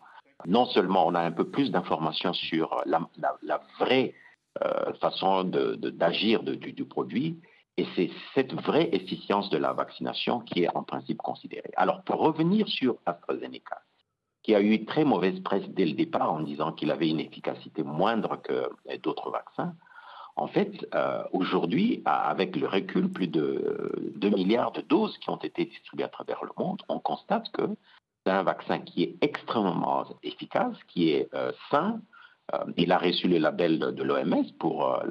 non 0.47 0.67
seulement 0.67 1.07
on 1.07 1.14
a 1.14 1.21
un 1.21 1.33
peu 1.33 1.49
plus 1.49 1.71
d'informations 1.71 2.33
sur 2.33 2.83
la, 2.87 3.61
vraie 3.81 4.14
euh, 4.64 4.93
façon 4.95 5.45
d'agir 5.45 6.43
du, 6.43 6.85
produit, 6.85 7.41
et 7.77 7.87
c'est 7.95 8.11
cette 8.35 8.55
vraie 8.55 8.89
efficience 8.93 9.51
de 9.51 9.59
la 9.59 9.73
vaccination 9.73 10.41
qui 10.41 10.62
est 10.62 10.77
en 10.77 10.83
principe 10.83 11.19
considérée. 11.19 11.73
Alors, 11.77 12.03
pour 12.05 12.21
revenir 12.21 12.69
sur 12.69 12.97
AstraZeneca, 13.05 13.83
qui 14.43 14.55
a 14.55 14.61
eu 14.61 14.85
très 14.85 15.05
mauvaise 15.05 15.41
presse 15.41 15.69
dès 15.71 15.85
le 15.85 15.93
départ 15.93 16.33
en 16.33 16.41
disant 16.41 16.73
qu'il 16.73 16.93
avait 16.93 17.09
une 17.09 17.21
efficacité 17.21 17.83
moindre 17.83 18.41
que 18.41 18.71
d'autres 19.03 19.31
vaccins, 19.31 19.75
en 20.37 20.49
fait, 20.49 20.87
euh, 20.95 21.22
aujourd'hui, 21.32 22.03
avec 22.05 22.57
le 22.57 22.68
recul, 22.68 23.11
plus 23.11 23.26
de 23.26 24.12
2 24.16 24.28
milliards 24.28 24.72
de 24.72 24.82
doses 24.82 25.16
qui 25.18 25.30
ont 25.30 25.39
été 25.39 25.64
distribuées 25.64 26.05
à 26.05 26.09
travers 26.09 26.45
le 26.45 26.51
monde, 26.59 26.82
on 26.89 26.99
constate 26.99 27.51
que 27.53 27.62
c'est 28.24 28.32
un 28.32 28.43
vaccin 28.43 28.80
qui 28.80 29.03
est 29.03 29.16
extrêmement 29.22 30.05
efficace, 30.22 30.76
qui 30.89 31.11
est 31.11 31.32
euh, 31.34 31.53
sain. 31.70 32.01
Euh, 32.55 32.59
il 32.76 32.93
a 32.93 32.99
reçu 32.99 33.28
le 33.28 33.39
label 33.39 33.78
de, 33.78 34.03
l'OMS 34.03 34.45
pour 34.59 35.03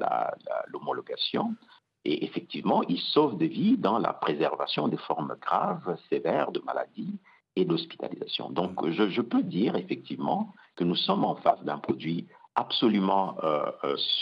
l'homologation. 0.68 1.56
Et 2.04 2.24
effectivement, 2.24 2.84
il 2.84 3.00
sauve 3.00 3.36
des 3.36 3.48
vies 3.48 3.76
dans 3.76 3.98
la 3.98 4.12
préservation 4.12 4.86
des 4.86 4.96
formes 4.96 5.36
graves, 5.40 5.98
sévères 6.08 6.52
de 6.52 6.60
maladies 6.60 7.18
et 7.56 7.64
d'hospitalisation. 7.64 8.50
Donc, 8.50 8.88
je, 8.90 9.20
peux 9.22 9.42
dire 9.42 9.74
effectivement 9.74 10.54
que 10.76 10.84
nous 10.84 10.94
sommes 10.94 11.24
en 11.24 11.34
face 11.34 11.60
d'un 11.64 11.78
produit 11.78 12.28
absolument 12.54 13.36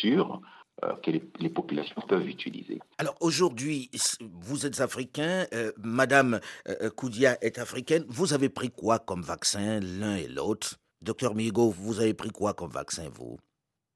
sûr 0.01 0.41
euh, 0.41 0.47
que 1.03 1.11
les, 1.11 1.49
populations 1.49 2.01
peuvent 2.09 2.29
utiliser. 2.29 2.81
Alors 2.99 3.15
aujourd'hui, 3.21 3.91
vous 4.21 4.67
êtes 4.67 4.81
africain, 4.81 5.47
euh, 5.55 5.73
Madame 5.83 6.41
euh, 6.69 6.91
Koudia 6.91 7.39
est 7.43 7.59
africaine. 7.59 8.05
Vous 8.09 8.35
avez 8.35 8.49
pris 8.49 8.71
quoi 8.71 8.99
comme 8.99 9.23
vaccin 9.23 9.81
l'un 9.81 10.17
et 10.17 10.29
l'autre? 10.29 10.75
Docteur 11.01 11.35
Migo, 11.35 11.71
vous 11.71 12.01
avez 12.01 12.15
pris 12.15 12.31
quoi 12.31 12.55
comme 12.55 12.71
vaccin 12.71 13.05
vous? 13.13 13.39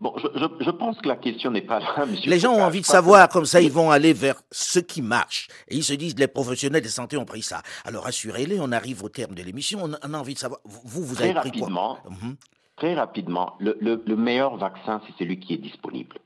Bon, 0.00 0.14
je, 0.16 0.70
pense 0.70 0.96
que 0.98 1.08
la 1.08 1.16
question 1.16 1.50
n'est 1.50 1.62
pas 1.62 1.80
là, 1.80 2.06
monsieur. 2.10 2.30
Les 2.30 2.38
gens 2.38 2.52
ont 2.52 2.62
envie 2.62 2.82
de 2.82 2.86
savoir, 2.86 3.28
comme 3.28 3.46
ça, 3.46 3.60
ils 3.60 3.72
vont 3.72 3.90
aller 3.90 4.12
vers 4.12 4.40
ce 4.52 4.78
qui 4.78 5.02
marche. 5.02 5.48
Et 5.66 5.74
ils 5.74 5.82
se 5.82 5.94
disent, 5.94 6.16
les 6.16 6.28
professionnels 6.28 6.82
de 6.82 6.88
santé 6.88 7.16
ont 7.16 7.24
pris 7.24 7.42
ça. 7.42 7.62
Alors, 7.84 8.06
assurez-les, 8.06 8.60
on 8.60 8.70
arrive 8.70 9.02
au 9.02 9.08
terme 9.08 9.34
de 9.34 9.42
l'émission, 9.42 9.80
on, 9.82 9.92
a 9.94 10.18
envie 10.18 10.34
de 10.34 10.38
savoir, 10.38 10.60
vous, 10.64 11.02
vous 11.02 11.20
avez 11.20 11.34
pris 11.34 11.50
quoi? 11.50 11.98
mhm. 12.08 12.36
Très 12.76 12.94
rapidement, 12.94 13.56
le 13.58 14.14
meilleur 14.14 14.56
vaccin, 14.56 15.02
c'est 15.04 15.24
celui 15.24 15.40
qui 15.40 15.54
est 15.54 15.58
disponible. 15.58 16.16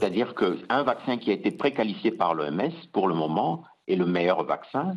C'est-à-dire 0.00 0.34
qu'un 0.34 0.82
vaccin 0.82 1.18
qui 1.18 1.30
a 1.30 1.34
été 1.34 1.50
préqualifié 1.50 2.10
par 2.10 2.34
l'OMS, 2.34 2.72
pour 2.92 3.06
le 3.06 3.14
moment, 3.14 3.64
est 3.86 3.96
le 3.96 4.06
meilleur 4.06 4.44
vaccin, 4.44 4.96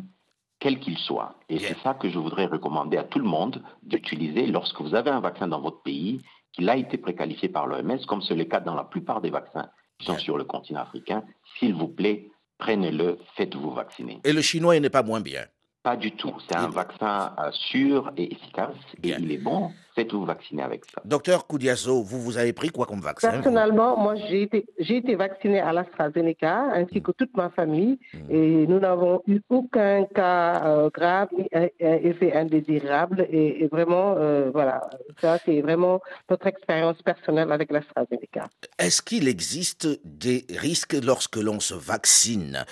quel 0.60 0.80
qu'il 0.80 0.96
soit. 0.96 1.34
Et 1.50 1.58
c'est 1.58 1.76
ça 1.82 1.92
que 1.92 2.08
je 2.08 2.18
voudrais 2.18 2.46
recommander 2.46 2.96
à 2.96 3.04
tout 3.04 3.18
le 3.18 3.26
monde 3.26 3.62
d'utiliser 3.82 4.46
lorsque 4.46 4.80
vous 4.80 4.94
avez 4.94 5.10
un 5.10 5.20
vaccin 5.20 5.46
dans 5.46 5.60
votre 5.60 5.82
pays 5.82 6.22
qui 6.52 6.66
a 6.68 6.76
été 6.76 6.96
préqualifié 6.96 7.50
par 7.50 7.66
l'OMS, 7.66 7.98
comme 8.06 8.22
c'est 8.22 8.34
le 8.34 8.44
cas 8.44 8.60
dans 8.60 8.74
la 8.74 8.84
plupart 8.84 9.20
des 9.20 9.30
vaccins 9.30 9.68
qui 9.98 10.06
sont 10.06 10.18
sur 10.18 10.38
le 10.38 10.44
continent 10.44 10.80
africain. 10.80 11.22
S'il 11.58 11.74
vous 11.74 11.88
plaît, 11.88 12.30
prenez-le, 12.56 13.18
faites-vous 13.36 13.72
vacciner. 13.72 14.20
Et 14.24 14.32
le 14.32 14.40
chinois, 14.40 14.76
il 14.76 14.82
n'est 14.82 14.90
pas 14.90 15.02
moins 15.02 15.20
bien. 15.20 15.44
Pas 15.82 15.96
du 15.96 16.12
tout. 16.12 16.34
C'est 16.48 16.56
un 16.56 16.68
vaccin 16.68 17.34
euh, 17.38 17.50
sûr 17.52 18.10
et 18.16 18.32
efficace. 18.32 18.76
Et 19.02 19.10
il 19.10 19.30
est 19.30 19.38
bon 19.38 19.70
faites-vous 19.94 20.24
vacciner 20.24 20.62
avec 20.62 20.84
ça. 20.86 21.00
Docteur 21.04 21.46
Koudiasso, 21.46 22.02
vous, 22.02 22.20
vous 22.20 22.38
avez 22.38 22.52
pris 22.52 22.70
quoi 22.70 22.86
comme 22.86 23.00
vaccin 23.00 23.30
Personnellement, 23.30 23.96
moi, 23.96 24.14
j'ai 24.16 24.42
été, 24.42 24.66
j'ai 24.78 24.96
été 24.96 25.14
vacciné 25.14 25.60
à 25.60 25.72
l'AstraZeneca, 25.72 26.72
ainsi 26.74 27.02
que 27.02 27.12
toute 27.12 27.36
ma 27.36 27.50
famille, 27.50 27.98
hmm. 28.12 28.30
et 28.30 28.66
nous 28.66 28.80
n'avons 28.80 29.22
eu 29.26 29.40
aucun 29.48 30.04
cas 30.06 30.64
euh, 30.64 30.90
grave 30.92 31.28
ni 31.36 31.48
effet 31.80 32.34
indésirable. 32.34 33.26
Et, 33.30 33.68
vraiment, 33.70 34.14
euh, 34.18 34.50
voilà, 34.52 34.88
ça, 35.20 35.38
c'est 35.44 35.60
vraiment 35.60 36.00
notre 36.28 36.46
expérience 36.46 37.00
personnelle 37.02 37.50
avec 37.52 37.70
l'AstraZeneca. 37.70 38.48
Est-ce 38.78 39.02
qu'il 39.02 39.28
existe 39.28 39.88
des 40.04 40.44
risques 40.50 40.96
lorsque 41.02 41.36
l'on 41.36 41.60
se 41.60 41.74
vaccine 41.74 42.64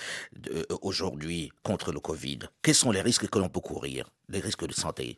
euh, 0.51 0.63
aujourd'hui 0.81 1.51
contre 1.63 1.91
le 1.91 1.99
Covid? 1.99 2.39
Quels 2.61 2.75
sont 2.75 2.91
les 2.91 3.01
risques 3.01 3.29
que 3.29 3.39
l'on 3.39 3.49
peut 3.49 3.59
courir, 3.59 4.09
les 4.29 4.39
risques 4.39 4.67
de 4.67 4.73
santé? 4.73 5.17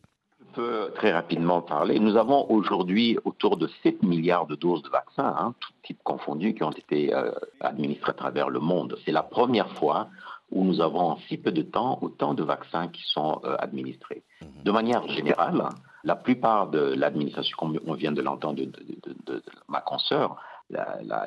Peut 0.55 0.91
très 0.95 1.11
rapidement 1.11 1.61
parler. 1.61 1.99
Nous 1.99 2.15
avons 2.15 2.49
aujourd'hui 2.49 3.17
autour 3.25 3.57
de 3.57 3.69
7 3.83 4.03
milliards 4.03 4.47
de 4.47 4.55
doses 4.55 4.81
de 4.83 4.89
vaccins, 4.89 5.35
hein, 5.37 5.53
tout 5.59 5.71
type 5.83 5.99
confondu, 6.03 6.55
qui 6.55 6.63
ont 6.63 6.71
été 6.71 7.13
euh, 7.13 7.31
administrés 7.59 8.11
à 8.11 8.13
travers 8.13 8.49
le 8.49 8.59
monde. 8.59 8.97
C'est 9.05 9.11
la 9.11 9.23
première 9.23 9.69
fois 9.73 10.07
où 10.51 10.63
nous 10.63 10.79
avons 10.81 11.11
en 11.11 11.17
si 11.27 11.37
peu 11.37 11.51
de 11.51 11.61
temps 11.61 11.99
autant 12.01 12.33
de 12.33 12.43
vaccins 12.43 12.87
qui 12.87 13.03
sont 13.03 13.41
euh, 13.43 13.55
administrés. 13.59 14.23
De 14.63 14.71
manière 14.71 15.07
générale, 15.09 15.69
la 16.03 16.15
plupart 16.15 16.69
de 16.69 16.79
l'administration, 16.79 17.57
comme 17.57 17.79
on 17.85 17.93
vient 17.93 18.11
de 18.11 18.21
l'entendre 18.21 18.61
de, 18.63 19.43
ma 19.67 19.81
consoeur, 19.81 20.37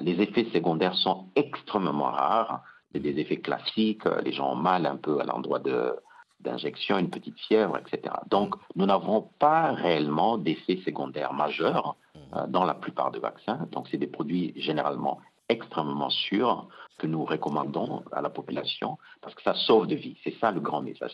les 0.00 0.20
effets 0.20 0.46
secondaires 0.52 0.94
sont 0.94 1.26
extrêmement 1.36 2.10
rares. 2.10 2.62
C'est 2.92 3.00
des 3.00 3.18
effets 3.20 3.40
classiques, 3.40 4.04
les 4.24 4.32
gens 4.32 4.52
ont 4.52 4.56
mal 4.56 4.86
un 4.86 4.96
peu 4.96 5.20
à 5.20 5.24
l'endroit 5.24 5.58
de, 5.58 5.94
d'injection, 6.40 6.98
une 6.98 7.10
petite 7.10 7.38
fièvre, 7.38 7.78
etc. 7.78 8.14
Donc, 8.30 8.54
nous 8.76 8.86
n'avons 8.86 9.28
pas 9.38 9.72
réellement 9.72 10.38
d'effets 10.38 10.80
secondaires 10.84 11.32
majeurs 11.32 11.96
euh, 12.34 12.46
dans 12.46 12.64
la 12.64 12.74
plupart 12.74 13.10
des 13.10 13.18
vaccins. 13.18 13.66
Donc, 13.72 13.88
c'est 13.90 13.98
des 13.98 14.06
produits 14.06 14.52
généralement 14.56 15.20
extrêmement 15.48 16.10
sûrs 16.10 16.68
que 16.98 17.06
nous 17.06 17.24
recommandons 17.24 18.04
à 18.12 18.20
la 18.20 18.30
population 18.30 18.98
parce 19.22 19.34
que 19.34 19.42
ça 19.42 19.54
sauve 19.54 19.86
de 19.86 19.94
vie. 19.94 20.16
C'est 20.24 20.34
ça 20.40 20.50
le 20.50 20.60
grand 20.60 20.82
message. 20.82 21.12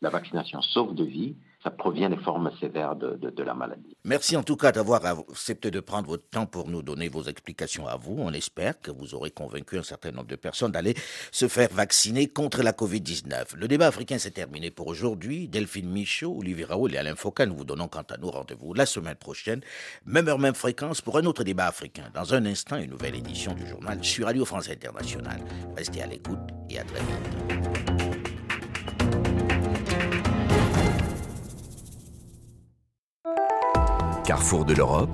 La 0.00 0.10
vaccination 0.10 0.62
sauve 0.62 0.94
de 0.94 1.04
vie 1.04 1.34
ça 1.62 1.70
provient 1.70 2.10
des 2.10 2.16
formes 2.16 2.50
sévères 2.60 2.96
de, 2.96 3.42
la 3.42 3.54
maladie. 3.54 3.96
Merci 4.04 4.36
en 4.36 4.42
tout 4.42 4.56
cas 4.56 4.72
d'avoir 4.72 5.04
accepté 5.06 5.70
de 5.70 5.80
prendre 5.80 6.08
votre 6.08 6.28
temps 6.28 6.46
pour 6.46 6.68
nous 6.68 6.82
donner 6.82 7.08
vos 7.08 7.22
explications 7.22 7.86
à 7.86 7.96
vous. 7.96 8.16
On 8.18 8.32
espère 8.32 8.80
que 8.80 8.90
vous 8.90 9.14
aurez 9.14 9.30
convaincu 9.30 9.78
un 9.78 9.82
certain 9.82 10.10
nombre 10.10 10.26
de 10.26 10.36
personnes 10.36 10.72
d'aller 10.72 10.94
se 11.30 11.48
faire 11.48 11.68
vacciner 11.72 12.28
contre 12.28 12.62
la 12.62 12.72
Covid-19. 12.72 13.56
Le 13.56 13.68
débat 13.68 13.86
africain 13.86 14.18
s'est 14.18 14.32
terminé 14.32 14.70
pour 14.70 14.88
aujourd'hui. 14.88 15.48
Delphine 15.48 15.88
Michaud, 15.88 16.36
Olivier 16.38 16.64
Raoul 16.64 16.94
et 16.94 16.98
Alain 16.98 17.14
Foucault, 17.14 17.46
nous 17.46 17.56
vous 17.56 17.64
donnons 17.64 17.88
quant 17.88 18.04
à 18.10 18.16
nous 18.16 18.30
rendez-vous 18.30 18.74
la 18.74 18.86
semaine 18.86 19.14
prochaine, 19.14 19.60
même 20.04 20.28
heure, 20.28 20.38
même 20.38 20.54
fréquence, 20.54 21.00
pour 21.00 21.18
un 21.18 21.24
autre 21.24 21.44
débat 21.44 21.66
africain. 21.66 22.10
Dans 22.14 22.34
un 22.34 22.44
instant, 22.46 22.76
une 22.76 22.90
nouvelle 22.90 23.14
édition 23.14 23.54
du 23.54 23.66
journal 23.66 24.02
sur 24.04 24.26
Radio 24.26 24.44
France 24.44 24.68
Internationale. 25.22 25.40
Restez 25.76 26.02
à 26.02 26.06
l'écoute 26.06 26.38
et 26.70 26.78
à 26.78 26.84
très 26.84 27.00
vite. 27.00 27.08
Carrefour 34.24 34.64
de 34.64 34.74
l'Europe, 34.74 35.10